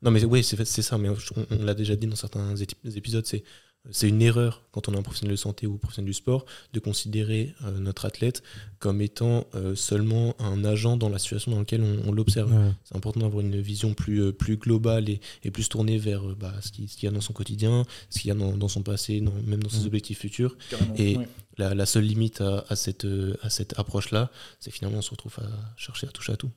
[0.02, 3.44] Non, mais oui, c'est ça, mais on, l'a déjà dit dans certains épisodes, c'est
[3.92, 6.80] c'est une erreur quand on est un professionnel de santé ou professionnel du sport de
[6.80, 8.42] considérer euh, notre athlète
[8.80, 12.52] comme étant euh, seulement un agent dans la situation dans laquelle on, on l'observe.
[12.54, 12.72] Ouais.
[12.84, 16.36] C'est important d'avoir une vision plus, euh, plus globale et, et plus tournée vers euh,
[16.36, 18.58] bah, ce qu'il ce qu'il y a dans son quotidien, ce qu'il y a dans,
[18.58, 19.88] dans son passé, dans- même dans ses Mm.
[19.88, 20.58] objectifs futurs.
[20.70, 20.96] Carrément.
[20.98, 21.28] Et- ouais.
[21.58, 23.08] La, la seule limite à, à cette,
[23.42, 24.30] à cette approche-là,
[24.60, 26.52] c'est finalement on se retrouve à chercher à toucher à tout.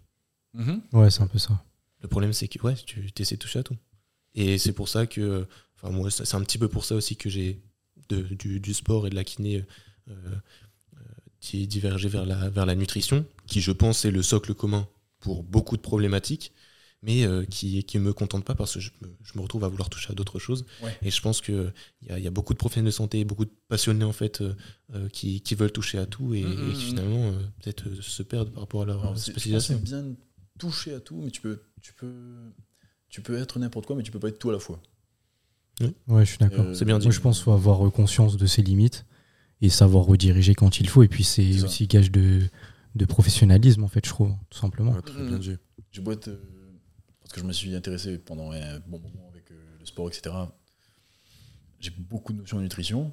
[0.54, 0.82] Mhm.
[0.92, 1.62] Ouais, c'est un peu ça.
[2.02, 3.76] Le problème, c'est que ouais, tu essaies de toucher à tout.
[4.34, 5.46] Et c'est pour ça que,
[5.82, 7.60] enfin, moi, c'est un petit peu pour ça aussi que j'ai
[8.10, 9.64] du, du sport et de la kiné
[10.08, 10.12] euh,
[10.96, 10.98] euh,
[11.40, 14.88] di- divergé vers la, vers la nutrition, qui, je pense, est le socle commun
[15.20, 16.52] pour beaucoup de problématiques,
[17.02, 19.68] mais euh, qui ne me contente pas parce que je me, je me retrouve à
[19.68, 20.64] vouloir toucher à d'autres choses.
[20.82, 20.96] Ouais.
[21.02, 21.72] Et je pense qu'il
[22.02, 24.40] y a, il y a beaucoup de professionnels de santé, beaucoup de passionnés, en fait,
[24.40, 24.54] euh,
[24.94, 26.88] euh, qui, qui veulent toucher à tout et, Mhm, et qui, mhm.
[26.88, 29.78] finalement, peut-être se perdent par rapport à leur spécialisation.
[29.78, 30.14] bien
[30.58, 32.50] toucher à tout, mais tu peux, tu peux,
[33.08, 34.80] tu peux être n'importe quoi, mais tu peux pas être tout à la fois.
[36.08, 36.64] Ouais, je suis d'accord.
[36.66, 37.06] Euh, C'est bien dit.
[37.06, 39.04] Moi, je pense qu'il faut avoir euh, conscience de ses limites
[39.60, 41.02] et savoir rediriger quand il faut.
[41.02, 41.64] Et puis, c'est C'est ça.
[41.66, 42.42] aussi gage de,
[42.94, 44.92] de professionnalisme, en fait, je trouve, tout simplement.
[44.92, 45.56] Ouais, très bien dit.
[45.92, 46.28] J'ai beau être.
[46.28, 46.38] euh,
[47.20, 50.34] parce que je me suis intéressé pendant un bon moment avec euh, le sport, etc.
[51.80, 53.12] J'ai beaucoup de notions de nutrition.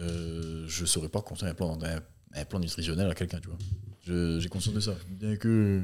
[0.00, 2.00] Euh, je ne saurais pas construire un plan, un,
[2.40, 3.58] un plan nutritionnel à quelqu'un, tu vois.
[4.06, 4.94] Je- J'ai conscience de ça.
[5.08, 5.80] Bien que.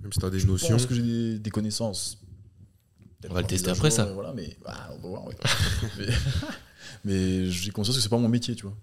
[0.00, 0.70] Même si t'as des Je notions.
[0.76, 2.18] pense que j'ai des, des connaissances.
[3.28, 4.04] On va le tester après, ça.
[4.06, 5.26] Voilà, mais ah, on va voir.
[5.26, 5.34] ouais.
[5.98, 6.06] mais
[7.04, 8.76] mais j'ai conscience que c'est pas mon métier, tu vois.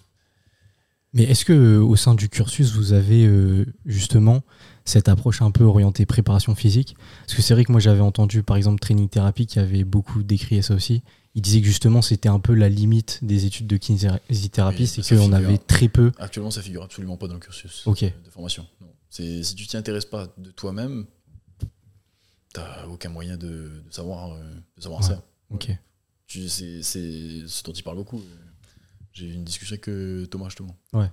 [1.13, 4.43] Mais est-ce que euh, au sein du cursus, vous avez euh, justement
[4.83, 6.97] cette approche un peu orientée préparation physique?
[7.21, 10.23] Parce que c'est vrai que moi j'avais entendu par exemple Training Therapy qui avait beaucoup
[10.23, 11.03] décrié ça aussi.
[11.33, 15.31] Il disait que justement c'était un peu la limite des études de kinésithérapie, c'est qu'on
[15.31, 16.11] avait très peu.
[16.17, 18.03] Actuellement, ça figure absolument pas dans le cursus Ok.
[18.03, 18.65] euh, de formation.
[18.81, 18.87] Non.
[19.09, 21.05] Si tu t'y intéresses pas de toi-même,
[22.55, 25.07] t'as aucun moyen de, de savoir, euh, de savoir Ouais.
[25.07, 25.23] ça.
[25.49, 25.69] Ok.
[26.27, 28.21] Tu- C'est c'est ce dont il parle beaucoup.
[29.13, 30.75] J'ai eu une discussion avec euh, Thomas justement.
[30.93, 31.09] Ouais.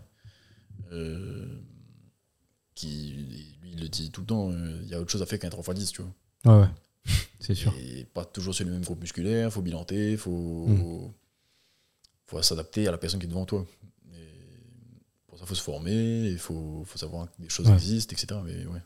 [0.93, 1.61] Euh,
[2.75, 3.13] qui
[3.61, 4.51] lui il le dit tout le temps.
[4.53, 6.13] Il y a autre chose à faire qu'un 3x10, tu vois.
[6.57, 6.71] Ouais, ouais.
[7.41, 7.73] C'est sûr.
[7.79, 11.13] Et pas toujours sur le même groupe musculaire, faut bilanter, faut, Mm.
[12.27, 13.67] faut s'adapter à la personne qui est devant toi.
[14.15, 14.29] Et
[15.27, 17.75] pour ça, faut se former, il faut, faut savoir que des choses Ouais.
[17.75, 18.41] existent, etc.
[18.45, 18.81] Mais ouais.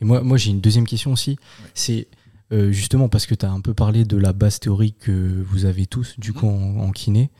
[0.00, 1.30] Et moi, moi j'ai une deuxième question aussi.
[1.30, 1.70] Ouais.
[1.74, 2.08] C'est
[2.52, 5.64] euh, justement parce que tu as un peu parlé de la base théorique que vous
[5.64, 6.36] avez tous, du Mhm.
[6.36, 7.30] coup, en, en kiné.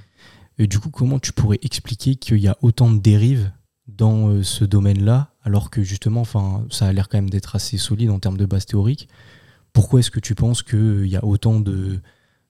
[0.59, 3.53] Et du coup, comment tu pourrais expliquer qu'il y a autant de dérives
[3.89, 7.77] dans euh, ce domaine-là, alors que justement, enfin, ça a l'air quand même d'être assez
[7.79, 9.09] solide en termes de base théorique
[9.73, 12.01] Pourquoi est-ce que tu penses qu'il y a autant de,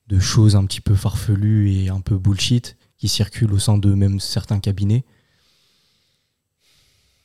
[0.07, 3.93] de choses un petit peu farfelues et un peu bullshit qui circulent au sein de
[3.93, 5.05] même certains cabinets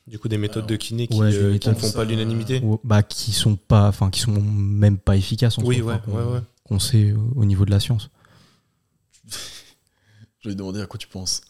[0.06, 2.04] Du coup, des méthodes Alors, de kiné qui, ouais, euh, qui ne font pas ça-
[2.04, 2.60] l'unanimité.
[2.64, 6.00] ou- bah, qui sont pas, enfin, qui sont même pas efficaces en Oui, soi, ouais,
[6.04, 6.40] qu'on- ouais, ouais.
[6.64, 8.10] qu'on sait au- au niveau de la science.
[10.40, 11.42] Je vais demander à quoi tu penses,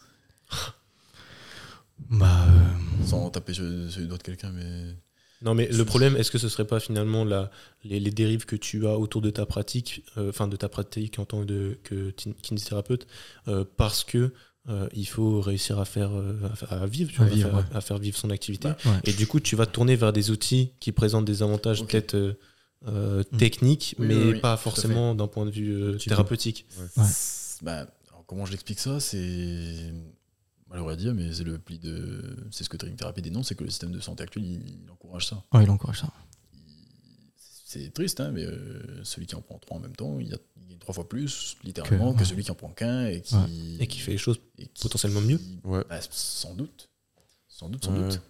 [2.09, 4.95] Bah, euh, sans taper sur, sur les doigts de quelqu'un, mais
[5.41, 7.49] Non, mais le problème, est-ce que ce serait pas finalement la,
[7.83, 11.17] les, les dérives que tu as autour de ta pratique, euh, enfin de ta pratique
[11.19, 13.07] en tant que, que kinésithérapeute,
[13.47, 14.33] euh, parce que
[14.69, 16.37] euh, il faut réussir à faire euh,
[16.69, 17.65] à, vivre, tu À vois, à vivre, faire, ouais.
[17.75, 18.69] à faire vivre son activité.
[18.69, 18.99] Bah, ouais.
[19.05, 22.15] Et du coup, tu vas te tourner vers des outils qui présentent des avantages peut-être
[22.15, 22.33] euh,
[23.31, 23.37] Mm.
[23.37, 26.65] techniques, Oui, mais oui, oui, pas forcément d'un point de vue euh, thérapeutique.
[26.97, 27.05] Ouais.
[27.61, 29.93] bah, alors, comment je l'explique ça C'est
[30.69, 32.35] malheureux à dire, mais c'est le pli de.
[32.51, 34.91] C'est ce que Training Therapy dénonce, c'est que le système de santé actuel, il, il
[34.91, 35.41] encourage ça.
[35.53, 36.09] ouais, il encourage ça.
[37.73, 40.37] C'est triste, hein, mais euh, celui qui en prend trois en même temps, il, a,
[40.61, 42.29] il gagne trois fois plus, littéralement, Que- que, ouais.
[42.29, 43.33] celui qui en prend qu'un et qui.
[43.35, 43.41] Ouais.
[43.79, 45.39] Et qui fait les choses qui- potentiellement mieux.
[45.63, 45.83] Ouais.
[45.89, 46.89] Bah, sans doute.
[47.47, 48.09] Sans doute, sans Ouais.
[48.09, 48.21] doute.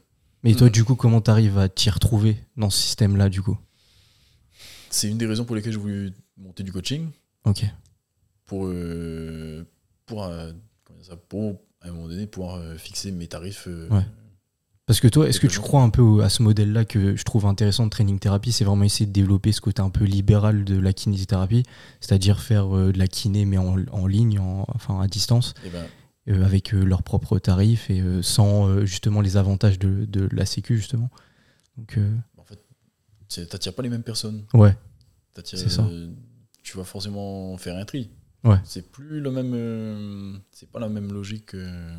[0.43, 3.57] Mais toi, du coup, comment t'arrives à t'y retrouver dans ce système-là, du coup?
[4.89, 7.09] C'est une des raisons pour lesquelles j'ai voulu monter du coaching,
[7.45, 7.65] Ok.
[8.45, 9.65] pour, euh,
[10.05, 10.51] pour, euh,
[10.85, 13.67] comment dire ça, pour à un moment donné, pouvoir euh, fixer mes tarifs.
[14.85, 17.45] Parce que toi, est-ce que tu crois un peu à ce modèle-là que je trouve
[17.45, 20.77] intéressant de training thérapie C'est vraiment essayer de développer ce côté un peu libéral de
[20.77, 21.63] la kinésithérapie,
[22.01, 25.69] c'est-à-dire faire euh, de la kiné mais en, en ligne, en- enfin à distance, eh
[25.69, 25.85] ben,
[26.27, 30.27] euh, avec euh, leurs propres tarifs et euh, sans euh, justement les avantages de, de
[30.33, 31.09] la Sécu, justement.
[31.77, 32.59] Donc, euh, en fait,
[33.29, 34.43] tu t'attires pas les mêmes personnes.
[34.53, 34.75] ouais,
[35.33, 35.85] T'attires- C'est ça.
[35.85, 36.11] euh,
[36.61, 38.09] Tu vas forcément faire un tri.
[38.43, 38.57] Ouais.
[38.65, 39.53] C'est plus le même.
[39.55, 41.47] euh, c'est pas la même logique.
[41.47, 41.95] que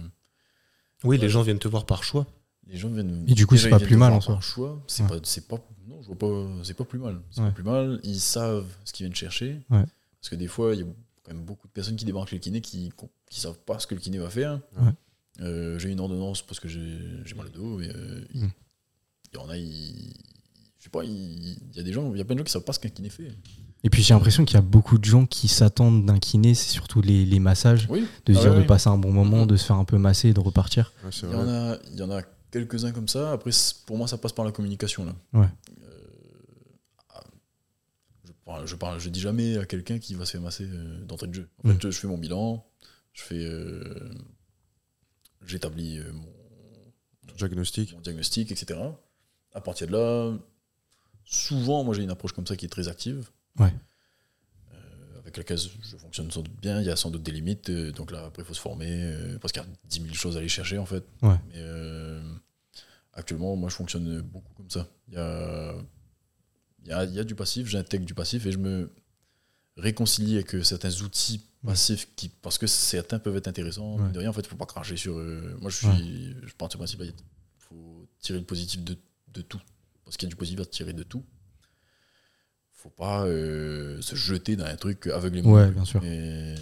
[1.02, 2.26] Oui, les gens viennent te voir par choix.
[2.68, 3.24] Les gens viennent.
[3.28, 4.38] Et du coup, c'est pas plus mal, en soi.
[4.40, 4.82] choix.
[4.86, 5.08] C'est Ouais.
[5.08, 5.56] pas, c'est pas.
[5.88, 6.46] Non, je vois pas.
[6.62, 7.20] C'est pas plus mal.
[7.30, 7.46] C'est Ouais.
[7.48, 8.00] pas plus mal.
[8.04, 9.60] Ils savent ce qu'ils viennent chercher.
[9.70, 9.84] Ouais.
[10.20, 10.86] Parce que des fois, il y a
[11.22, 12.90] quand même beaucoup de personnes qui débarquent chez le kiné qui,
[13.30, 14.60] qui savent pas ce que le kiné va faire.
[14.78, 14.92] Ouais.
[15.40, 17.78] Euh, j'ai une ordonnance parce que j'ai j'ai mal au dos.
[17.78, 18.50] Mais euh, il Mm.
[19.32, 20.14] il y en a, ils-
[20.78, 22.44] je sais pas, il il y a des gens, il y a plein de gens
[22.44, 23.32] qui savent pas ce qu'un kiné fait.
[23.82, 26.70] Et puis j'ai l'impression qu'il y a beaucoup de gens qui s'attendent d'un kiné, c'est
[26.70, 28.06] surtout les, les massages, Oui.
[28.24, 29.98] de se Ah dire ouais, de passer un bon moment, de se faire un peu
[29.98, 30.92] masser et de repartir.
[31.04, 32.22] Ouais, Il y en a, il y en a
[32.54, 33.32] quelques-uns comme ça.
[33.32, 33.50] Après,
[33.86, 35.04] pour moi, ça passe par la communication.
[35.04, 35.14] Là.
[35.32, 35.46] Ouais.
[35.82, 36.08] Euh,
[37.10, 37.22] ah,
[38.24, 41.04] je, parle, je, parle, je dis jamais à quelqu'un qui va se faire masser euh,
[41.04, 41.48] d'entrée de jeu.
[41.64, 42.64] En fait, je fais mon bilan,
[43.12, 44.10] je fais, euh,
[45.46, 46.24] j'établis mon,
[47.36, 47.92] Diagnostic.
[47.94, 48.78] mon diagnostic, etc.
[49.52, 50.36] À partir de là,
[51.24, 53.28] souvent, moi, j'ai une approche comme ça qui est très active.
[53.58, 53.72] Ouais.
[54.72, 56.80] Euh, avec laquelle je fonctionne sans doute bien.
[56.80, 57.70] Il y a sans doute des limites.
[57.70, 58.86] euh, donc là, après, il faut se former.
[58.90, 61.04] euh, parce qu'il y a 10 000 choses à aller chercher, en fait.
[61.22, 61.36] Ouais.
[61.48, 61.60] Mais
[63.14, 64.88] actuellement, moi, je fonctionne beaucoup comme ça.
[65.08, 65.74] Il y a,
[66.82, 68.92] il y a, il y a du passif, j'intègre du passif et je me
[69.76, 73.96] réconcilie avec euh, certains outils passifs qui, parce que certains peuvent être intéressants.
[73.98, 74.12] Ouais.
[74.12, 75.16] De rien, en fait, il ne faut pas cracher sur.
[75.18, 77.12] euh, moi, je, suis, je pars du principe il
[77.58, 78.96] faut tirer le positif de,
[79.32, 79.60] de tout.
[80.04, 81.24] Parce qu'il y a du positif à tirer de tout.
[82.72, 85.50] faut pas euh, se jeter dans un truc aveuglément.
[85.52, 86.04] Ouais, bien sûr.
[86.04, 86.54] Et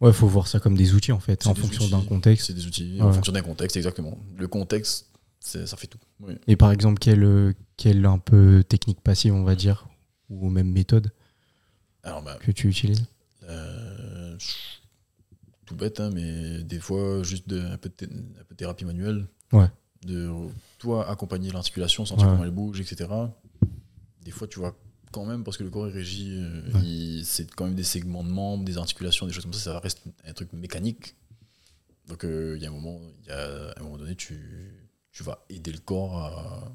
[0.00, 2.46] Ouais, faut voir ça comme des outils en fait, en fonction d'un contexte.
[2.46, 3.02] c'est des outils Ouais.
[3.02, 4.16] en fonction d'un contexte, exactement.
[4.36, 5.08] Le contexte,
[5.40, 5.98] ça fait tout.
[6.20, 6.34] Oui.
[6.46, 9.88] Et par exemple, quelle, quelle un peu technique passive, on va dire,
[10.30, 11.10] ou même méthode
[12.02, 13.06] Alors, bah, que tu utilises
[13.44, 14.36] euh,
[15.64, 18.56] tout bête, hein, mais des fois, juste de, un, peu de, thé- un peu de
[18.56, 19.26] thérapie manuelle.
[19.52, 19.68] Ouais.
[20.04, 20.30] de
[20.78, 22.32] toi accompagner l'articulation, sentir Ouais.
[22.32, 23.08] comment elle bouge, etc.
[24.22, 24.76] Des fois, tu vois
[25.10, 27.22] quand même, parce que le corps est régi, euh, Ouais.
[27.24, 30.02] c'est quand même des segments de membres, des articulations, des choses comme ça, ça reste
[30.26, 31.16] un truc mécanique.
[32.08, 35.22] Donc, euh, il y a un moment, il y a un moment donné, tu, tu
[35.22, 36.72] vas aider le corps à,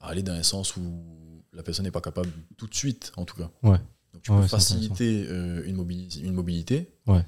[0.00, 3.24] à aller dans un sens où la personne n'est pas capable tout de suite, en
[3.24, 3.50] tout cas.
[3.62, 3.78] Ouais.
[4.12, 7.24] Donc, tu peux faciliter euh, une, mobili- une mobilité Ouais.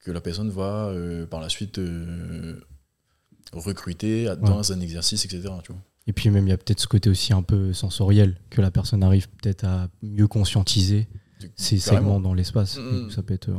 [0.00, 2.60] que la personne va euh, par la suite euh,
[3.52, 5.42] recruter dans un exercice, etc.
[5.62, 5.80] Tu vois.
[6.06, 8.70] Et puis même, il y a peut-être ce côté aussi un peu sensoriel, que la
[8.70, 11.06] personne arrive peut-être à mieux conscientiser
[11.38, 11.78] Carrément.
[11.80, 12.78] segments dans l'espace.
[12.78, 13.02] Mm.
[13.02, 13.50] Donc, Ça peut être...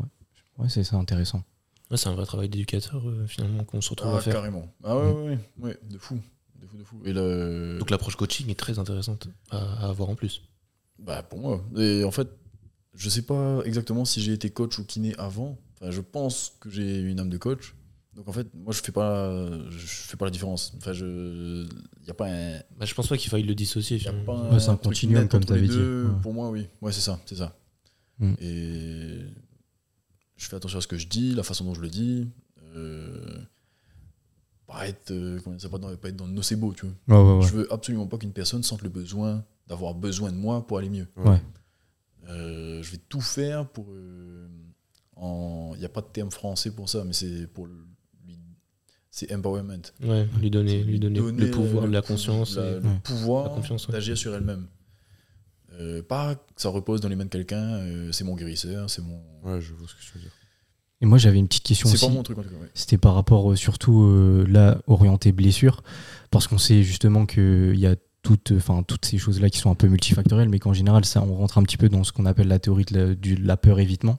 [0.58, 1.44] Ouais, c'est ça intéressant.
[1.92, 4.34] Ouais, c'est un vrai travail d'éducateur euh, finalement qu'on se retrouve Ah, à faire.
[4.34, 4.68] carrément.
[4.84, 6.20] Ah ouais, ouais, ouais, ouais, de fou.
[6.62, 7.02] De fou, de fou.
[7.06, 7.78] Et le...
[7.80, 10.42] Donc l'approche coaching est très intéressante à, à avoir en plus.
[11.00, 11.64] Bah, pour moi.
[11.78, 12.28] Et en fait,
[12.94, 15.58] je sais pas exactement si j'ai été coach ou kiné avant.
[15.82, 17.74] Enfin, je pense que j'ai une âme de coach.
[18.16, 20.74] Donc en fait, moi, je fais pas, je fais pas la différence.
[20.78, 21.66] Enfin, je,
[22.06, 23.98] y a pas un, Bah, je pense pas qu'il faille le dissocier.
[23.98, 25.80] Ouais, c'est un continuum, comme les t'avais dit.
[26.22, 26.68] Pour moi, oui.
[26.82, 27.56] Ouais, c'est ça, c'est ça.
[28.20, 28.34] Mm.
[28.42, 29.20] Et
[30.40, 32.28] je fais attention à ce que je dis, la façon dont je le dis.
[32.76, 33.40] Euh,
[34.68, 37.18] pas être, euh, ça, pas, dans- pas être dans le nocebo, tu vois.
[37.20, 37.46] Ouais, ouais, ouais.
[37.48, 40.90] Je veux absolument pas qu'une personne sente le besoin d'avoir besoin de moi pour aller
[40.90, 41.08] mieux.
[41.18, 41.42] Ouais.
[42.28, 43.86] Euh, je vais tout faire pour.
[43.90, 44.48] euh,
[45.76, 47.86] Il n'y a pas de terme français pour ça, mais c'est pour le-
[48.26, 48.38] lui.
[49.12, 49.82] C'est empowerment.
[50.02, 52.56] Ouais, lui donner, lui donner, le pouvoir, le la conscience.
[52.56, 53.00] la- et- le Ouais.
[53.04, 53.60] pouvoir
[53.90, 54.68] d'agir sur elle-même.
[55.80, 59.02] Euh, pas que ça repose dans les mains de quelqu'un, euh, c'est mon guérisseur, c'est
[59.02, 59.22] mon.
[59.44, 60.32] Ouais, je vois ce que tu veux dire.
[61.02, 62.08] Et moi, j'avais une petite question C'est aussi.
[62.08, 62.56] pas mon truc en tout cas.
[62.56, 62.70] ouais.
[62.74, 65.82] C'était par rapport euh, surtout euh, là orienté blessure,
[66.32, 69.76] parce qu'on sait justement qu'il y a toutes, enfin, toutes ces choses-là qui sont un
[69.76, 72.50] peu multifactorielles, mais qu'en général, ça, on rentre un petit peu dans ce qu'on appelle
[72.50, 74.18] la théorie de la, du- de la peur évitement.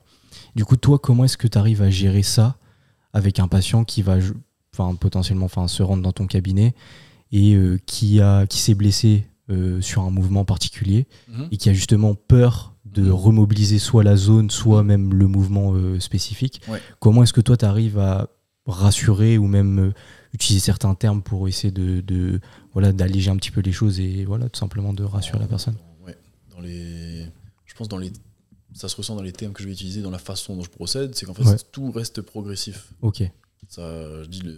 [0.56, 2.56] Du coup, toi, comment est-ce que tu arrives à gérer ça
[3.12, 4.16] avec un patient qui va,
[4.98, 6.74] potentiellement, enfin, se rendre dans ton cabinet
[7.32, 11.06] et euh, qui a, qui s'est blessé euh, sur un mouvement particulier
[11.50, 13.10] et qui a justement peur de Mhm.
[13.12, 16.60] remobiliser soit la zone, soit même le mouvement euh, spécifique.
[16.68, 16.80] Ouais.
[16.98, 18.28] Comment est-ce que toi, tu arrives à
[18.66, 19.92] rassurer ou même euh,
[20.32, 22.40] utiliser certains termes pour essayer de, de-
[22.72, 25.76] voilà, d'alléger un petit peu les choses et voilà, tout simplement de rassurer la personne?
[26.04, 26.16] Ouais.
[26.50, 27.26] Dans les,
[27.66, 28.12] je pense dans les,
[28.74, 30.70] ça se ressent dans les termes que je vais utiliser, dans la façon dont je
[30.70, 31.56] procède, c'est qu'en fait Ouais.
[31.72, 32.92] tout reste progressif.
[33.02, 33.22] Ok.
[33.68, 34.52] Ça, je dis le,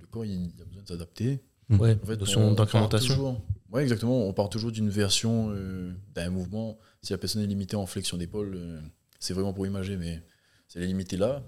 [0.00, 1.40] le corps, il, il a besoin de s'adapter.
[1.70, 3.42] Ouais, En fait, notion d'incrémentation.
[3.72, 4.26] Ouais, exactement.
[4.28, 6.78] On part toujours d'une version euh, d'un mouvement.
[7.02, 8.80] Si la personne est limitée en flexion d'épaule, euh,
[9.18, 10.22] c'est vraiment pour imager, mais
[10.68, 11.42] si elle est limitée là,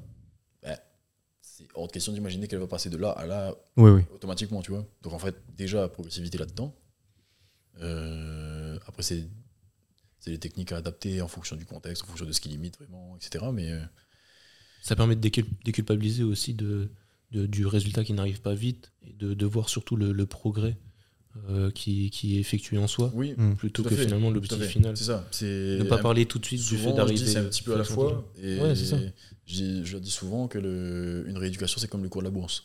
[0.62, 0.76] ben,
[1.40, 4.02] c'est hors de question d'imaginer qu'elle va passer de là à là Oui, oui.
[4.12, 4.84] automatiquement, tu vois.
[5.02, 6.74] Donc en fait, déjà, progressivité là-dedans.
[7.80, 9.28] Euh, après, c'est
[10.20, 12.76] c'est les techniques à adapter en fonction du contexte, en fonction de ce qui limite
[12.76, 13.44] vraiment, etc.
[13.52, 13.72] Mais
[14.82, 16.90] Ça permet de décul- déculpabiliser aussi de,
[17.30, 20.76] de- du résultat qui n'arrive pas vite et de, de voir surtout le, le progrès
[21.50, 23.54] euh, qui, qui est effectué en soi oui, Mm.
[23.54, 24.96] plutôt que fait, finalement l'objectif final.
[24.96, 25.28] C'est ça.
[25.30, 25.44] C'est
[25.78, 27.24] Ne pas parler tout de suite du fait d'arriver.
[27.26, 28.24] c'est un petit peu à la fois.
[28.42, 28.96] Et Ouais, ça.
[29.46, 32.64] je leur dis souvent que le, une rééducation, c'est comme le cours de la bourse.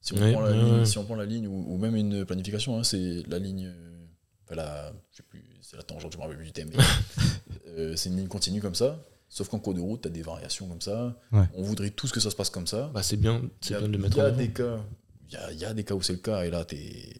[0.00, 0.84] Si on, Ouais, prend, la ouais, ligne, ouais.
[0.86, 3.66] si on prend la ligne, ou, ou même une planification, hein, c'est la ligne.
[3.66, 4.04] euh,
[4.46, 6.70] enfin, la, je sais plus, c'est la tangente, je me rappelle plus du thème.
[7.68, 9.04] euh, c'est une ligne continue comme ça.
[9.34, 11.18] Sauf qu'en cours de route, tu as des variations comme ça.
[11.32, 11.46] Ouais.
[11.54, 12.90] On voudrait tous que ça se passe comme ça.
[12.92, 14.36] Bah, c'est bien, Il c'est y a, bien de mettre y en a avant.
[14.36, 14.76] des cas.
[15.30, 16.74] Il y a, il y a des cas où c'est le cas, et là, tu
[16.76, 17.14] es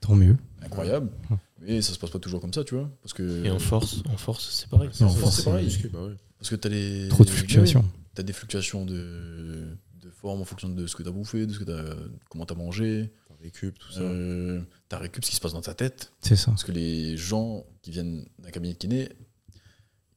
[0.00, 0.38] Tant mieux.
[0.62, 1.10] incroyable.
[1.30, 1.36] Ouais.
[1.60, 2.90] Mais ça se passe pas toujours comme ça, tu vois.
[3.02, 4.88] Parce que, Et en force, en force, c'est pareil.
[4.98, 5.68] Et en force, c'est pareil.
[5.92, 6.14] Bah ouais.
[6.38, 7.08] parce que tu as les.
[7.10, 7.84] Trop de fluctuations.
[8.14, 11.44] tu as des fluctuations de, de forme en fonction de ce que tu as bouffé,
[11.46, 11.94] de ce que t'as,
[12.30, 13.12] comment tu as mangé.
[13.28, 14.00] T'as récup, tout ça.
[14.00, 16.10] Euh, tu as récup ce qui se passe dans ta tête.
[16.22, 16.46] C'est ça.
[16.52, 19.10] Parce que les gens qui viennent d'un cabinet de kiné,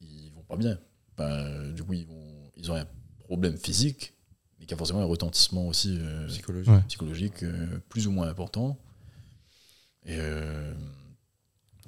[0.00, 0.78] ils vont pas bien.
[1.16, 2.86] Ben, du coup, ils, vont, ils ont un
[3.24, 4.14] problème physique,
[4.58, 6.68] mais qui a forcément un retentissement aussi euh, Psychologique.
[6.72, 6.82] Ouais.
[6.88, 8.78] psychologique euh, plus ou moins important.
[10.06, 10.74] Et euh,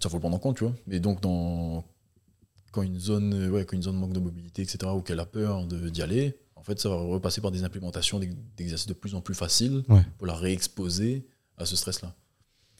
[0.01, 0.75] ça faut le prendre en compte, tu vois.
[0.87, 1.85] Mais donc, dans,
[2.73, 5.27] quand, une zone, euh, ouais, quand une zone manque de mobilité, etc., ou qu'elle a
[5.27, 9.15] peur d'y aller, en fait, ça va repasser par des implémentations d'ex- d'exercices de plus
[9.15, 10.03] en plus faciles Ouais.
[10.19, 11.27] pour la réexposer
[11.59, 12.15] à ce stress-là.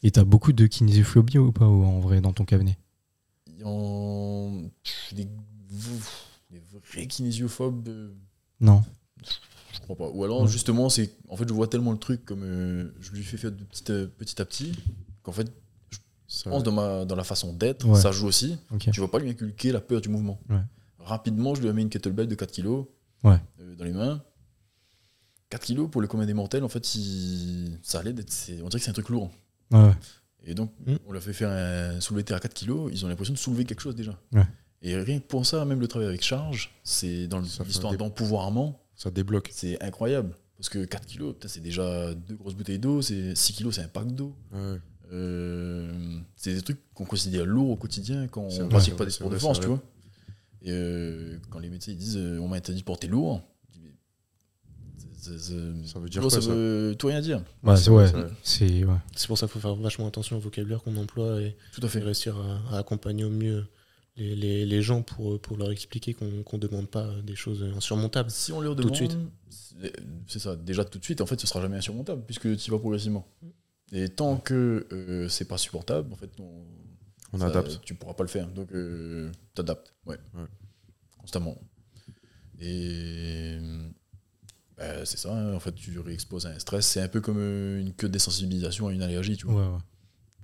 [0.03, 2.77] Et t'as beaucoup de kinésiophobie ou pas ou en vrai dans ton cabinet?
[3.47, 4.61] Il y en-
[5.11, 5.27] des,
[6.49, 8.13] des vrais kinésiophobes, euh,
[8.59, 8.83] Non.
[9.73, 10.09] je crois pas.
[10.09, 13.23] Ou alors, justement, c'est en fait, je vois tellement le truc comme euh, je lui
[13.23, 14.71] fais faire de petit, à- petit à petit
[15.23, 15.47] qu'en fait,
[16.27, 17.99] Ça- je pense dans, ma, dans la façon d'être, Ouais.
[17.99, 18.57] ça joue aussi.
[18.71, 18.89] Ok.
[18.91, 20.39] Tu vas pas lui inculquer la peur du mouvement.
[20.49, 20.61] Ouais.
[20.99, 22.85] Rapidement, je lui ai mis une kettlebell de 4 kg
[23.23, 23.39] Ouais.
[23.77, 24.21] dans les mains.
[25.49, 28.33] 4 kg pour le commun des mortels, en fait, il- ça allait d'être.
[28.61, 29.31] On dirait que c'est un truc lourd.
[30.43, 30.95] Et donc, Mm.
[31.07, 33.63] on leur fait faire un soulevé terre à 4 kg, ils ont l'impression de soulever
[33.65, 34.17] quelque chose déjà.
[34.89, 39.11] Et rien que pour ça, même le travail avec charge, c'est dans l'histoire d'empouvoirment, Ça
[39.11, 39.49] débloque.
[39.53, 40.35] c'est incroyable.
[40.57, 43.87] Parce que 4 kilos, c'est déjà deux grosses bouteilles d'eau, c'est 6 kilos, c'est un
[43.87, 44.33] pack d'eau.
[44.53, 44.77] Ouais.
[45.13, 49.11] Euh, c'est des trucs qu'on considère lourds au quotidien quand on ne pratique pas des
[49.11, 49.81] sports de force, tu vois.
[50.63, 53.41] Et euh, quand les médecins ils disent euh, on m'a interdit de porter lourd,
[55.21, 57.43] Ça veut dire lourd, quoi, ça ça veut tout rien dire.
[57.63, 58.95] Ouais, c'est ouais, ouais.
[59.27, 61.99] Pour ça qu'il faut faire vachement attention au vocabulaire qu'on emploie et Tout à fait.
[61.99, 62.35] réussir
[62.71, 63.65] à, à accompagner au mieux
[64.17, 68.29] les, les- les gens pour, pour leur expliquer qu'on ne demande pas des choses insurmontables.
[68.31, 69.17] Si on leur Tout de demande, suite.
[70.27, 72.71] c'est- ça, déjà tout de suite, en fait, ce sera jamais insurmontable puisque tu y
[72.71, 73.27] vas progressivement.
[73.93, 76.65] Et tant que euh, c'est pas supportable, en fait, on,
[77.33, 77.79] On ça- adapte.
[77.83, 78.47] Tu pourras pas le faire.
[78.49, 79.93] Donc, tu t'adaptes.
[80.05, 80.17] Ouais.
[80.33, 80.43] Ouais.
[81.19, 81.57] Constamment.
[82.59, 83.57] Et
[84.77, 86.85] bah, c'est ça, hein, en fait, tu réexposes à un stress.
[86.87, 89.55] C'est un peu comme euh, une queue de désensibilisation à une allergie, tu vois.
[89.61, 89.81] Ouais, ouais.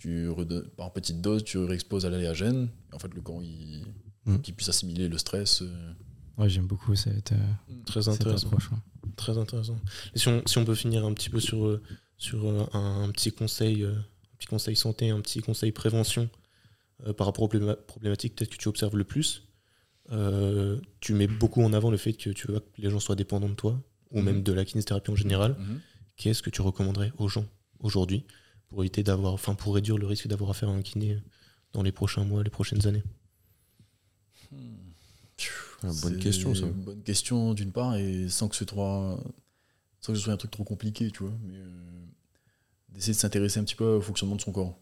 [0.04, 2.68] Tu redonnes- par petite dose, tu réexposes à l'allergène.
[2.92, 3.86] Et En fait, le corps, il,
[4.26, 4.40] Mm.
[4.42, 5.62] qu'il puisse assimiler le stress.
[5.62, 5.94] euh,
[6.38, 7.38] Ouais, j'aime beaucoup cette, euh,
[7.86, 8.48] Très cette intéressant.
[8.48, 8.70] approche.
[8.72, 8.78] ouais.
[9.16, 9.80] Très intéressant.
[10.14, 11.82] Et si on, si on peut finir un petit peu sur, euh,
[12.18, 14.04] sur un, un petit conseil, un
[14.38, 16.30] petit conseil santé, un petit conseil prévention
[17.08, 19.44] euh, par rapport aux probléma- problématiques peut-être que tu observes le plus.
[20.12, 23.16] Euh, tu mets beaucoup en avant le fait que tu veux que les gens soient
[23.16, 23.82] dépendants de toi,
[24.12, 24.26] ou Mhm.
[24.26, 25.56] même de la kinésithérapie en général.
[25.58, 25.80] mhm.
[26.18, 27.46] Qu'est-ce que tu recommanderais aux gens
[27.80, 28.26] aujourd'hui
[28.74, 31.20] pour éviter d'avoir, enfin pour réduire le risque d'avoir affaire à un kiné
[31.74, 33.04] dans les prochains mois, les prochaines années
[35.84, 36.66] Ah, bonne question, ça.
[36.66, 39.22] une Bonne question d'une part, et sans que ce soit,
[40.00, 41.34] sans que ce soit un truc trop compliqué, tu vois.
[41.44, 41.68] Mais euh,
[42.90, 44.76] d'essayer de s'intéresser un petit peu au fonctionnement de son corps.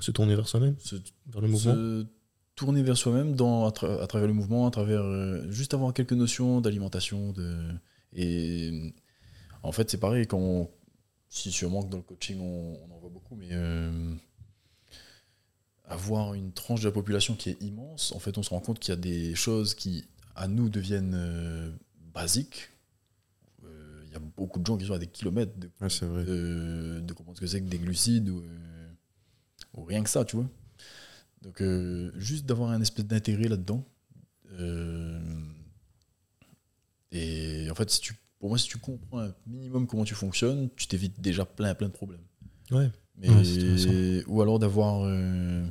[0.00, 0.94] Se tourner vers soi-même, Se,
[1.26, 1.72] vers le mouvement.
[1.74, 2.06] se
[2.54, 5.92] tourner vers soi-même dans, à, tra- à travers le mouvement, à travers euh, juste avoir
[5.92, 7.32] quelques notions d'alimentation.
[7.32, 7.56] De,
[8.12, 8.92] et
[9.64, 10.70] en fait, c'est pareil, quand on-
[11.34, 14.14] si sûrement que dans le coaching, on, on en voit beaucoup, mais euh,
[15.84, 18.78] avoir une tranche de la population qui est immense, en fait, on se rend compte
[18.78, 20.04] qu'il y a des choses qui,
[20.36, 21.72] à nous, deviennent euh,
[22.14, 22.70] basiques.
[23.64, 26.06] Euh, Il y a beaucoup de gens qui sont à des kilomètres de Ouais, c'est
[26.06, 26.24] vrai.
[26.24, 28.44] de, de comprendre ce que c'est que des glucides ou,
[29.74, 30.48] ou rien que ça, tu vois.
[31.42, 31.60] Donc,
[32.16, 33.84] juste d'avoir un espèce d'intérêt là-dedans.
[37.10, 38.14] Et en fait, si tu,
[38.44, 41.88] pour moi, si tu comprends un minimum comment tu fonctionnes, tu t'évites déjà plein, plein
[41.88, 42.20] de problèmes.
[42.70, 42.90] Ouais.
[43.16, 45.66] Mais, Ouais, ou alors d'avoir euh,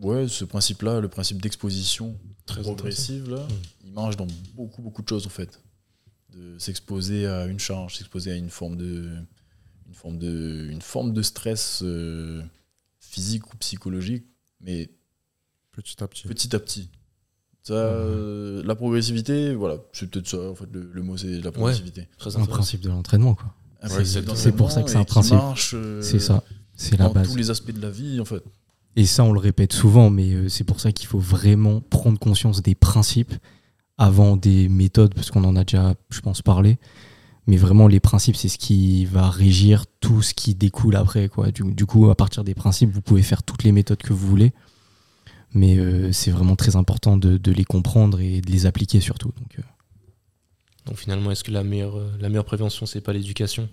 [0.00, 3.48] ouais, ce principe-là, le principe d'exposition Très progressive, là, Mm.
[3.84, 5.60] il marche dans beaucoup, beaucoup de choses, en fait.
[6.30, 9.14] De s'exposer à une charge, s'exposer à une forme de,
[9.86, 12.42] une forme de, une forme de stress euh,
[12.98, 14.24] physique ou psychologique,
[14.62, 14.88] mais
[15.72, 16.22] Petit à petit.
[16.26, 16.88] petit à petit.
[17.62, 21.52] Ça, euh, la progressivité, voilà, c'est peut-être ça, en fait, le, le mot, c'est la
[21.52, 22.08] progressivité.
[22.18, 23.54] Très Un principe de l'entraînement, quoi.
[24.34, 25.34] C'est pour ça que c'est un principe.
[25.34, 26.42] marche, euh, c'est ça.
[26.74, 27.28] C'est la dans base.
[27.28, 28.42] tous les aspects de la vie, en fait.
[28.96, 32.18] Et ça, on le répète souvent, mais euh, c'est pour ça qu'il faut vraiment prendre
[32.18, 33.34] conscience des principes
[33.96, 36.78] avant des méthodes, parce qu'on en a déjà, je pense, parlé.
[37.46, 41.28] Mais vraiment, les principes, c'est ce qui va régir tout ce qui découle après.
[41.28, 41.50] Quoi.
[41.52, 44.26] Du, du coup, à partir des principes, vous pouvez faire toutes les méthodes que vous
[44.28, 44.52] voulez.
[45.54, 49.32] Mais euh, c'est vraiment très important de, de les comprendre et de les appliquer surtout.
[49.38, 49.62] Donc, euh,
[50.86, 53.68] Donc finalement, est-ce que la meilleure, euh, la meilleure prévention, c'est pas l'éducation?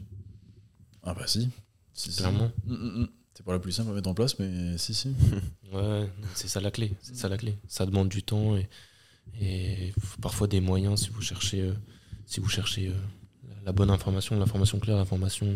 [1.03, 1.49] Ah bah si.
[1.93, 2.15] Si.
[2.15, 2.51] Clairement.
[2.65, 3.07] Mm, mm, mm.
[3.34, 5.14] C'est pas la plus simple à mettre en place, mais si, si.
[5.72, 6.91] Ouais, c'est ça la clé.
[7.01, 7.57] C'est ça la clé.
[7.68, 8.68] Ça demande du temps et,
[9.39, 11.73] et parfois des moyens si vous cherchez, euh,
[12.26, 12.93] si vous cherchez euh,
[13.64, 15.47] la bonne information, l'information claire, l'information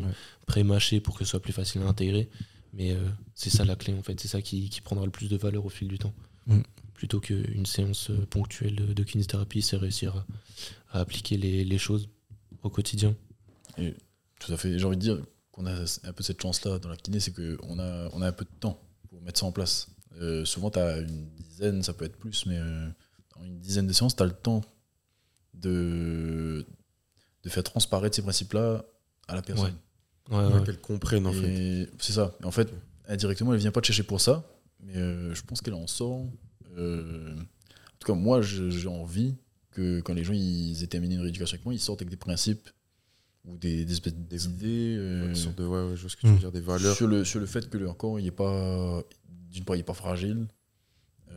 [0.46, 2.30] pré-mâchée pour que ce soit plus facile à intégrer.
[2.74, 4.20] Mais euh, c'est ça la clé en fait.
[4.20, 6.14] C'est ça qui, qui prendra le plus de valeur au fil du temps.
[6.48, 6.62] Mm.
[6.94, 10.16] Plutôt qu'une séance euh, ponctuelle de, de kinésithérapie, c'est réussir
[10.92, 12.10] à, à appliquer les, les choses
[12.64, 13.16] au quotidien.
[14.40, 14.78] Tout à fait.
[14.78, 15.22] J'ai envie de dire
[15.52, 18.32] qu'on a un peu cette chance-là dans la kiné, c'est qu'on a, on a un
[18.32, 18.80] peu de temps
[19.10, 19.90] pour mettre ça en place.
[20.20, 22.90] Euh, souvent, tu as une dizaine, ça peut être plus, mais euh,
[23.36, 24.62] dans une dizaine de séances, tu as le temps
[25.54, 26.66] de,
[27.44, 28.86] de faire transparaître ces principes-là
[29.28, 29.66] à la personne.
[29.66, 29.74] Ouais,
[30.32, 30.64] Ouais, ouais.
[30.66, 31.90] Qu'elles comprennent, en fait.
[32.00, 32.36] C'est ça.
[32.42, 32.70] Et en fait,
[33.08, 34.48] indirectement, elle vient pas te chercher pour ça,
[34.82, 36.26] mais euh, je pense qu'elle en sort.
[36.78, 39.36] euh, en tout cas, moi, j'ai envie
[39.72, 42.18] que quand les gens ils aient terminé une rééducation avec moi, ils sortent avec des
[42.18, 42.70] principes
[43.46, 46.22] ou des, des espèces d'idées euh, Une sorte de, ouais, ouais, je vois ce que
[46.22, 46.96] tu veux dire, des valeurs.
[46.96, 49.02] sur, le, sur le fait que leur corps, il est pas,
[49.52, 50.48] d'une part, il est pas fragile,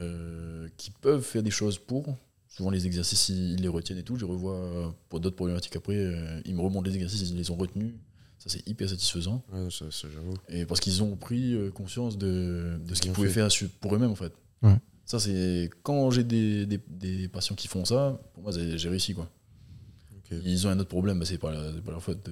[0.01, 2.17] euh, qui peuvent faire des choses pour.
[2.49, 4.17] Souvent, les exercices, ils les retiennent et tout.
[4.17, 7.57] Je revois pour d'autres problématiques après, euh, ils me remontent les exercices, ils les ont
[7.57, 7.93] retenus.
[8.47, 9.45] Ça, c'est hyper satisfaisant.
[9.53, 10.35] Ouais, ça, ça, j'avoue.
[10.49, 13.49] Et parce qu'ils ont pris euh, conscience de, de ce qu'ils pouvaient fait.
[13.49, 14.33] faire pour eux-mêmes, en fait.
[14.63, 14.77] Ouais.
[15.05, 15.69] Ça, c'est.
[15.83, 19.29] Quand j'ai des, des, des patients qui font ça, pour moi, j'ai réussi, quoi.
[20.31, 22.29] Ils ont un autre problème, bah, c'est pas, la- pas leur faute.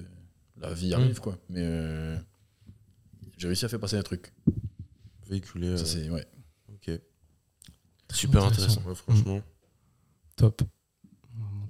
[0.59, 1.37] La vie arrive, quoi.
[1.49, 2.17] Mais euh,
[3.37, 4.33] j'ai réussi à faire passer un truc.
[5.29, 5.67] Véhiculer.
[5.67, 6.09] euh, Ça, c'est.
[6.09, 6.25] Ouais.
[6.73, 6.99] ok.
[8.13, 8.81] Super intéressant.
[8.87, 9.41] Ouais, franchement.
[10.35, 10.61] top.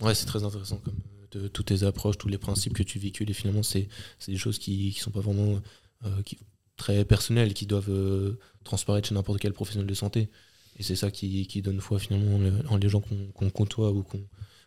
[0.02, 0.94] Ouais, c'est très intéressant comme,
[1.40, 3.30] toutes, toutes tes approches, tous les principes que tu véhicules.
[3.30, 3.88] Et finalement, c'est
[4.28, 5.62] des choses qui ne sont pas vraiment
[6.06, 6.38] euh, qui-
[6.78, 10.30] très personnelles, qui doivent euh, transparaître chez n'importe quel professionnel de santé.
[10.78, 13.02] Et c'est ça qui, qui donne foi finalement le- en les gens
[13.34, 14.04] qu'on côtoie ou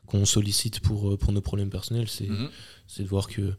[0.06, 2.08] qu'on sollicite pour, euh, pour nos problèmes personnels.
[2.08, 2.48] C'est Mhm.
[2.86, 3.52] c'est de voir que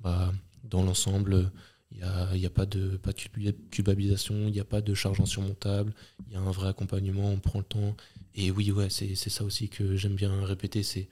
[0.00, 0.32] bah,
[0.64, 1.50] dans l'ensemble,
[1.92, 4.80] il n'y a, y a pas de, pas de culpa- culpabilisation, il n'y a pas
[4.82, 5.94] de charge insurmontable,
[6.26, 7.96] il y a un vrai accompagnement, on prend le temps.
[8.34, 11.08] Et oui, ouais, c'est ça aussi que j'aime bien répéter, c'est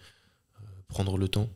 [0.92, 1.48] prendre le temps.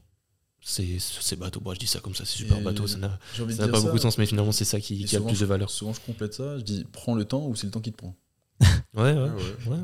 [0.60, 3.20] C'est c'est bateau, Bon, je dis ça comme ça, c'est super Et bateau, ça n'a
[3.38, 5.38] de ça pas ça, beaucoup de sens, mais finalement c'est ça qui, a le plus
[5.40, 5.70] de valeur.
[5.70, 7.96] Souvent, je complète ça, je dis prends le temps ou c'est le temps qui te
[7.98, 8.16] prend.
[8.94, 9.42] Ouais, ouais, Ah ouais.
[9.66, 9.76] ouais.
[9.76, 9.78] ouais.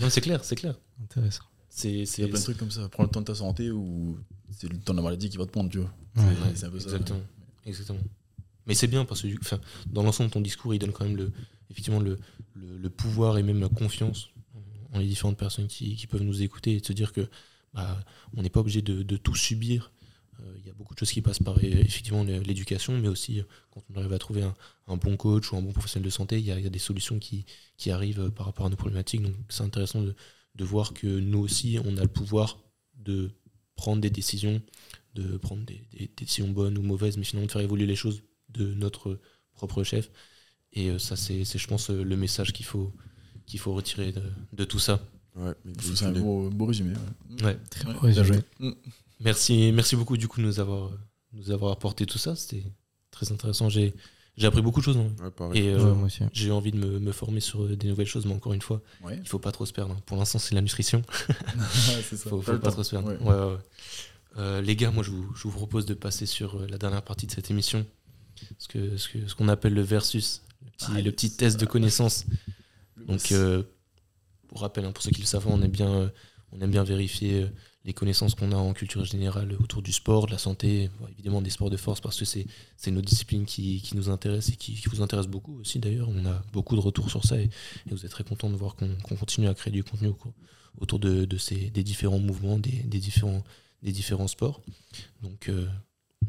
[0.00, 0.74] Non, c'est clair, c'est clair.
[1.02, 1.44] Intéressant.
[1.70, 2.88] C'est Il y a plein de trucs comme ça.
[2.90, 4.18] Prends le temps de ta santé ou
[4.50, 5.90] c'est le temps de la maladie qui va te prendre, tu vois.
[6.16, 6.24] Ouais.
[6.54, 6.86] C'est- un peu ça.
[6.90, 7.20] Exactement.
[7.64, 8.00] Exactement.
[8.66, 11.32] Mais c'est bien parce que enfin, dans l'ensemble, ton discours, il donne quand même le,
[11.70, 12.18] effectivement le,
[12.54, 14.28] le, le pouvoir et même la confiance
[14.92, 17.26] en les différentes personnes qui, qui peuvent nous écouter et de se dire que
[17.74, 18.04] bah,
[18.36, 19.92] on n'est pas obligé de, tout subir.
[20.40, 23.40] Euh, Il y a beaucoup de choses qui passent par effectivement l'é- l'éducation, mais aussi
[23.40, 26.38] euh, quand on arrive à trouver un, bon coach ou un bon professionnel de santé,
[26.38, 27.46] il y a, des solutions qui,
[27.90, 29.22] arrivent euh, par rapport à nos problématiques.
[29.22, 30.14] Donc c'est intéressant de,
[30.64, 32.58] voir que nous aussi, on a le pouvoir
[32.96, 33.30] de
[33.74, 34.62] prendre des décisions,
[35.14, 38.74] de prendre des, décisions bonnes ou mauvaises, mais finalement de faire évoluer les choses de
[38.74, 39.20] notre
[39.54, 40.10] propre chef.
[40.74, 42.92] Et ça, c'est, je pense, le message qu'il faut,
[43.66, 44.14] retirer
[44.52, 45.02] de tout ça.
[45.36, 45.54] Ouais,
[45.94, 46.92] ça un beau, beau résumé.
[47.40, 47.44] ouais.
[47.44, 47.58] Ouais.
[47.70, 48.38] Très Ouais, beau bien résumé.
[48.60, 48.68] joué.
[48.68, 48.72] Mm.
[49.20, 50.90] Merci, merci beaucoup du coup de nous avoir,
[51.32, 52.34] nous avoir apporté tout ça.
[52.36, 52.64] C'était
[53.10, 53.68] très intéressant.
[53.70, 53.94] J'ai,
[54.36, 54.96] j'ai appris beaucoup de choses.
[54.98, 55.10] hein.
[55.40, 55.58] Ouais.
[55.58, 58.34] Et euh, Ouais, j'ai envie de me, me former sur euh, des nouvelles choses, mais
[58.34, 59.18] encore une fois, Ouais.
[59.22, 59.94] il faut pas trop se perdre.
[59.94, 60.00] hein.
[60.06, 61.02] Pour l'instant, c'est la nutrition.
[62.02, 62.28] c'est ça.
[62.30, 62.70] faut, faut pas temps.
[62.72, 63.08] trop se perdre.
[63.08, 63.18] Ouais.
[63.18, 63.58] Ouais, ouais, ouais.
[64.38, 67.26] Euh, les gars, moi je vous, je vous propose de passer sur la dernière partie
[67.26, 67.86] de cette émission,
[68.58, 71.36] ce que ce que- ce qu'on appelle le versus, le petit, Ah, le petit yes.
[71.36, 72.24] test de connaissance.
[73.06, 73.62] Donc, euh,
[74.52, 76.10] pour rappel, hein, pour ceux qui le savent, on aime bien,
[76.60, 77.46] euh, vérifier euh,
[77.86, 81.48] les connaissances qu'on a en culture générale autour du sport, de la santé, évidemment des
[81.48, 82.46] sports de force, parce que c'est
[82.76, 86.10] c'est nos disciplines qui, nous intéressent et qui, vous intéressent beaucoup aussi d'ailleurs.
[86.10, 87.48] On a beaucoup de retours sur ça et,
[87.90, 90.12] vous êtes très content de voir qu'on continue à créer du contenu
[90.78, 92.70] autour de, ces, des différents mouvements, des,
[93.00, 94.60] différents, sports.
[95.22, 95.66] Donc, euh,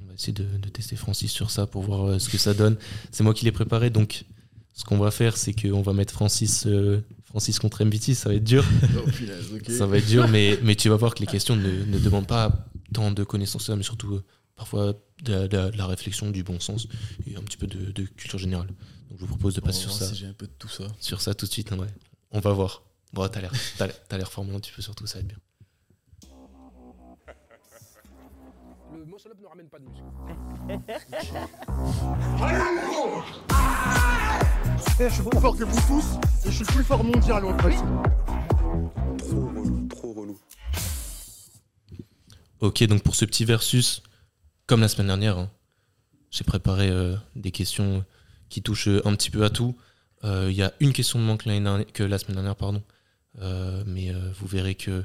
[0.01, 2.77] on va essayer de, tester Francis sur ça pour voir ce que ça donne.
[3.11, 4.23] C'est moi qui l'ai préparé, donc
[4.73, 6.65] ce qu'on va faire, c'est qu'on va mettre Francis,
[7.33, 8.63] Francis contre MVT, ça va être dur.
[8.95, 9.49] Oh, punaise.
[9.75, 12.27] Ça va être dur, mais, mais tu vas voir que les questions ne, ne demandent
[12.27, 12.51] pas
[12.93, 14.23] tant de connaissances, mais surtout euh,
[14.55, 14.93] parfois
[15.23, 16.87] de la, de la- de la réflexion, du bon sens
[17.25, 18.67] et un petit peu de, de culture générale.
[18.67, 20.83] Donc je vous propose de passer sur ça, si j'ai un peu de tout ça.
[20.99, 21.71] sur ça tout de suite.
[21.71, 21.87] hein, ouais.
[22.29, 22.83] On va voir.
[23.13, 23.87] Bon, t'as l'air, t'as
[24.17, 25.37] l'air- formé un petit peu sur tout, ça va être bien.
[28.95, 30.03] Le muscle-up ne ramène pas de muscle.
[34.99, 36.05] Eh, je suis plus fort que vous tous
[36.45, 37.75] et je suis le plus fort mondial en fait.
[39.17, 40.39] Trop relou, trop relou.
[42.59, 44.01] Ok, donc pour ce petit versus,
[44.67, 45.49] comme la semaine dernière, hein,
[46.31, 48.05] j'ai préparé euh, des questions
[48.49, 49.75] qui touchent euh, un petit peu à tout.
[50.23, 52.55] Euh, Il y a une question de moins que, l'année dernière- que la semaine dernière,
[52.55, 52.81] pardon.
[53.39, 55.03] Euh, mais euh, vous verrez que,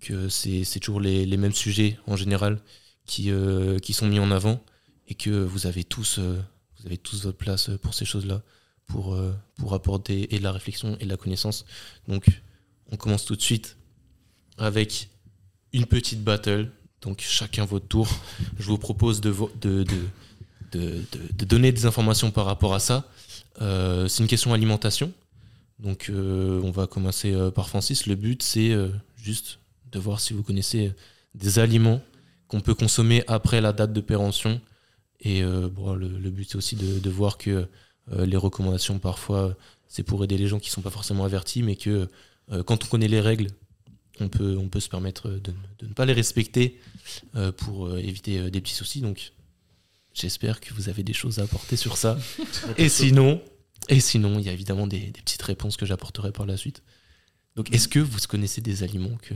[0.00, 2.60] que c'est toujours les, les mêmes sujets en général
[3.06, 4.62] qui, euh, qui sont mis en avant
[5.08, 6.38] et que vous avez tous, euh,
[6.78, 8.42] vous avez tous votre place pour ces choses-là,
[8.86, 11.64] pour, euh, pour apporter et de la réflexion et de la connaissance.
[12.08, 12.26] Donc,
[12.90, 13.76] on commence tout de suite
[14.58, 15.08] avec
[15.72, 16.70] une petite battle.
[17.02, 18.08] Donc, chacun votre tour.
[18.58, 20.04] Je vous propose de, de, de,
[20.72, 23.04] de, donner des informations par rapport à ça.
[23.60, 25.12] Euh, c'est une question alimentation.
[25.78, 28.06] Donc, euh, on va commencer par Francis.
[28.06, 28.76] Le but, c'est
[29.16, 29.58] juste
[29.90, 30.92] de voir si vous connaissez
[31.34, 32.00] des aliments
[32.48, 34.60] qu'on peut consommer après la date de péremption.
[35.20, 37.66] Et bon, le, but, c'est aussi de, voir que
[38.08, 39.56] les recommandations, parfois,
[39.88, 42.08] c'est pour aider les gens qui ne sont pas forcément avertis, mais que
[42.52, 43.48] euh, quand on connaît les règles,
[44.20, 46.80] on peut, on peut se permettre de, de ne pas les respecter
[47.34, 49.00] euh, pour euh, éviter euh, des petits soucis.
[49.00, 49.32] Donc,
[50.12, 52.18] j'espère que vous avez des choses à apporter sur ça.
[52.76, 53.42] et sinon,
[53.88, 56.82] et sinon, il y a évidemment des, des petites réponses que j'apporterai par la suite.
[57.56, 59.34] Donc, est-ce que vous connaissez des aliments que,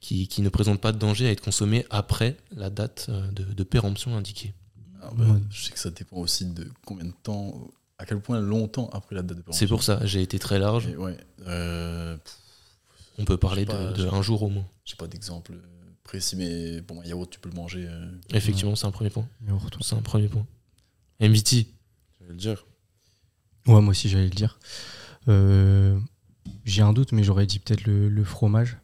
[0.00, 3.44] qui, qui ne présentent pas de danger à être consommés après la date euh, de,
[3.44, 4.52] de péremption indiquée?
[5.02, 5.40] Ah bah, Ouais.
[5.50, 9.14] Je sais que ça dépend aussi de combien de temps, à quel point longtemps après
[9.14, 9.58] la date de péremption.
[9.58, 10.86] C'est pour ça, j'ai été très large.
[10.88, 11.16] Et ouais,
[11.46, 12.36] euh, pff,
[13.18, 14.66] On peut parler pas, de, un jour au moins.
[14.84, 15.52] j'ai pas d'exemple
[16.04, 17.86] précis, mais pour moi, yaourt, tu peux le manger.
[17.88, 19.26] euh, Effectivement, c'est un premier point.
[19.80, 20.46] C'est un premier point.
[21.20, 21.66] MVT,
[22.20, 22.64] Je vais le dire.
[23.66, 24.58] Ouais, moi aussi, j'allais le dire.
[25.28, 25.98] Euh,
[26.64, 28.76] J'ai un doute, mais j'aurais dit peut-être le, le fromage.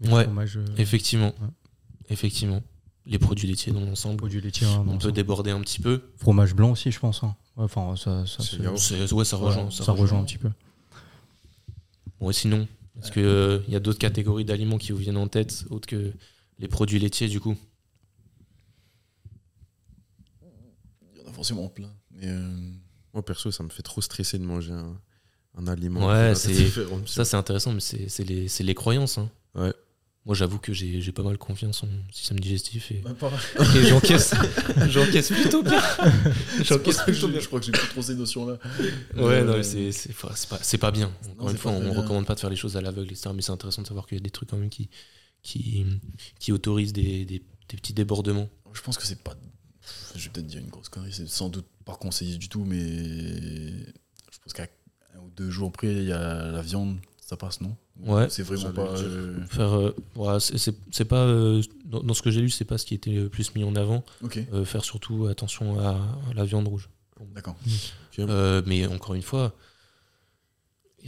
[0.00, 1.34] Le Ouais, fromage, euh, effectivement.
[1.40, 1.48] Ouais.
[2.08, 2.62] Effectivement.
[3.06, 4.16] Les produits laitiers dans l'ensemble.
[4.16, 4.66] produit laitier.
[4.66, 6.10] hein, On peut déborder un petit peu.
[6.16, 7.22] Fromage blanc aussi, je pense.
[7.22, 7.36] hein.
[7.56, 8.26] Enfin, ça, ouais,
[9.24, 10.20] ça, rejoint, ça, rejoint.
[10.20, 10.50] un petit peu.
[12.18, 12.66] Bon, et sinon,
[13.02, 16.12] est-ce qu'il y a d'autres catégories d'aliments qui vous viennent en tête, autres que
[16.58, 17.56] les produits laitiers, du coup
[21.14, 21.90] Il y en a forcément plein.
[22.22, 22.72] Euh,
[23.14, 26.06] Moi, perso, ça me fait trop stresser de manger un, aliment.
[26.06, 29.18] Ouais, ça, c'est intéressant, mais c'est les, croyances.
[29.18, 29.30] Hein.
[29.54, 29.72] Ouais.
[30.26, 33.14] Moi, j'avoue que j'ai pas mal confiance en mon système digestif et, bah,
[33.74, 34.34] et j'encaisse
[34.88, 35.80] j'encaisse plutôt bien.
[36.62, 37.40] J'encaisse plutôt bien.
[37.40, 38.58] je crois que j'ai plus trop ces notions-là.
[39.16, 41.10] Ouais, Euh, non, mais c'est pas, c'est pas bien.
[41.32, 41.94] Encore une fois, on bien.
[41.98, 43.30] recommande pas de faire les choses à l'aveugle, etc.
[43.34, 44.90] Mais c'est intéressant de savoir qu'il y a des trucs quand même qui,
[45.42, 45.86] qui,
[46.38, 48.48] qui autorisent des, des, des petits débordements.
[48.74, 49.34] Je pense que c'est pas.
[50.14, 52.78] Je vais peut-être dire une grosse connerie, c'est sans doute pas conseillé du tout, mais
[52.78, 54.66] je pense qu'à
[55.16, 57.74] un ou deux jours après, il y a la viande, ça passe, non?
[58.04, 58.26] Ouais.
[58.30, 58.88] C'est vraiment pas.
[58.98, 62.48] euh, Faire, euh, ouais, c'est- c'est c'est pas euh, dans, dans ce que j'ai lu,
[62.50, 64.04] c'est pas ce qui était le plus mis en avant.
[64.52, 65.90] Euh, faire surtout attention à,
[66.30, 66.88] à la viande rouge.
[67.34, 67.56] d'accord.
[68.18, 69.54] Euh, mais encore une fois,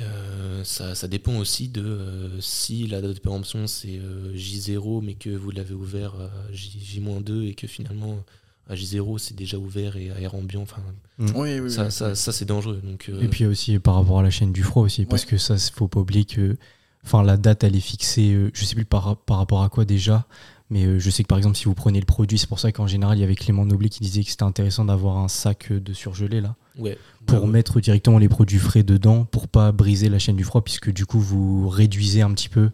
[0.00, 5.04] euh, ça, ça dépend aussi de euh, si la date de péremption c'est euh, J0
[5.04, 8.24] mais que vous l'avez ouvert à J, J-2 et que finalement
[8.70, 10.62] à J0 c'est déjà ouvert et à air ambiant.
[10.62, 10.82] Enfin,
[11.18, 11.92] Oui, oui, ça, oui.
[11.92, 12.80] ça, ça, c'est dangereux.
[12.82, 15.26] Donc, euh, Et puis il aussi par rapport à la chaîne du froid aussi, parce
[15.26, 16.56] que ça, faut pas oublier que
[17.04, 19.84] enfin, la date, elle est fixée, euh, je sais plus par, par rapport à quoi
[19.84, 20.26] déjà,
[20.70, 22.72] mais euh, je sais que par exemple, si vous prenez le produit, c'est pour ça
[22.72, 25.70] qu'en général, il y avait Clément Noblet qui disait que c'était intéressant d'avoir un sac
[25.70, 26.96] euh, de surgelé là, ouais,
[27.26, 27.50] pour Ouais, ouais.
[27.50, 31.04] mettre directement les produits frais dedans, pour pas briser la chaîne du froid, puisque du
[31.06, 32.70] coup, vous réduisez un petit peu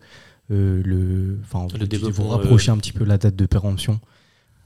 [0.50, 1.38] euh, le.
[1.42, 4.00] Enfin, vous, Le vous développement, rapprochez euh, un petit peu la date de péremption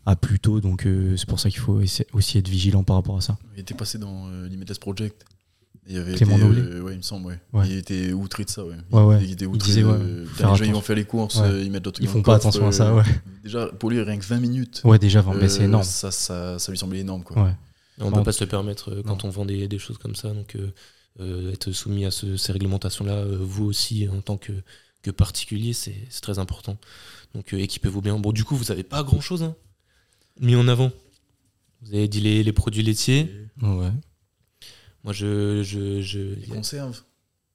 [0.04, 1.80] à plus tôt, donc euh, c'est pour ça qu'il faut
[2.12, 3.38] aussi être vigilant par rapport à ça.
[3.54, 5.24] Il était passé dans euh, Limitless Project.
[5.88, 7.40] Il y avait Clément été, Noblet euh, ouais, il me semble, ouais.
[7.52, 7.66] Ouais.
[7.68, 8.76] Il était outré de ça, ouais.
[8.92, 9.18] Ouais, ouais.
[9.24, 11.04] Il, était Il outré disait, de- ouais, putain, faire les gens, ils vont faire les
[11.04, 11.48] courses, Ouais.
[11.48, 13.02] euh, ils mettent d'autres Ils font pas coffre, attention à ça, euh, ouais.
[13.42, 14.80] Déjà, pour lui, rien que 20 minutes.
[14.84, 15.82] Ouais, déjà, enfin, bah, c'est euh, énorme.
[15.82, 17.42] Ça, ça, ça lui semblait énorme, quoi.
[17.42, 17.54] Ouais.
[18.00, 18.18] on Bon.
[18.18, 19.28] peut pas se le permettre euh, quand Non.
[19.28, 20.32] on vend des, des choses comme ça.
[20.32, 20.72] Donc, euh,
[21.20, 24.52] euh, être soumis à ce- ces réglementations-là, euh, vous aussi, en tant que,
[25.02, 26.78] que particulier, c'est très important.
[27.34, 28.16] Donc, euh, équipez-vous bien.
[28.20, 29.56] Bon, du coup, vous avez pas grand-chose hein,
[30.40, 30.92] mis en avant.
[31.82, 33.34] Vous avez dit les, les produits laitiers.
[33.60, 33.90] Ouais.
[35.04, 35.62] Moi, je.
[35.62, 37.02] je, je Les conserves.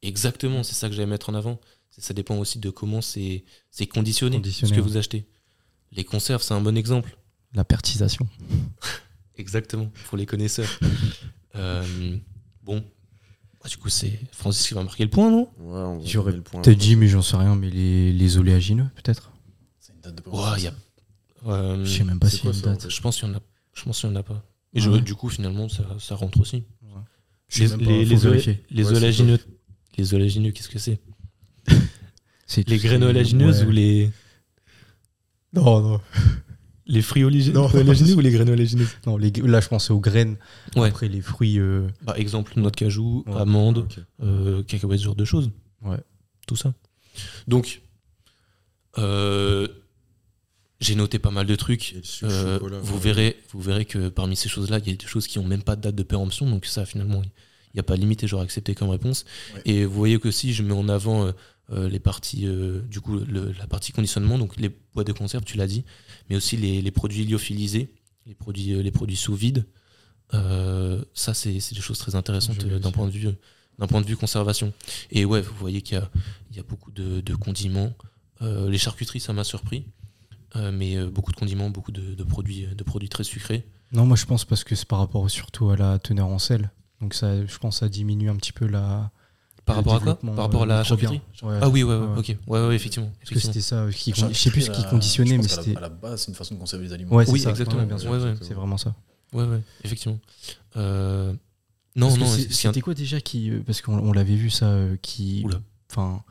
[0.02, 1.60] exactement, c'est ça que j'allais mettre en avant.
[2.00, 4.88] Ça dépend aussi de comment c'est c'est conditionné, Conditionné, ce que ouais.
[4.88, 5.26] vous achetez.
[5.92, 7.18] Les conserves, c'est un bon exemple.
[7.56, 8.28] La pertisation.
[9.38, 10.70] Exactement, pour les connaisseurs.
[11.56, 12.16] Euh,
[12.62, 12.84] bon,
[13.64, 15.50] Bah, du coup, c'est Francis qui va marquer le point, non?
[15.58, 16.62] Ouais, J'aurais donner le point.
[16.62, 19.32] Peut-être dit, mais j'en sais rien, mais les, les oléagineux, peut-être?
[19.80, 20.74] C'est une date de Ouais, il y a.
[21.48, 22.88] Euh, Je sais même pas si y a une date.
[22.92, 23.40] Je pense qu'il y en a.
[23.74, 24.44] Je pense qu'il y en a pas.
[24.76, 25.02] Et Ah je- ouais.
[25.02, 26.64] du coup, finalement, ça, ça rentre aussi.
[27.60, 28.16] Les, pas, les, les,
[30.52, 31.00] qu'est-ce que c'est
[32.68, 33.68] Les graines oléagineuses ouais.
[33.68, 34.12] ou les
[35.54, 36.02] Non, non.
[36.88, 39.32] les fruits oléagineux ou les graines oléagineuses non les...
[39.32, 40.38] Là, je pensais aux graines.
[40.76, 40.90] Ouais.
[40.90, 41.60] Après, les fruits.
[41.60, 43.42] euh, Par exemple, noix de cajou, Ouais.
[43.42, 44.00] amandes, Ok.
[44.24, 45.52] euh, cacahuètes, ce genre de choses.
[45.84, 46.00] Ouais.
[46.48, 46.74] Tout ça.
[47.48, 47.82] Donc,
[48.98, 49.68] euh,
[50.80, 51.96] j'ai noté pas mal de trucs.
[52.24, 53.00] Euh, chocolat, vous, ouais.
[53.02, 55.64] verrez, vous verrez que parmi ces choses-là, il y a des choses qui n'ont même
[55.64, 56.50] pas de date de péremption.
[56.50, 57.30] Donc ça, finalement, il
[57.76, 59.26] n'y a pas de limite et j'aurais accepté comme réponse.
[59.56, 59.62] Ouais.
[59.66, 61.32] Et vous voyez que si je mets en avant euh,
[61.72, 65.44] euh, les parties, euh, du coup, le- la partie conditionnement, donc les boîtes de conserve,
[65.44, 65.84] tu l'as dit,
[66.30, 67.90] mais aussi les, les produits lyophilisés,
[68.26, 69.66] les produits, les produits sous vide.
[70.32, 73.30] Ça, c'est des choses très intéressantes d'un point de vue
[73.80, 74.74] d'un point de vue conservation.
[75.12, 76.10] Et ouais, vous voyez qu'il y a,
[76.50, 77.94] il y a beaucoup de, de condiments.
[78.42, 79.86] Euh, les charcuteries, ça m'a surpris.
[80.58, 83.66] Euh, mais euh, beaucoup de condiments, beaucoup de, de produits, de produits très sucrés.
[83.92, 86.72] Non, moi, je pense parce que c'est par rapport surtout à la teneur en sel.
[87.02, 89.12] Donc, ça, je pense que ça diminue un petit peu la.
[89.66, 91.60] Par rapport à quoi Par rapport à la euh, charcuterie Ouais.
[91.62, 92.38] Ah oui, ouais, ouais, Ouais, ok.
[92.48, 93.12] Ouais, ouais, effectivement.
[93.20, 94.14] Parce que c'était ça qui.
[94.16, 95.76] Je sais plus ce qui conditionnait, mais c'était.
[95.76, 97.16] À la base, c'est une façon de conserver les aliments.
[97.16, 97.50] Oui, ça.
[97.50, 97.84] exactement.
[97.84, 98.12] Bien sûr.
[98.12, 98.36] Ouais, ouais.
[98.42, 98.96] C'est vraiment ça.
[99.34, 100.20] Ouais, ouais, effectivement.
[100.78, 101.34] Euh,
[101.98, 103.52] non, Parce non, c'était quoi déjà qui.
[103.52, 105.42] euh, Parce qu'on on l'avait vu ça, euh, qui.
[105.46, 105.60] Oula.
[105.92, 106.24] Enfin.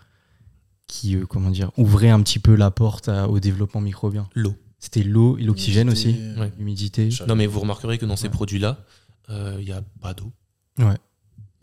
[0.88, 4.28] Qui, euh, comment dire, ouvrait un petit peu la porte à- au développement microbien.
[4.34, 4.54] l'eau.
[4.78, 6.52] C'était l'eau et l'oxygène aussi, L'humidité, Ouais.
[6.58, 7.08] l'humidité.
[7.26, 8.32] Non, mais vous remarquerez que dans ces Ouais.
[8.32, 8.84] produits-là,
[9.30, 10.30] euh, il n'y a pas d'eau.
[10.78, 10.94] Ouais.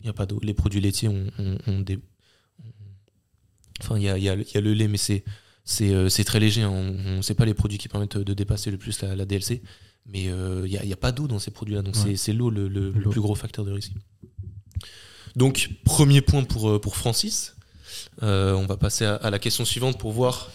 [0.00, 0.38] Il n'y a pas d'eau.
[0.42, 1.98] Les produits laitiers ont, ont- ont des.
[3.80, 5.24] Enfin, il y a, il y a le- il y a le lait, mais c'est.
[5.66, 6.68] C'est euh, c'est très léger, hein.
[6.70, 9.62] on ne sait pas les produits qui permettent de dépasser le plus la, la DLC,
[10.04, 12.02] mais euh, il n'y a, il y a pas d'eau dans ces produits-là, donc Ouais.
[12.02, 13.92] c'est- c'est l'eau le, le- le plus gros facteur de risque.
[15.36, 17.56] Donc, premier point pour, euh, pour Francis.
[18.22, 20.50] Euh, on va passer à, à la question suivante pour voir.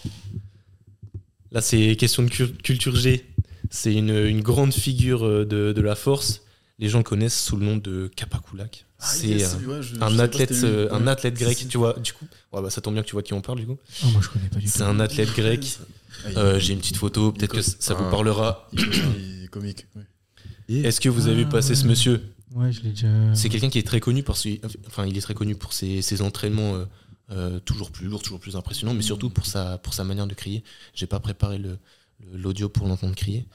[1.52, 3.26] Là, c'est question de cul- culture G.
[3.70, 6.42] C'est une, une grande figure euh, de, de la force.
[6.78, 8.86] Les gens le connaissent sous le nom de Kapakoulak.
[8.98, 11.94] Ah, C'est yes, un- ouais, je- athlète, euh, un athlète grec, C'est- tu vois.
[11.98, 13.66] Du coup, ouais, bah, ça tombe bien que tu vois de qui on parle du
[13.66, 13.78] coup.
[14.02, 14.72] Ah, moi, je connais pas du tout.
[14.74, 15.78] C'est un athlète grec.
[16.26, 18.68] Ah, Euh, J'ai une petite photo, peut-être que ça vous parlera.
[18.74, 19.86] il est comique.
[19.96, 20.82] ouais.
[20.84, 22.20] Est-ce que vous avez vu Ah, passer ce monsieur
[22.54, 23.06] Ouais, je l'ai déjà.
[23.32, 26.02] C'est quelqu'un qui est très connu pour ses, enfin, il est très connu pour ses,
[26.02, 26.84] ses entraînements euh,
[27.30, 30.34] euh, toujours plus lourds, toujours plus impressionnants, mais surtout pour sa, pour sa manière de
[30.34, 30.64] crier.
[30.94, 31.78] J'ai pas préparé le-
[32.20, 33.46] le- l'audio pour l'entendre crier.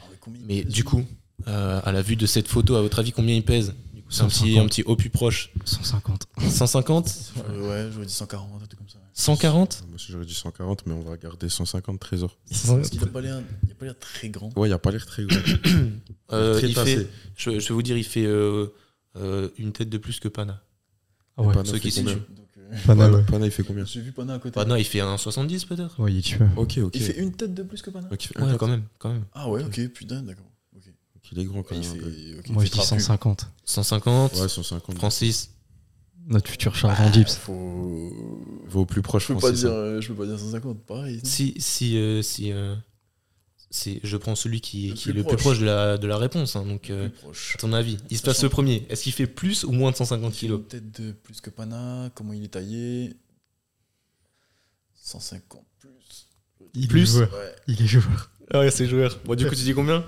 [0.47, 1.03] Mais du coup,
[1.47, 3.73] euh, à la vue de cette photo, à votre avis, combien il pèse?
[3.93, 4.63] Du coup, C'est un petit, 150.
[4.63, 5.51] un petit au plus proche.
[5.65, 6.27] 150.
[6.49, 8.99] 150 Euh, ouais, j'aurais dit 140, un truc comme ça.
[9.13, 12.37] 140 Moi aussi, j'aurais dit 140, mais on va garder 150 trésors.
[12.49, 14.57] Parce qu'il a pas l'air il a pas l'air très grand.
[14.57, 15.37] Ouais, il a pas l'air très gros.
[16.33, 17.07] Euh, Très il fait,
[17.37, 18.73] je, je vais vous dire, il fait euh,
[19.15, 20.59] euh, une tête de plus que Pana.
[21.37, 22.17] Ah ouais, Pana ceux qui combien
[22.71, 23.23] euh, Pana, ouais.
[23.23, 24.51] Pana, il fait combien j'ai vu Pana à côté.
[24.53, 26.49] Pana, il fait un 70 peut-être il est tueur.
[26.57, 26.91] Ok, ok.
[26.95, 28.17] Il fait une tête de plus que Pana Ouais,
[28.57, 29.25] quand même, quand même.
[29.33, 30.45] Ah ouais, ok, putain, d'accord.
[30.75, 31.89] Ok, il est grand quand Il même.
[31.91, 32.01] fait, un
[32.33, 32.39] peu.
[32.39, 32.87] ok, Moi, je dis trapu.
[32.89, 33.47] 150.
[33.65, 34.33] 150.
[34.33, 34.95] Ouais, 150.
[34.97, 35.49] Francis.
[36.27, 37.29] Notre futur Charles Gibbs.
[37.29, 38.11] Faut...
[38.67, 39.73] Va au plus proche, Je peux pas dire, hein.
[39.73, 41.19] euh, je peux pas dire 150, pareil.
[41.23, 42.75] Si, si, euh, si euh,
[43.75, 45.59] c'est, je prends celui qui, Le qui est le plus proche.
[45.59, 46.55] de la, de la réponse.
[46.55, 47.09] hein, donc, euh,
[47.53, 48.85] à ton avis, il se passe le premier.
[48.89, 52.09] Est-ce qu'il fait plus ou moins de 150 kilos Une tête de plus que Pana,
[52.15, 53.13] comment il est taillé
[55.03, 56.27] 150 plus.
[56.73, 57.33] Il Plus est joueur.
[57.33, 57.55] Ouais.
[57.67, 58.31] Il est joueur.
[58.53, 59.19] Ah ouais, c'est joueur.
[59.25, 60.03] Bon, du coup, tu dis combien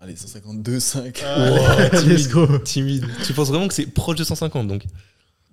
[0.00, 1.22] Allez, 152, 5.
[2.06, 2.58] Let's go.
[2.58, 3.06] Timide.
[3.24, 4.84] Tu penses vraiment que c'est proche de 150 donc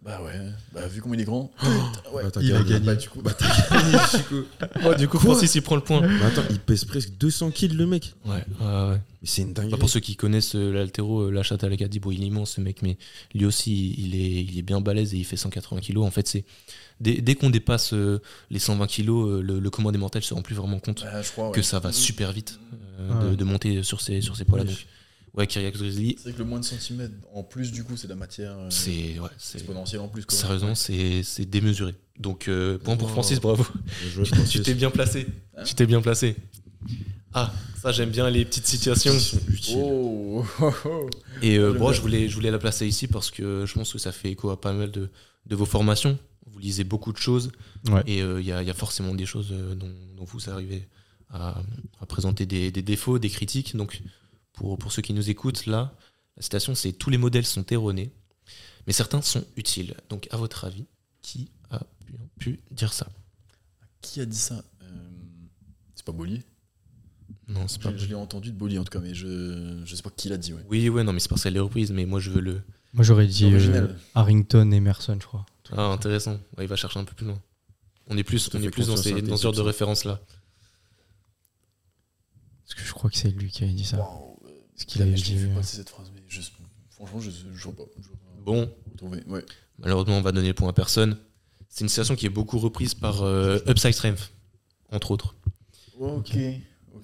[0.04, 0.32] Bah ouais,
[0.74, 1.52] bah vu comment il est grand.
[2.14, 2.24] ouais.
[2.24, 2.86] Bah, Il a gagné.
[2.86, 4.46] Bah, du coup, bah, t'as gagné, Chico.
[4.86, 6.00] Oh, Du coup, Francis, il prend le point.
[6.02, 8.14] Mais attends, il pèse presque 200 kills, le mec.
[8.26, 8.32] Ouais,
[8.62, 8.98] ouais, ouais.
[9.22, 9.78] Mais c'est une Bah, dinguerie.
[9.80, 12.52] pour ceux qui connaissent euh, l'altéro, euh, la chatte à l'Acadie, bon, il est immense
[12.52, 12.98] ce mec, mais
[13.36, 16.06] lui aussi, il est, il est bien balèze et il fait 180 kilos.
[16.06, 16.46] En fait, c'est
[17.02, 20.42] dès, dès qu'on dépasse euh, les 120 kilos, euh, le, le commandement mental se rend
[20.42, 21.52] plus vraiment compte Bah, je crois, ouais.
[21.54, 22.58] que ça va super vite
[23.02, 23.32] euh, Ouais.
[23.32, 24.64] de, de monter sur ces, sur ces poids-là.
[25.40, 28.08] Ouais, Kyriax Grizzly, C'est vrai que le moins de centimètres en plus, du coup, c'est
[28.08, 30.26] de la matière euh, c'est ouais, c'est- exponentielle en plus.
[30.26, 30.38] Quoi.
[30.38, 31.96] sérieusement, c'est c'est démesuré.
[32.20, 33.14] Donc, euh, point pour Wow.
[33.14, 33.66] Francis, bravo.
[34.50, 35.26] Tu t'es bien placé.
[35.58, 36.36] Hein Tu t'es bien placé.
[37.34, 39.14] Ah, ça j'aime bien les petites situations.
[39.76, 41.10] Oh, oh, oh.
[41.42, 41.94] Et euh, vois.
[41.94, 44.50] je voulais, je voulais la placer ici parce que je pense que ça fait écho
[44.50, 45.10] à pas mal de,
[45.46, 46.18] de vos formations.
[46.48, 47.52] Vous lisez beaucoup de choses
[47.90, 48.02] Ouais.
[48.08, 50.50] et euh, il y, a, il y a forcément des choses euh, dont, dont vous
[50.50, 50.88] arrivez
[51.30, 51.62] à,
[52.02, 53.76] à présenter des, des défauts, des critiques.
[53.78, 54.02] Donc,
[54.60, 55.96] pour, pour ceux qui nous écoutent, là,
[56.36, 58.12] la citation c'est Tous les modèles sont erronés,
[58.86, 59.96] mais certains sont utiles.
[60.10, 60.86] Donc, à votre avis,
[61.22, 63.08] qui a pu, pu dire ça?
[64.02, 64.62] Qui a dit ça?
[64.84, 64.88] Euh,
[65.96, 66.44] C'est pas Bollier
[67.48, 67.92] Non, c'est pas.
[67.94, 70.28] Je, je l'ai entendu de Bollier en tout cas, mais je, je sais pas qui
[70.28, 70.54] l'a dit.
[70.54, 70.66] Ouais.
[70.70, 72.62] Oui, ouais, non, mais c'est parce qu'elle est reprise, mais moi je veux le.
[72.92, 74.00] Moi, j'aurais dit euh, Original.
[74.14, 75.46] Harrington, Emerson, je crois.
[75.72, 76.34] Ah, intéressant.
[76.58, 77.40] Ouais, il va chercher un peu plus loin.
[78.08, 80.20] On est plus, on est plus dans, ces, dans ce genre de référence-là.
[82.66, 83.98] Parce que je crois que c'est lui qui avait dit ça.
[84.80, 85.36] Ce qu'il avait je l'ai dit.
[85.38, 86.42] vu euh, passer cette phrase, mais je,
[86.92, 87.84] franchement, je je vois pas.
[88.02, 88.08] Je
[88.44, 89.22] Bon, retrouver.
[89.28, 89.44] Ouais.
[89.78, 91.18] malheureusement, on va donner le point à personne.
[91.68, 94.32] C'est une citation qui est beaucoup reprise par euh, Upside Strength,
[94.92, 95.36] entre autres.
[96.00, 96.36] Ok.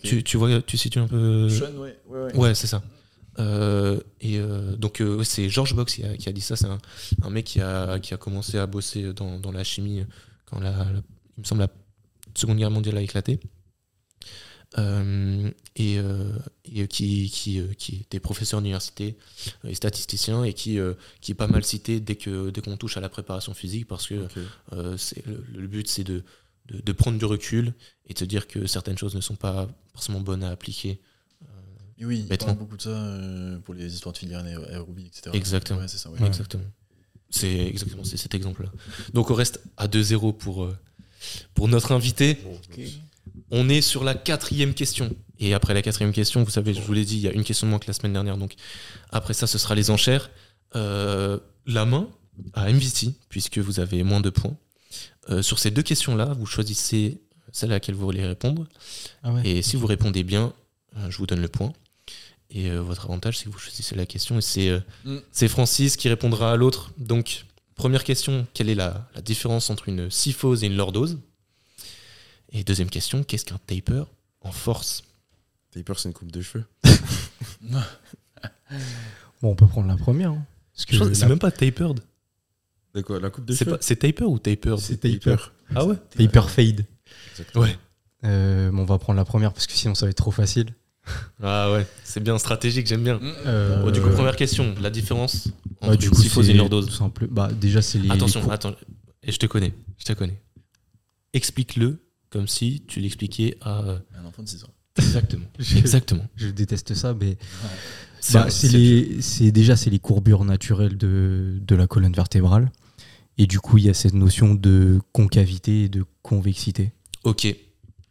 [0.03, 1.49] Tu, tu vois, tu situes un peu.
[1.49, 1.99] Sean, ouais.
[2.07, 2.35] Ouais, ouais.
[2.35, 2.81] Ouais, c'est ça.
[3.38, 6.56] Euh, et euh, donc, euh, c'est George Box qui a, qui a dit ça.
[6.56, 6.77] C'est un,
[7.22, 10.03] un mec qui a, qui a commencé à bosser dans, dans la chimie
[10.45, 10.85] quand la, la-
[11.38, 11.68] il me semble la
[12.34, 13.39] Seconde Guerre mondiale a éclaté.
[14.77, 16.30] Euh, et euh,
[16.65, 19.15] et qui, qui, euh, qui était professeur d'université
[19.64, 22.76] euh, et statisticien et qui, euh, qui est pas mal cité dès que dès qu'on
[22.76, 24.27] touche à la préparation physique parce que
[24.73, 26.23] euh, c'est le, le but c'est de,
[26.65, 27.73] de, de prendre du recul
[28.07, 30.99] et de se dire que certaines choses ne sont pas forcément bonnes à appliquer
[31.97, 35.06] Et oui, il parle beaucoup de ça euh, pour les histoires de filières aé- aérobie,
[35.07, 35.30] etc.
[35.34, 35.80] Exactement.
[35.80, 36.22] Ouais, c'est ça, ouais.
[36.27, 36.65] Exactement.
[37.30, 38.72] C'est exactement c'est cet exemple-là.
[39.14, 40.77] Donc on reste à 2-0 pour, euh,
[41.53, 42.38] pour notre invité.
[42.45, 42.80] Ok.
[43.57, 45.15] On est sur la quatrième question.
[45.40, 47.44] Et après la quatrième question, vous savez, je vous l'ai dit, il y a une
[47.44, 48.38] question de moins que la semaine dernière.
[48.38, 48.53] Donc
[49.11, 50.30] après ça, ce sera les enchères.
[50.76, 52.10] Euh, la main
[52.53, 54.56] à MVT, puisque vous avez moins de points.
[55.30, 57.22] Euh, sur ces deux questions-là, vous choisissez
[57.53, 58.68] celle à laquelle vous voulez répondre.
[59.23, 59.48] Ah ouais.
[59.48, 60.53] Et si vous répondez bien,
[60.98, 61.72] euh, je vous donne le point.
[62.49, 64.38] Et euh, votre avantage, c'est que vous choisissez la question.
[64.38, 65.18] Et c'est euh, Mm.
[65.32, 66.91] c'est Francis qui répondra à l'autre.
[66.98, 67.45] Donc,
[67.76, 71.19] première question quelle est la, la différence entre une syphose et une lordose?
[72.51, 74.03] Et deuxième question qu'est-ce qu'un taper
[74.41, 75.03] en force?
[75.72, 76.65] Taper, c'est une coupe de cheveux.
[79.41, 80.31] Bon, on peut prendre la première.
[80.31, 80.45] hein.
[80.73, 81.99] C'est la- même pas tapered.
[82.93, 83.19] C'est quoi?
[83.19, 83.77] La coupe de cheveux?
[83.81, 84.80] c'est taper ou tapered?
[84.80, 85.35] C'est taper.
[85.76, 85.95] Ah ouais?
[86.17, 86.85] Taper fade.
[87.31, 87.63] Exactement.
[87.65, 87.77] Ouais.
[88.23, 90.73] Euh, bon, on va prendre la première parce que sinon ça va être trop facile.
[91.43, 93.19] Ah ouais, c'est bien stratégique, j'aime bien.
[93.45, 95.49] Euh, Bon, du coup, première question la différence
[95.81, 97.27] entre bah, du une coup, et lordose tout simple.
[97.27, 98.09] Bah, déjà, c'est les.
[98.09, 98.73] Attention, les attends.
[99.22, 100.41] Et je te connais, je te connais.
[101.34, 101.99] Explique-le
[102.35, 103.81] comme si tu l'expliquais à.
[103.83, 104.69] euh, Un enfant de 6 ans.
[104.97, 105.45] Exactement.
[105.59, 106.25] Je- Exactement.
[106.35, 107.37] Je déteste ça, mais
[108.19, 112.71] C'est bah, c'est déjà c'est les courbures naturelles de, de la colonne vertébrale.
[113.37, 116.91] Et du coup, il y a cette notion de concavité et de convexité.
[117.23, 117.47] Ok.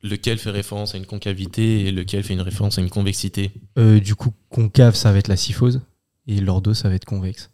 [0.03, 4.01] Lequel fait référence à une concavité et lequel fait une référence à une convexité Euh,
[4.01, 5.81] du coup, concave, ça va être la syphose.
[6.27, 7.51] Et lordo, ça va être convexe.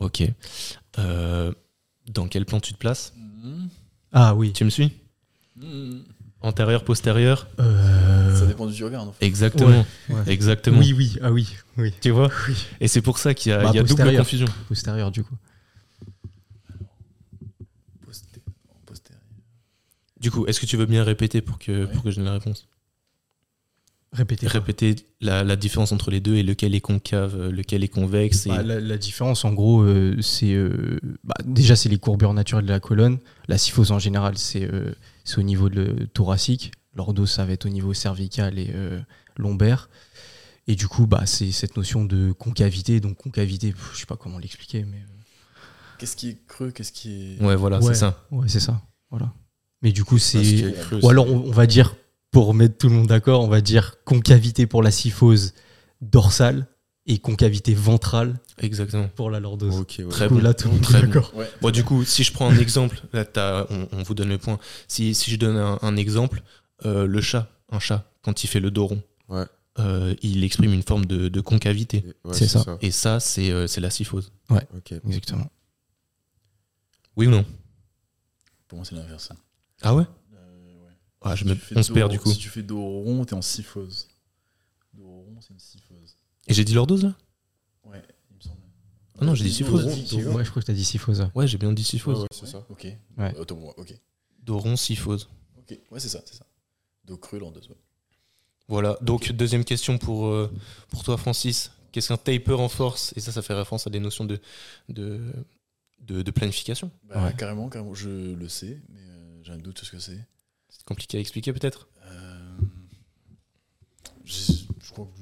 [0.00, 0.22] Ok.
[0.98, 1.52] Euh,
[2.12, 3.14] dans quel plan tu te places?
[3.16, 3.68] Mhm.
[4.12, 4.52] Ah oui.
[4.52, 4.90] Tu me suis?
[6.42, 9.08] Antérieur, postérieur Euh, Ça dépend du regard.
[9.08, 9.24] en fait.
[9.24, 9.84] Exactement.
[10.10, 10.20] Ouais.
[10.26, 10.78] Exactement.
[10.78, 11.92] Oui, oui, ah oui, oui.
[12.00, 12.30] Tu vois
[12.80, 14.46] Et c'est pour ça qu'il y a, Bah, y a double confusion.
[14.68, 15.34] Postérieur, du coup.
[18.06, 18.40] Posté-
[18.84, 19.22] postérieur.
[20.20, 21.92] Du coup, est-ce que tu veux bien répéter pour que, Ouais.
[21.92, 22.68] pour que je donne la réponse?
[24.12, 24.46] Répétez.
[24.46, 24.52] quoi.
[24.60, 28.46] Répéter la, la différence entre les deux et lequel est concave, euh, lequel est convexe.
[28.46, 28.50] Et...
[28.50, 32.64] Bah, la, la différence, en gros, euh, c'est euh, bah, déjà c'est les courbures naturelles
[32.66, 33.18] de la colonne.
[33.48, 34.94] La syphose en général, c'est euh,
[35.26, 36.72] c'est au niveau de le thoracique.
[36.94, 38.98] L'ordo, ça va être au niveau cervical et euh,
[39.36, 39.90] lombaire.
[40.66, 43.00] Et du coup, bah, c'est cette notion de concavité.
[43.00, 45.02] Donc concavité, pff, je sais pas comment l'expliquer, mais
[45.98, 47.42] Qu'est-ce qui est creux Qu'est-ce qui est.
[47.42, 47.86] Ouais, voilà, Ouais.
[47.94, 48.24] c'est ça.
[48.30, 48.80] ouais, c'est ça.
[49.10, 49.32] Voilà.
[49.82, 51.96] Mais du coup, c'est ou alors on, on va dire
[52.30, 55.54] pour mettre tout le monde d'accord, on va dire concavité pour la syphose
[56.02, 56.66] dorsale
[57.06, 59.08] et concavité ventrale Exactement.
[59.08, 59.74] pour la lordose.
[59.80, 60.04] Ouais.
[60.08, 60.38] Très bon.
[60.38, 61.06] là, tout Très bon.
[61.08, 61.34] d'accord.
[61.34, 61.48] Ouais.
[61.60, 64.58] Bon, du coup, si je prends un exemple, là, on, on vous donne le point.
[64.88, 66.42] Si, si je donne un, un exemple,
[66.84, 69.44] euh, le chat, un chat, quand il fait le dos rond, Ouais.
[69.78, 72.04] euh, il exprime une forme de, de concavité.
[72.24, 72.78] Ouais, C'est ça.
[72.80, 74.32] Et ça, c'est euh, c'est la syphose.
[74.50, 74.92] Ok.
[75.06, 75.50] Exactement.
[77.16, 77.44] Oui ou non?
[78.68, 79.30] Pour moi, c'est l'inverse.
[79.82, 80.04] Ah ouais?
[80.34, 80.90] Euh, ouais.
[81.22, 82.30] ah, je Si me, tu fais On se perd du coup.
[82.30, 84.08] Si tu fais dos rond, t'es en syphose.
[84.94, 86.16] Dos rond, c'est une syphose.
[86.46, 87.14] Et j'ai dit lordose là
[87.84, 88.60] Ouais, il me semble.
[89.18, 89.84] Ah non, j'ai dit syphose.
[89.86, 91.28] Ouais, je crois que tu as dit syphose.
[91.34, 92.16] Ouais, j'ai bien dit syphose.
[92.16, 92.66] Ouais, ouais, c'est ça.
[92.68, 92.84] Ok.
[93.16, 93.34] Ouais.
[93.54, 93.94] Moi, ok.
[94.42, 95.28] Dos rond, syphose.
[95.58, 96.46] Ok, ouais, c'est ça, c'est ça.
[97.04, 97.68] Dos creux, lordoise.
[97.68, 97.76] ouais.
[98.68, 100.52] Voilà, donc deuxième question pour, euh,
[100.90, 101.70] pour toi Francis.
[101.92, 104.38] Qu'est-ce qu'un taper en force Et ça, ça fait référence à des notions de,
[104.88, 105.20] de,
[106.02, 106.90] de, de planification.
[107.04, 107.34] Bah, Ouais.
[107.36, 110.18] carrément, carrément, je le sais, mais euh, j'ai un doute sur ce que c'est.
[110.68, 111.88] C'est compliqué à expliquer peut-être?
[112.06, 112.58] Euh,
[114.24, 114.34] je,
[114.82, 115.20] je crois que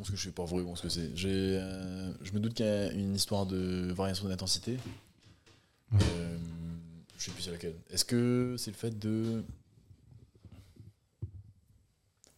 [0.00, 1.14] pense que je sais pas vraiment ce que c'est.
[1.14, 4.78] J'ai, euh, je me doute qu'il y a une histoire de variation d'intensité.
[5.92, 5.98] Ouais.
[6.02, 6.38] Euh,
[7.18, 7.76] je sais plus c'est laquelle.
[7.90, 9.44] Est-ce que c'est le fait de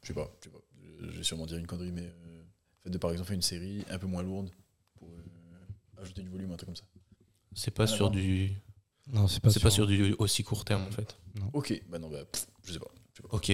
[0.02, 0.59] je sais pas, je sais pas.
[1.01, 3.43] Je vais sûrement dire une connerie, mais euh, le fait de par exemple faire une
[3.43, 4.51] série un peu moins lourde
[4.97, 6.84] pour euh, ajouter du volume, un truc comme ça.
[7.55, 8.52] C'est pas à sur du.
[9.12, 11.16] Non, c'est pas, C'est pas sur du aussi court terme en fait.
[11.52, 12.90] Ok, bah non, bah pff, je sais pas.
[13.12, 13.36] je sais pas.
[13.36, 13.52] Ok.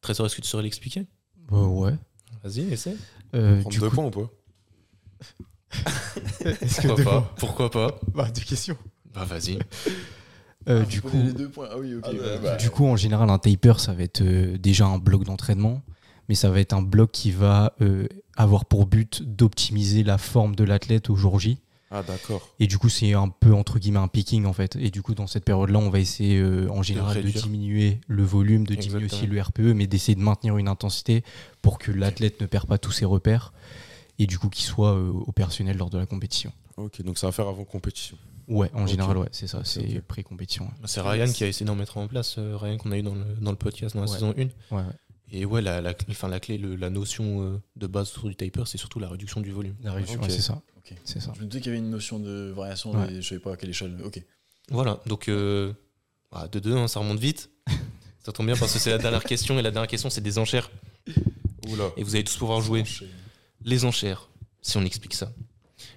[0.00, 1.06] Trésor, est-ce que tu saurais l'expliquer?
[1.52, 1.94] Euh, ouais.
[2.46, 2.96] Vas-y, essaie.
[3.34, 4.30] Euh, Prendre deux coup, points ou pas?
[6.60, 8.00] Est-ce que Pourquoi pas Pourquoi pas?
[8.14, 8.76] Bah, deux questions.
[9.12, 9.58] Bah vas-y.
[10.68, 11.66] Euh, Ah, du vous coup, prenez les deux points.
[11.72, 12.04] Ah oui, ok.
[12.06, 14.86] Ah, bah, ouais, bah, du coup, en général, un taper, ça va être euh, déjà
[14.86, 15.82] un bloc d'entraînement,
[16.28, 18.06] mais ça va être un bloc qui va euh,
[18.36, 21.58] avoir pour but d'optimiser la forme de l'athlète au jour J.
[21.90, 22.52] Ah, d'accord.
[22.58, 24.74] Et du coup, c'est un peu entre guillemets un picking en fait.
[24.76, 28.24] Et du coup, dans cette période-là, on va essayer euh, en général de, diminuer le
[28.24, 31.22] volume, de diminuer aussi le RPE, mais d'essayer de maintenir une intensité
[31.62, 33.52] pour que l'athlète ne perd pas tous ses repères
[34.18, 36.52] et du coup qu'il soit euh, opérationnel lors de la compétition.
[36.76, 38.16] Ok, donc ça va faire avant compétition.
[38.48, 40.64] Ouais, en général, ouais, c'est ça, c'est pré-compétition.
[40.64, 40.70] ouais.
[40.84, 43.14] C'est Ryan qui a essayé d'en mettre en place, euh, Ryan qu'on a eu dans
[43.14, 44.14] le, dans le podcast dans la Ouais.
[44.14, 44.42] saison 1.
[44.42, 44.82] Ouais, ouais.
[45.32, 48.36] Et ouais, la, la, enfin, la clé, le- la notion euh, de base autour du
[48.36, 49.74] taper, c'est surtout la réduction du volume.
[49.82, 50.62] La réduction, c'est ça.
[50.90, 50.96] Ok.
[51.04, 51.32] C'est ça.
[51.36, 53.06] Je me disais qu'il y avait une notion de variation, Ouais.
[53.10, 53.96] mais je savais pas à quelle échelle.
[54.04, 54.22] Ok.
[54.70, 55.72] Voilà, donc euh,
[56.32, 57.50] bah, de deux, hein, ça remonte vite.
[58.24, 60.38] ça tombe bien parce que c'est la dernière question et la dernière question, c'est des
[60.38, 60.70] enchères.
[61.68, 61.90] Oula.
[61.96, 62.84] Et vous allez tous pouvoir jouer.
[63.62, 64.28] Les enchères,
[64.62, 65.32] si on explique ça.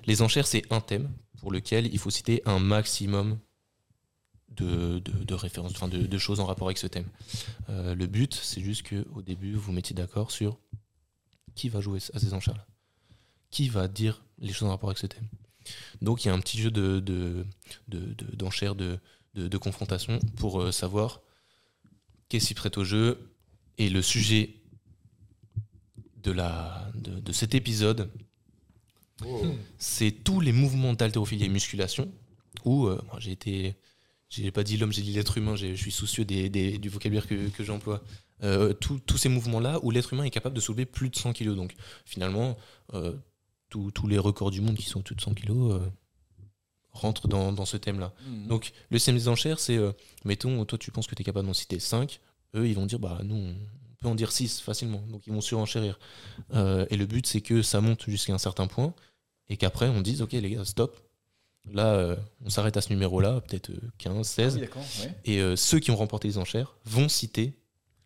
[0.06, 1.10] Les enchères, c'est un thème
[1.40, 3.38] pour lequel il faut citer un maximum
[4.50, 7.06] de, de- de références, enfin de, de choses en rapport avec ce thème.
[7.70, 10.58] Euh, le but, c'est juste qu'au début, vous mettiez d'accord sur
[11.56, 12.66] qui va jouer à ces enchères-là.
[13.52, 15.28] Qui va dire les choses en rapport avec ce thème.
[16.02, 17.46] Donc il y a un petit jeu de, de,
[17.88, 19.00] de- de- d'enchères, de,
[19.36, 21.22] de, confrontation pour euh, savoir
[22.30, 23.30] qu'est-ce qui prête au jeu.
[23.78, 24.56] Et le sujet
[26.24, 28.10] de, la, de, cet épisode,
[29.78, 32.12] c'est tous les mouvements d'haltérophilie et musculation
[32.66, 33.76] où euh, moi, j'ai été.
[34.30, 37.26] J'ai pas dit l'homme, j'ai dit l'être humain, je suis soucieux des, des- du vocabulaire
[37.28, 38.04] que, que j'emploie.
[38.44, 41.34] Euh, tous- tous ces mouvements-là où l'être humain est capable de soulever plus de 100
[41.34, 41.56] kg.
[41.56, 41.74] Donc
[42.06, 42.58] finalement,
[42.94, 43.14] euh,
[43.70, 45.80] tous les records du monde qui sont au-dessus de 100 kg euh,
[46.92, 48.14] rentrent dans, dans ce thème-là.
[48.48, 49.92] Donc le système des enchères, c'est, euh,
[50.26, 52.20] mettons, toi tu penses que tu es capable d'en citer 5,
[52.56, 53.56] eux ils vont dire, bah nous on
[54.02, 56.00] peut en dire 6 facilement, donc ils vont surenchérir.
[56.54, 58.94] Euh, et le but c'est que ça monte jusqu'à un certain point,
[59.50, 60.98] et qu'après on dise, ok les gars, stop,
[61.72, 64.84] là on s'arrête à ce numéro-là, peut-être euh, 15, 16, Ah oui, d'accord.
[65.02, 65.16] Ouais.
[65.26, 67.54] et ceux qui ont remporté les enchères vont citer,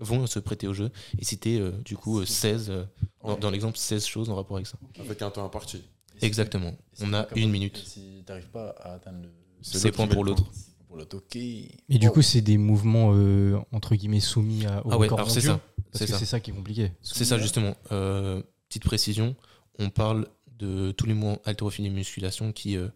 [0.04, 2.84] vont se prêter au jeu, et citer euh, du coup euh, 16, euh,
[3.24, 3.40] dans, Ouais.
[3.40, 4.78] dans l'exemple 16 choses en rapport avec ça.
[5.00, 5.82] Avec un temps imparti.
[6.22, 7.78] Et Exactement, et on a une et minute.
[7.86, 9.30] Si t'arrives pas à atteindre le.
[9.62, 10.44] C'est point pour l'autre.
[10.88, 11.36] Pour l'autre, ok.
[11.36, 15.20] Et du coup, c'est des mouvements euh, entre guillemets soumis à, au Ah ouais, record
[15.20, 15.60] alors c'est ça.
[15.94, 16.40] C'est ça.
[16.40, 16.92] qui est compliqué.
[17.02, 17.76] C'est ça justement.
[17.92, 19.36] Euh, petite précision,
[19.80, 20.28] on parle
[20.60, 22.88] de tous les mouvements haltérophilie et musculation qui, euh,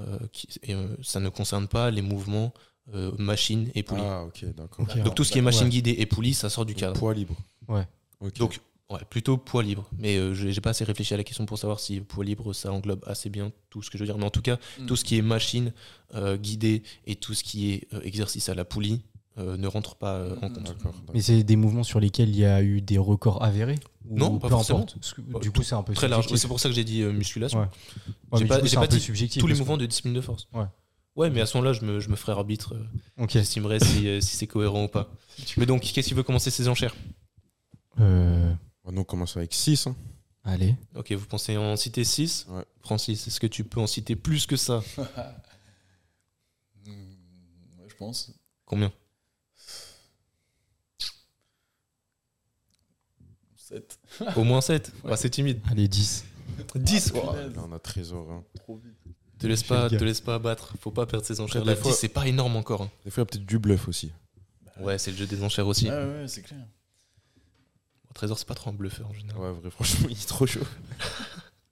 [0.00, 2.52] euh, qui et, euh, ça ne concerne pas les mouvements
[2.94, 4.02] euh, machine et poulie.
[4.04, 4.86] Ah, ok, d'accord.
[4.88, 5.02] Ok.
[5.02, 5.70] Donc tout ce qui est machine Ouais.
[5.70, 6.98] guidée et poulie, ça sort du cadre.
[6.98, 7.34] Poids libre.
[8.20, 8.38] Ok.
[8.38, 8.60] Donc,
[8.90, 9.88] ouais, plutôt poids libre.
[9.98, 12.72] Mais euh, j'ai pas assez réfléchi à la question pour savoir si poids libre, ça
[12.72, 14.18] englobe assez bien tout ce que je veux dire.
[14.18, 14.86] Mais en tout cas, Mm.
[14.86, 15.72] tout ce qui est machine,
[16.14, 19.02] euh, guidée et tout ce qui est euh, exercice à la poulie
[19.38, 20.74] euh, ne rentre pas euh, en compte.
[21.12, 23.74] Mais c'est des mouvements sur lesquels il y a eu des records avérés
[24.08, 24.86] Ou Non, pas peu forcément.
[24.86, 26.22] que, Bah, Du coup, c'est un peu Très large.
[26.22, 26.40] subjectif.
[26.42, 27.58] C'est pour ça que j'ai dit euh, musculation.
[27.60, 27.66] Ouais.
[28.32, 28.46] Ouais, J'ai
[28.76, 29.40] pas- dit subjectif.
[29.42, 30.48] Tous les mouvements de discipline de force.
[30.54, 30.64] Ouais.
[31.16, 32.74] Ouais, mais à ce moment-là, je me, je me ferai arbitre.
[32.74, 33.30] euh, Ok.
[33.30, 35.10] J'estimerai si, euh, si c'est cohérent ou pas.
[35.56, 36.94] Mais donc, qu'est-ce qui veut commencer ces enchères
[38.00, 38.52] Euh,
[38.84, 39.88] on commence avec 6.
[40.44, 40.76] allez.
[40.94, 42.64] Ok, vous pensez en citer 6 Ouais.
[42.80, 44.82] Francis, est-ce que tu peux en citer plus que ça
[46.86, 48.30] Mm, ouais, je pense.
[48.64, 48.92] Combien
[53.56, 53.98] 7.
[54.36, 55.60] Au moins 7 C'est timide.
[55.68, 56.24] Allez, 10.
[56.76, 57.22] 10 Là,
[57.66, 58.30] on a trésor.
[58.30, 58.44] hein.
[58.54, 59.15] Trop vite.
[59.38, 60.74] Te laisse pas, te laisse pas abattre.
[60.80, 61.60] Faut pas perdre ses enchères.
[61.62, 62.82] Après, La des fois- 10, c'est pas énorme encore.
[62.82, 62.90] hein.
[63.04, 64.10] Des fois, il y a peut-être du bluff aussi.
[64.80, 65.88] Ouais, c'est le jeu des enchères aussi.
[65.90, 66.60] Ouais, ouais, c'est clair.
[66.60, 69.40] Bon, Trésor, c'est pas trop un bluffeur en général.
[69.40, 70.60] Ouais, vrai, franchement, il est trop chaud.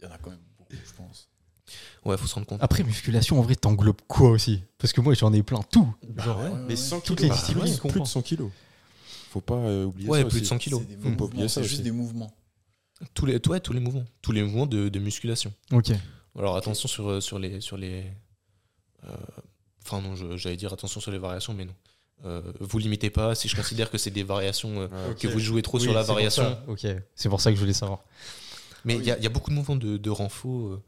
[0.01, 1.29] Il y en a quand même beaucoup, je pense.
[2.05, 2.63] Ouais, faut se rendre compte.
[2.63, 4.61] Après, musculation, en vrai, t'englobes quoi aussi?
[4.79, 5.61] Parce que moi, j'en ai plein.
[5.71, 5.89] Tout.
[6.19, 6.77] Genre, ouais, Mais ouais.
[6.77, 7.89] 100 Toutes kilos, les disciplines, ouais, je comprends.
[7.93, 8.51] plus de 100 kilos.
[9.31, 10.49] Faut pas euh, oublier Ouais, ça plus de aussi.
[10.49, 10.83] 100 kilos.
[11.03, 11.83] Faut pas oublier ça c'est juste aussi.
[11.83, 12.31] des mouvements.
[13.15, 14.05] Tous les, ouais, tous les mouvements.
[14.23, 15.53] Tous les mouvements de, de musculation.
[15.73, 15.91] Ok.
[16.39, 17.61] Alors attention sur, euh, sur les.
[17.61, 18.05] Sur les
[19.07, 19.15] euh,
[19.87, 21.75] Enfin, non, j'allais dire attention sur les variations, mais non.
[22.25, 23.35] Euh, vous limitez pas.
[23.35, 26.57] Si je considère que c'est des variations, euh, que vous jouez trop sur la variation.
[26.69, 26.87] Ok.
[27.15, 28.01] C'est pour ça que je voulais savoir.
[28.87, 29.07] Mais il Oui.
[29.07, 30.83] y, a- il y a beaucoup de mouvements de, de renfort euh,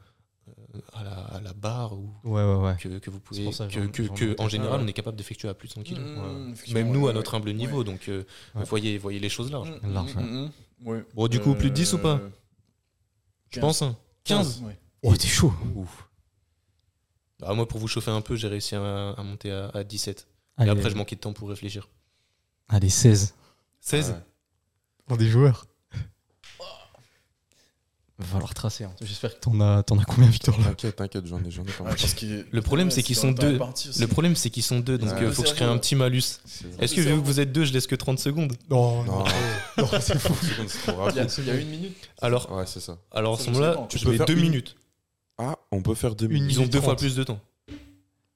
[0.49, 2.77] euh, à, la, à la barre ou Ouais, ouais, ouais.
[2.81, 3.45] que, que vous pouvez.
[3.51, 4.85] Que que, en général, ouais.
[4.85, 6.01] on est capable d'effectuer à plus de 100 kilos.
[6.03, 7.39] Mmh, Même nous, à notre ouais.
[7.39, 8.25] humble niveau, donc euh,
[8.55, 8.65] Ouais.
[8.65, 9.73] voyez, voyez les choses larges.
[9.83, 10.51] Mmh, Large, mmh, mmh.
[10.89, 11.05] Ouais.
[11.15, 12.19] Bon, du coup, plus de 10 ou pas
[13.51, 13.61] Je 15.
[13.61, 13.83] pense.
[13.83, 13.97] hein.
[14.25, 14.79] 15 Ouais.
[15.03, 15.53] Oh, t'es chaud.
[17.43, 20.27] Ah, Moi, pour vous chauffer un peu, j'ai réussi à, à monter à, à 17.
[20.59, 21.89] Et Allez, après, je manquais de temps pour réfléchir.
[22.69, 23.35] allez 16.
[23.81, 24.17] 16 Ouais.
[25.07, 25.67] Pour des joueurs.
[28.19, 28.85] Va falloir tracer.
[28.85, 28.93] hein.
[29.03, 30.69] J'espère que t'en as, t'en as combien, Victor là?
[30.69, 33.59] T'inquiète, t'inquiète, j'en ai, j'en ai pas que- Le problème, c'est qu'ils sont deux.
[33.59, 35.27] Le problème, c'est qu'ils sont deux, donc Ouais.
[35.27, 36.41] il faut que je crée un petit malus.
[36.79, 38.55] Est-ce que vu que vous êtes deux, je laisse que 30 secondes?
[38.71, 39.23] Non, Non,
[39.77, 40.33] non, c'est fou.
[40.43, 41.95] Il y, a, une minute.
[42.23, 42.97] Alors, Ouais, c'est ça.
[43.13, 44.77] alors à ce moment-là, je Tu peux mets faire deux minutes.
[45.39, 46.51] Ah, on peut faire deux minutes.
[46.53, 46.99] Ils ont deux fois 30.
[46.99, 47.41] plus de temps.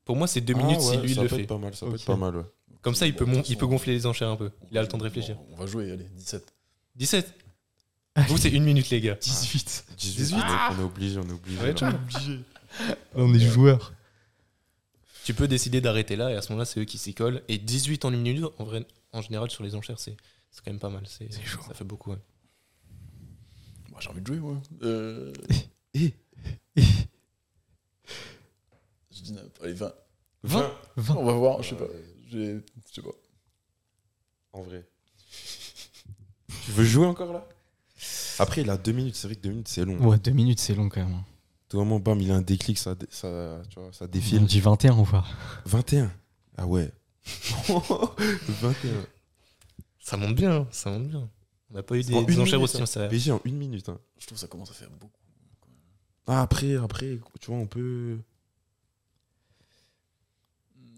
[0.05, 1.43] Pour moi, c'est deux Ah, minutes si lui il ça le peut fait.
[1.43, 2.44] être pas mal, ça peut être pas mal, ouais.
[2.82, 4.51] Comme ça, il peut, il peut gonfler les enchères un peu.
[4.70, 5.36] Il a le temps de réfléchir.
[5.52, 6.52] On va jouer, allez, 17.
[6.97, 7.35] 17
[8.28, 9.14] Vous, c'est une minute, les gars.
[9.20, 9.85] 18.
[9.97, 10.43] 18, on est-
[10.77, 11.59] on est obligé, on est obligé.
[11.60, 11.74] Ouais.
[13.14, 13.93] On est joueurs.
[15.24, 17.43] Tu peux décider d'arrêter là, et à ce moment-là, c'est eux qui s'y collent.
[17.48, 20.16] Et 18 en une minute, en, vrai, en général, sur les enchères, c'est
[20.51, 21.02] c'est quand même pas mal.
[21.06, 21.60] C'est chaud.
[21.68, 22.10] Ça fait beaucoup.
[22.10, 22.18] ouais.
[23.90, 24.60] Moi, j'ai envie de jouer, moi.
[24.82, 25.32] Euh...
[26.76, 26.82] Je
[29.22, 29.92] dis Allez, 20.
[30.42, 31.14] 20 20.
[31.16, 31.84] On va voir, je sais pas.
[32.30, 32.60] Je
[32.92, 33.10] sais pas.
[34.52, 34.86] En vrai.
[36.64, 37.47] Tu veux jouer encore là?
[38.38, 39.16] Après, il a deux minutes.
[39.16, 39.98] C'est vrai que deux minutes, c'est long.
[39.98, 41.22] Ouais, 2 minutes, c'est long quand même.
[41.68, 44.44] Tout moment, bam, il a un déclic, ça, ça, tu vois, ça On défile.
[44.47, 45.24] dit 21 ou pas
[45.66, 46.10] 21.
[46.56, 46.90] Ah ouais.
[48.48, 48.90] 21.
[50.01, 51.28] Ça monte bien, hein, ça monte bien.
[51.70, 52.78] On n'a pas eu des, En des enchères aussi.
[52.78, 52.82] hein.
[52.82, 53.88] hein, ça- BG en une minute.
[53.88, 54.01] hein.
[54.18, 55.19] Je trouve que ça commence à faire beaucoup.
[56.26, 58.18] Ah, après, après, tu vois, on peut.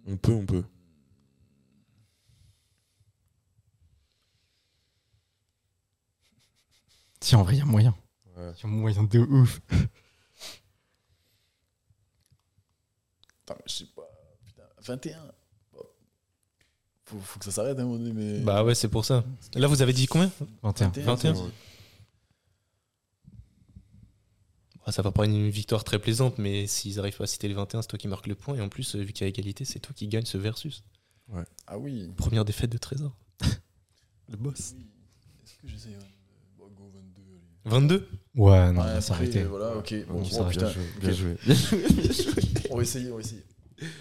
[0.06, 0.64] On peut, on peut.
[7.20, 7.94] Si, en vrai, il y a moyen.
[8.36, 8.52] Ouais.
[8.58, 9.60] Il y a moyen de ouf.
[13.48, 14.08] Mais je sais pas.
[14.44, 15.32] Putain, 21.
[15.72, 15.80] Bon.
[17.04, 18.40] Faut, faut que ça s'arrête à un moment donné, mais.
[18.40, 19.24] Bah ouais, c'est pour ça.
[19.54, 20.30] Là, vous avez dit combien?
[20.62, 20.88] 21.
[20.88, 21.34] 21.
[21.34, 21.40] Ouais.
[21.40, 21.71] Ah,
[24.90, 27.54] Ça va pas être une victoire très plaisante, mais s'ils arrivent pas à citer les
[27.54, 28.56] 21, c'est toi qui marques le point.
[28.56, 30.82] Et en plus, euh, vu qu'il y a égalité, c'est toi qui gagne ce versus.
[31.66, 32.10] Ah oui.
[32.16, 33.16] Première défaite de Trésor.
[34.28, 34.74] le boss.
[34.76, 34.86] Oui.
[35.44, 36.04] Est-ce que j'essaye 22
[36.58, 37.22] Bon, go 22.
[37.22, 37.98] allez.
[37.98, 39.44] 22 Ouais, non, Ouais, on va s'arrêter.
[39.44, 39.94] Voilà, ok.
[40.08, 40.58] Bon, On oh, s'arrête.
[40.58, 40.72] putain.
[41.00, 41.36] Bien joué.
[41.46, 41.84] Joué.
[42.70, 43.42] On va essayer, on va essayer.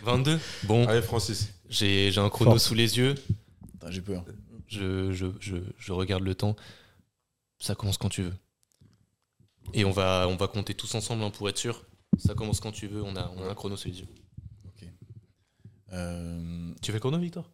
[0.03, 1.53] 22 Bon, Allez, Francis.
[1.69, 2.59] j'ai j'ai un chrono Fort.
[2.61, 3.15] sous les yeux.
[3.89, 4.23] J'ai peur.
[4.67, 6.55] Je, je, je, je regarde le temps.
[7.59, 8.33] Ça commence quand tu veux.
[9.73, 11.85] Et on va, on va compter tous ensemble hein, pour être sûr.
[12.17, 13.01] Ça commence quand tu veux.
[13.03, 14.07] On a, on a un chrono sous les yeux.
[15.93, 17.49] Euh, Tu fais chrono, Victor?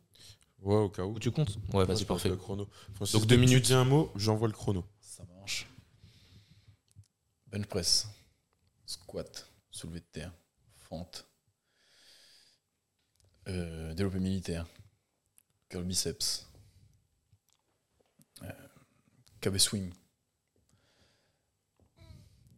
[0.61, 1.13] Ouais, au cas où.
[1.15, 1.57] Ou tu comptes?
[1.73, 2.29] Ouais, vas-y, parfait.
[2.29, 2.67] Le chrono.
[2.95, 3.65] Francis, Donc, deux que tu minutes.
[3.65, 4.83] dis un mot, j'envoie le chrono.
[4.99, 5.67] ça marche.
[7.47, 8.07] Bench press.
[8.85, 9.47] Squat.
[9.71, 10.33] Soulevé de terre.
[10.77, 11.27] Fente.
[13.47, 14.65] Euh, développé militaire.
[15.69, 16.47] Curl biceps.
[18.43, 18.51] Euh,
[19.41, 19.91] KB swing.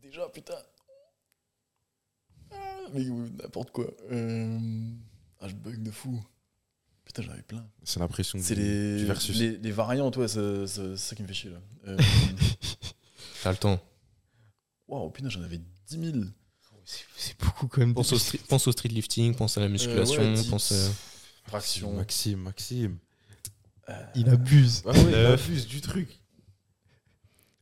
[0.10, 0.56] Déjà, putain.
[2.52, 2.56] Ah,
[2.94, 3.86] mais n'importe quoi.
[4.12, 4.58] Euh,
[5.40, 6.20] ah, je bug de fou.
[7.06, 7.68] Putain, j'en avais plein.
[7.84, 9.36] C'est l'impression C'est du, les, du versus.
[9.38, 11.60] les, les variantes, ouais, c'est c'est- c'est ça qui me fait chier là.
[11.88, 11.98] Euh,
[13.44, 13.80] T'as le temps.
[14.88, 16.18] Waouh, putain, j'en avais 10 000.
[16.86, 17.94] C'est c'est beaucoup quand même.
[17.94, 20.72] Pense au, street, pense au street lifting, pense à la musculation, Euh, ouais, dips, pense.
[20.72, 20.90] euh,
[21.46, 21.94] Traction.
[21.94, 22.98] Maxime, Maxime.
[23.90, 24.82] euh, Il abuse.
[24.88, 25.44] Ah ouais, il Neuf.
[25.46, 26.20] abuse du truc.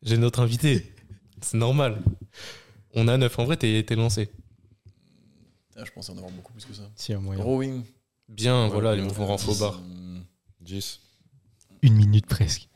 [0.04, 0.94] J'ai notre invité.
[1.42, 2.02] C'est normal.
[2.94, 3.40] On a 9.
[3.40, 4.30] En vrai, t'es lancé.
[5.70, 6.90] putain, je pensais en avoir beaucoup plus que ça.
[6.96, 7.42] Si, y a moyen.
[7.44, 7.84] Rowing.
[8.30, 9.76] Bien, Ouais, voilà, les mouvements ouais, renfo bar.
[9.80, 10.24] Hum,
[10.62, 11.00] 10.
[11.84, 12.68] Une minute presque.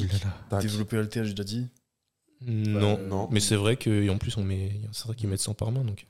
[0.00, 0.58] Oh.
[0.60, 1.66] Développer alter, j'ai déjà dit.
[2.42, 3.28] Non, Euh, non.
[3.30, 5.84] Mais c'est vrai qu'en plus, on met, c'est vrai qu'ils mettent 100 par main.
[5.84, 6.06] Donc.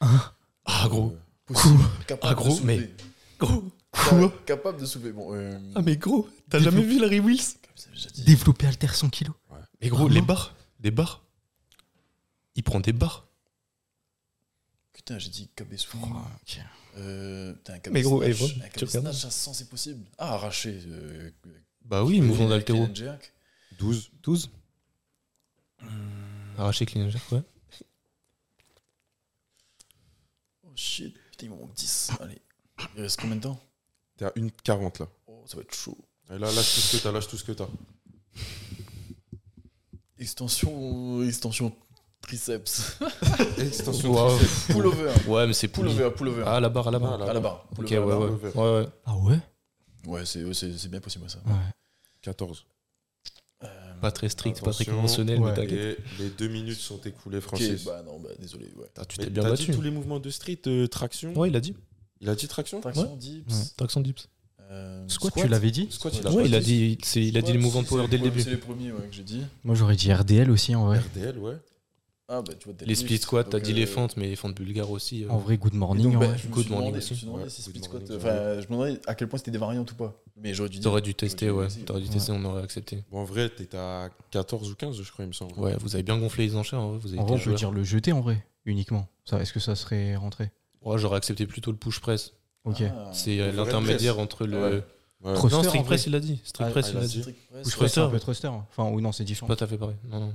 [0.00, 0.32] Hein
[0.64, 1.16] Ah, gros.
[1.46, 1.78] Possible.
[2.06, 2.90] Capable Ah, gros, mais-
[3.38, 3.64] Gros.
[3.94, 5.12] Ca- Capable de soulever.
[5.12, 7.57] Bon, euh, Ah, mais gros, t'as jamais vu Larry Wills?
[8.24, 9.34] Développer alter 100 kilos.
[9.80, 10.54] Mais gros, Comment les barres.
[10.80, 11.24] Les barres.
[12.54, 13.28] Il prend des barres.
[14.92, 16.02] Putain, j'ai dit KB swing.
[16.04, 16.58] Oh, ok.
[16.96, 18.42] Euh, putain, KB Mais gros, snatch.
[18.62, 20.04] Un tu snatch à 100, c'est possible.
[20.18, 20.80] Ah, arraché.
[20.86, 21.30] Euh,
[21.84, 22.78] Bah oui, mouvement d'altéro.
[22.86, 23.32] clean and jerk.
[23.78, 24.10] 12.
[24.22, 24.50] 12.
[26.58, 27.42] Arraché clean and jerk, ouais.
[30.64, 31.14] Oh shit.
[31.30, 32.10] Putain, il manque 10.
[32.20, 32.42] Allez.
[32.96, 33.60] Il reste combien de temps?
[34.16, 35.08] T'es à 1,40 là.
[35.28, 35.96] Oh, ça va être chaud.
[36.30, 37.68] Et là, lâche tout ce que t'as, lâche tout ce que t'as.
[40.18, 41.72] Extension, extension
[42.20, 42.98] triceps.
[43.58, 44.36] Extension Wow.
[44.36, 44.72] triceps.
[44.74, 45.12] Pull over.
[45.28, 45.94] Ouais, mais c'est Pull pouli.
[46.02, 46.42] over, pull over.
[46.46, 47.22] Ah, la barre, à la Ah, barre.
[47.22, 47.66] à la barre.
[47.74, 48.52] Pull Ok, ouais, over, à la ouais.
[48.52, 48.56] barre.
[48.56, 48.88] Ouais, ouais.
[49.06, 49.38] Ah ouais?
[50.06, 51.38] Ouais, c'est ouais, c'est- c'est bien possible ça.
[51.46, 51.52] Ouais.
[52.22, 52.64] 14.
[53.64, 53.68] Euh,
[54.00, 54.96] Pas très strict, pas très Attention.
[54.96, 55.54] conventionnel, mais Ouais.
[55.54, 55.98] t'inquiète.
[56.18, 57.84] Et les deux minutes sont écoulées, ok, Francis.
[57.84, 58.66] bah non, bah désolé.
[58.76, 58.86] Ouais.
[58.86, 59.70] Putain, Tu Mais t'es bien t'as battu.
[59.70, 61.74] dit tous les mouvements de street, euh, traction Ouais, il a dit.
[62.20, 63.52] Il a dit traction Traction, dips.
[63.52, 63.64] Ouais.
[63.76, 64.28] Traction dips.
[64.70, 66.96] Euh, Squat, tu l'avais dit Squat, il a Ouais, il a dit.
[66.96, 68.42] dit, c'est- il a dit Squat, les mouvements de power dès le début.
[68.42, 69.42] C'est les premiers ouais, que j'ai dit.
[69.64, 70.98] Moi j'aurais dit RDL aussi en vrai.
[70.98, 71.54] RDL, ouais.
[72.30, 74.54] Ah bah tu vois, Les split squats, t'as dit euh, les fentes, mais les fentes
[74.54, 75.24] bulgares aussi.
[75.24, 75.30] euh.
[75.30, 76.12] En vrai, good morning.
[76.12, 77.14] donc, bah, je Good morning demandé, aussi.
[77.14, 78.02] je me demandé Ouais, si split squat.
[78.06, 80.14] je me demandais à quel point c'était des variantes ou pas.
[80.36, 80.78] Mais j'aurais dû.
[80.78, 81.68] T'aurais dû tester, ouais.
[81.86, 83.02] T'aurais dû tester, on aurait accepté.
[83.10, 85.58] Bon, en vrai, t'étais à 14 ou 15, je crois, il me semble.
[85.58, 87.56] Ouais, vous avez bien gonflé les enchères, en vrai, vous avez En vrai, peut joueur.
[87.56, 89.08] dire le jeter en vrai, uniquement.
[89.24, 90.50] Ça, Est-ce que ça serait rentré?
[90.82, 92.34] Ouais, j'aurais accepté plutôt le push press.
[92.64, 92.82] Ok.
[92.82, 94.24] Ah, C'est euh, l'intermédiaire press.
[94.24, 94.84] entre le.
[95.22, 95.32] Ouais.
[95.50, 96.40] Non, strict press, il l'a dit.
[96.44, 97.24] Strict Ah, press, ah, il la a dit.
[97.56, 98.06] un Thruster.
[98.10, 98.46] peu thruster.
[98.48, 98.66] hein.
[98.70, 99.48] Enfin, ou non, c'est différent.
[99.48, 99.96] Pas tout à fait pareil.
[100.04, 100.34] Non, non.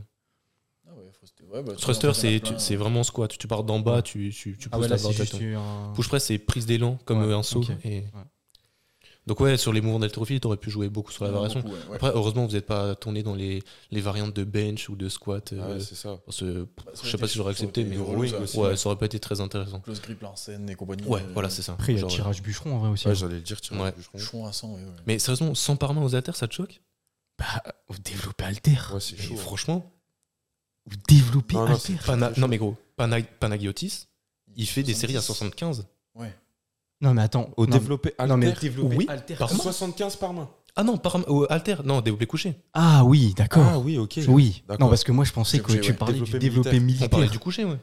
[0.87, 0.91] Ah
[1.53, 2.11] ouais, bah, Thruster,
[2.57, 3.37] c'est vraiment squat.
[3.37, 5.93] Tu pars d'en bas, tu, tu, tu Ah pousses la barre.
[5.93, 7.63] Push press, c'est prise d'élan, comme Ouais, un saut.
[7.85, 8.03] Et...
[9.25, 11.61] Donc, ouais, sur les mouvements d'haltérophilie, t'aurais pu jouer beaucoup sur la variation.
[11.61, 11.95] beaucoup, ouais, ouais.
[11.95, 15.53] Après, heureusement, vous n'êtes pas tourné dans les, les variantes de bench ou de squat.
[15.53, 16.17] Ah euh, ouais, c'est ça.
[16.25, 18.37] parce que, Bah, ça je aurait sais pas si j'aurais accepté, mais ça.
[18.41, 18.57] aussi.
[18.57, 19.79] ouais, ça aurait pas été très intéressant.
[19.79, 21.03] Close grip, Larsen et compagnie.
[21.07, 21.71] Ouais, euh, voilà, c'est ça.
[21.73, 23.05] Après, il y a tirage bûcheron en vrai aussi.
[23.07, 23.15] Ouais, hein.
[23.15, 23.91] j'allais le dire, tirage Ouais.
[23.93, 24.17] bûcheron.
[24.17, 24.81] Chouan à 100, ouais, ouais.
[25.07, 26.81] Mais sérieusement, 100 par main aux haltères, ça te choque?
[27.39, 27.45] Bah,
[27.87, 28.71] vous développez alter.
[28.93, 29.35] Ouais, c'est chaud.
[29.35, 29.37] hein.
[29.37, 29.89] Franchement,
[30.85, 31.93] Vous développez Non, non, alter.
[32.05, 34.07] Pana- non mais gros, Pana- Panagiotis,
[34.57, 35.55] il fait des séries à 70.
[35.57, 35.87] 75.
[36.15, 36.35] Ouais.
[37.03, 37.49] Non, mais attends.
[37.57, 39.35] Au non, développé Non, mais alter, développé oui, alter.
[39.35, 39.59] par main.
[39.59, 40.49] 75 par main.
[40.75, 42.55] Ah non, par au halter, non, développé couché.
[42.73, 43.65] Ah oui, d'accord.
[43.73, 44.21] Ah oui, ok.
[44.29, 44.63] Oui.
[44.79, 45.97] Non, parce que moi, je pensais que tu ouais.
[45.97, 47.09] parlais Développé du développé On militaire.
[47.09, 47.77] parlait du couché, ouais.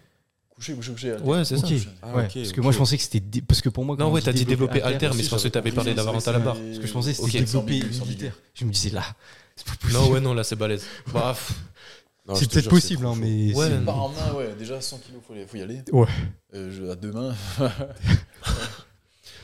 [0.54, 1.16] Couché, couché, couché.
[1.22, 1.66] Ouais, c'est ça.
[2.02, 3.40] Ah, parce que moi, je pensais que c'était.
[3.42, 5.42] Parce que pour moi, quand Non, on ouais, t'as dit développé alter, mais c'est parce
[5.42, 6.56] que t'avais parlé variante à la barre.
[6.56, 8.32] Parce que je pensais que c'était développé militaire.
[8.54, 9.04] Je me disais là.
[9.54, 10.00] C'est pas possible.
[10.00, 10.84] Non, ouais, non, là c'est balèze.
[12.26, 13.52] Bah, C'est peut-être possible, hein, mais.
[13.54, 13.66] Ouais.
[13.68, 15.80] c'est- Par en main, ouais, déjà 100 kilos, faut, y- aller.
[15.90, 16.06] Ouais.
[16.54, 17.34] Euh, à deux mains.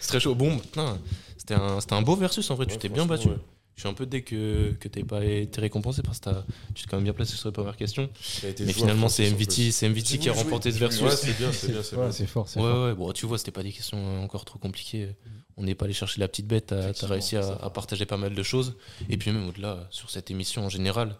[0.07, 0.35] c'est très chaud.
[0.35, 0.99] Bon, putain,
[1.37, 3.29] c'était un, c'était un beau versus en vrai, tu t'es bien battu.
[3.29, 3.37] ouais.
[3.75, 6.31] Je suis un peu dès que, que t'aies pas été récompensé parce que
[6.75, 8.09] tu t'es quand même bien placé sur les premières questions.
[8.43, 11.03] Mais finalement, c'est MVT, c'est MVT qui a remporté ce versus.
[11.03, 12.13] Ouais, c'est bien, c'est bien, c'est Ouais, bien.
[12.13, 12.85] c'est fort, c'est Ouais, fort.
[12.87, 15.11] ouais, bon, tu vois, c'était pas des questions encore trop compliquées.
[15.59, 18.43] On n'est pas allé chercher la petite bête, t'as- réussi à, partager pas mal de
[18.43, 18.77] choses.
[19.11, 21.15] Et puis même au-delà, sur cette émission en général,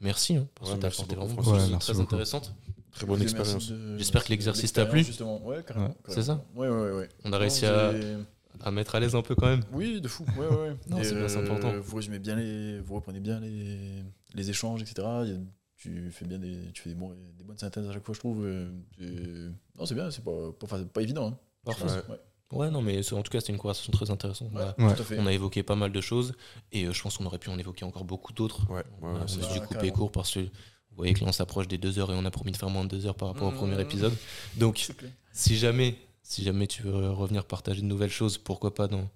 [0.00, 2.04] merci, hein, parce Ouais, que t'as apporté vraiment choses très beaucoup.
[2.04, 2.54] intéressantes.
[2.98, 3.72] Très bonne expérience.
[3.96, 5.04] J'espère que l'exercice t'a plu.
[5.04, 5.44] Justement.
[5.46, 5.88] Ouais, carrément.
[5.88, 7.08] Ouais, c'est ça Ouais, ouais, ouais.
[7.24, 7.92] On a Non, réussi à,
[8.60, 9.62] à mettre à l'aise un peu quand même.
[9.72, 10.24] Oui, de fou.
[10.36, 10.76] Ouais, ouais.
[10.88, 11.72] Non, c'est bien, c'est euh, important.
[11.80, 14.02] Vous résumez bien les, vous reprenez bien les,
[14.34, 15.06] les échanges, etc.
[15.24, 15.38] Il y a-
[15.76, 18.18] tu fais bien des, tu fais des, bons- des bonnes synthèses à chaque fois, je
[18.18, 18.44] trouve.
[18.98, 19.04] c'est-
[19.78, 20.32] Non, c'est bien, c'est pas,
[20.92, 21.28] pas, évident.
[21.28, 21.38] Hein.
[21.64, 21.84] Parfait.
[21.84, 21.90] Ouais.
[22.08, 22.18] Ouais,
[22.50, 24.48] Ouais, non, mais en tout cas, c'était une conversation très intéressante.
[24.54, 24.94] On a- Ouais.
[24.94, 25.18] tout à fait.
[25.20, 26.32] On a évoqué pas mal de choses
[26.72, 28.66] et euh, je pense qu'on aurait pu en évoquer encore beaucoup d'autres.
[28.70, 30.40] Ouais, ouais, on ouais, a, dû couper court parce que
[30.98, 32.68] vous voyez que là on s'approche des deux heures et on a promis de faire
[32.70, 33.80] moins de deux heures par rapport au premier Mmh.
[33.80, 34.12] épisode.
[34.56, 34.88] Donc
[35.32, 35.94] si jamais,
[36.24, 39.08] si jamais tu veux revenir partager de nouvelles choses, pourquoi pas dans,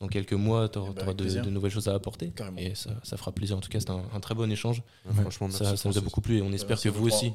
[0.00, 2.28] dans quelques mois, tu Eh ben, auras de, nouvelles choses à apporter.
[2.30, 2.58] Carrément.
[2.58, 3.56] Et ça, ça fera plaisir.
[3.56, 4.82] En tout cas, c'était un, un très bon échange.
[5.06, 5.78] Ouais, Franchement, Ça, merci.
[5.82, 7.32] ça nous a beaucoup plu et on espère merci que à vous aussi,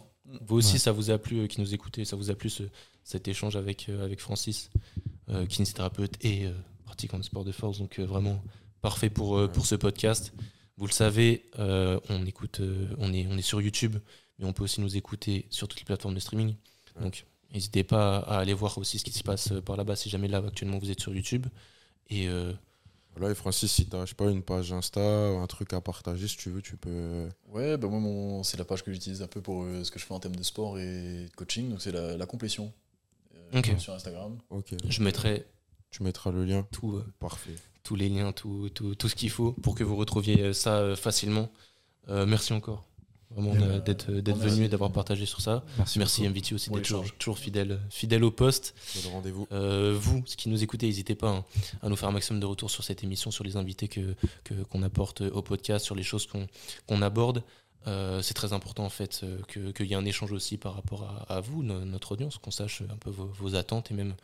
[0.48, 0.80] vous aussi, Ouais.
[0.80, 2.64] ça vous a plu, euh, qui nous écoutez, ça vous a plu ce-
[3.04, 4.70] cet échange avec, euh, avec Francis,
[5.30, 6.52] euh, kinésithérapeute et euh,
[6.86, 7.80] pratiquant de sport de force.
[7.80, 8.40] Donc euh, vraiment
[8.82, 10.32] parfait pour, euh, pour ce podcast.
[10.78, 13.96] Vous le savez, euh, on écoute, euh, on est, on est sur YouTube,
[14.40, 16.56] mais on peut aussi nous écouter sur toutes les plateformes de streaming.
[16.98, 17.04] Ouais.
[17.04, 20.28] Donc N'hésitez pas à aller voir aussi ce qui se passe par là-bas si jamais
[20.28, 21.46] là actuellement vous êtes sur YouTube.
[22.10, 22.52] Et euh,
[23.16, 26.28] Voilà, et Francis, si t'as, je sais pas, une page Insta, un truc à partager,
[26.28, 27.30] si tu veux, tu peux.
[27.48, 30.00] Ouais, bah moi, mon- c'est la page que j'utilise un peu pour euh, ce que
[30.00, 31.70] je fais en termes de sport et de coaching.
[31.70, 32.74] Donc, c'est la, la complétion
[33.54, 34.38] euh, sur Instagram.
[34.50, 34.74] Ok.
[34.90, 35.46] je mettrai
[35.92, 36.68] Tu mettras le lien.
[36.74, 37.56] tout, euh, Parfait.
[37.86, 40.80] Tous les liens, tout, tout, tout ce qu'il faut pour que vous retrouviez euh, ça
[40.80, 41.50] euh, facilement.
[42.10, 42.84] Euh, merci encore
[43.32, 45.64] vraiment d'être venu et d'avoir partagé sur ça.
[45.78, 46.00] Merci.
[46.00, 46.28] Merci.
[46.30, 48.76] MVT aussi d'être toujours, fidèle, fidèle au poste.
[49.04, 49.48] Bonne rendez-vous.
[49.52, 51.46] Euh, vous, ce qui nous écoutez, n'hésitez pas hein,
[51.82, 54.54] à nous faire un maximum de retours sur cette émission, sur les invités que que-
[54.70, 56.48] qu'on apporte au podcast, sur les choses qu'on
[56.88, 57.44] qu'on aborde.
[57.88, 60.74] Euh, c'est très important en fait euh, que- qu'il y ait un échange aussi par
[60.74, 63.94] rapport à, à vous, no- notre audience, qu'on sache un peu vos, vos attentes et
[63.94, 64.16] même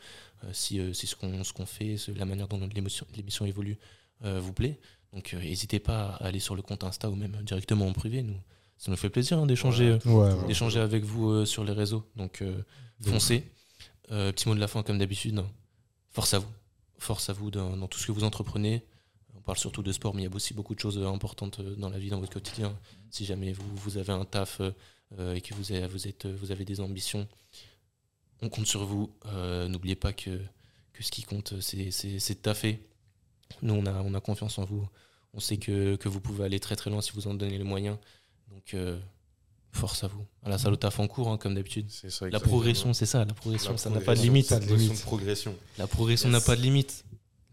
[0.44, 3.78] euh, si, euh, si ce qu'on ce qu'on fait, la manière dont l'émission évolue
[4.24, 4.78] vous plaît.
[5.12, 8.22] Donc n'hésitez pas à aller sur le compte Insta ou même directement en privé.
[8.22, 8.36] Nous,
[8.78, 10.46] ça nous fait plaisir hein, d'échanger Ouais, ouais.
[10.46, 12.04] d'échanger avec vous sur les réseaux.
[12.16, 12.42] Donc
[13.00, 13.44] foncez.
[14.08, 15.42] Petit mot de la fin comme d'habitude.
[16.10, 16.48] Force à vous.
[16.98, 18.84] Force à vous dans, dans tout ce que vous entreprenez.
[19.42, 21.58] On parle surtout de sport, mais il y a aussi beaucoup de choses euh, importantes
[21.58, 22.78] euh, dans la vie, dans votre quotidien.
[23.10, 24.60] Si jamais vous, vous avez un taf
[25.18, 27.26] euh, et que vous avez, vous, êtes, vous avez des ambitions,
[28.40, 29.10] on compte sur vous.
[29.26, 30.40] Euh, N'oubliez pas que,
[30.92, 32.80] que ce qui compte, c'est de taffer.
[33.62, 34.88] Nous, on a, on a confiance en vous.
[35.34, 37.64] On sait que, que vous pouvez aller très très loin si vous en donnez les
[37.64, 37.98] moyens.
[38.48, 38.98] Donc, euh,
[39.72, 40.24] force à vous.
[40.44, 41.88] À la salle au taf en cours, hein, comme d'habitude.
[42.30, 45.60] La progression, c'est ça, la progression, La ça n'a pas de progression, limite.
[45.78, 47.04] La progression n'a pas de limite.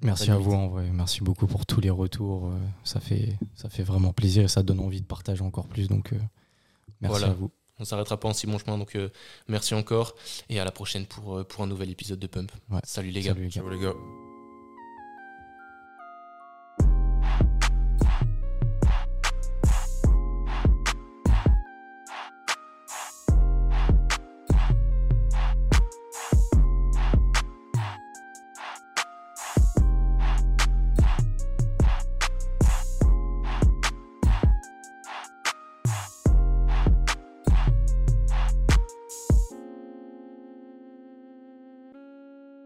[0.01, 0.89] Merci à vous en vrai.
[0.93, 2.47] Merci beaucoup pour tous les retours.
[2.47, 5.87] euh, Ça fait, ça fait vraiment plaisir et ça donne envie de partager encore plus.
[5.87, 6.17] Donc, euh,
[7.01, 7.27] merci Voilà.
[7.33, 7.51] à vous.
[7.79, 9.09] On s'arrêtera pas en si bon chemin, donc euh,
[9.47, 10.15] merci encore.
[10.49, 12.51] Et à la prochaine pour, pour un nouvel épisode de Pump.
[12.69, 12.79] Ouais.
[12.83, 13.31] Salut les gars.
[13.31, 13.53] Salut les gars.
[13.61, 13.93] Ciao les gars.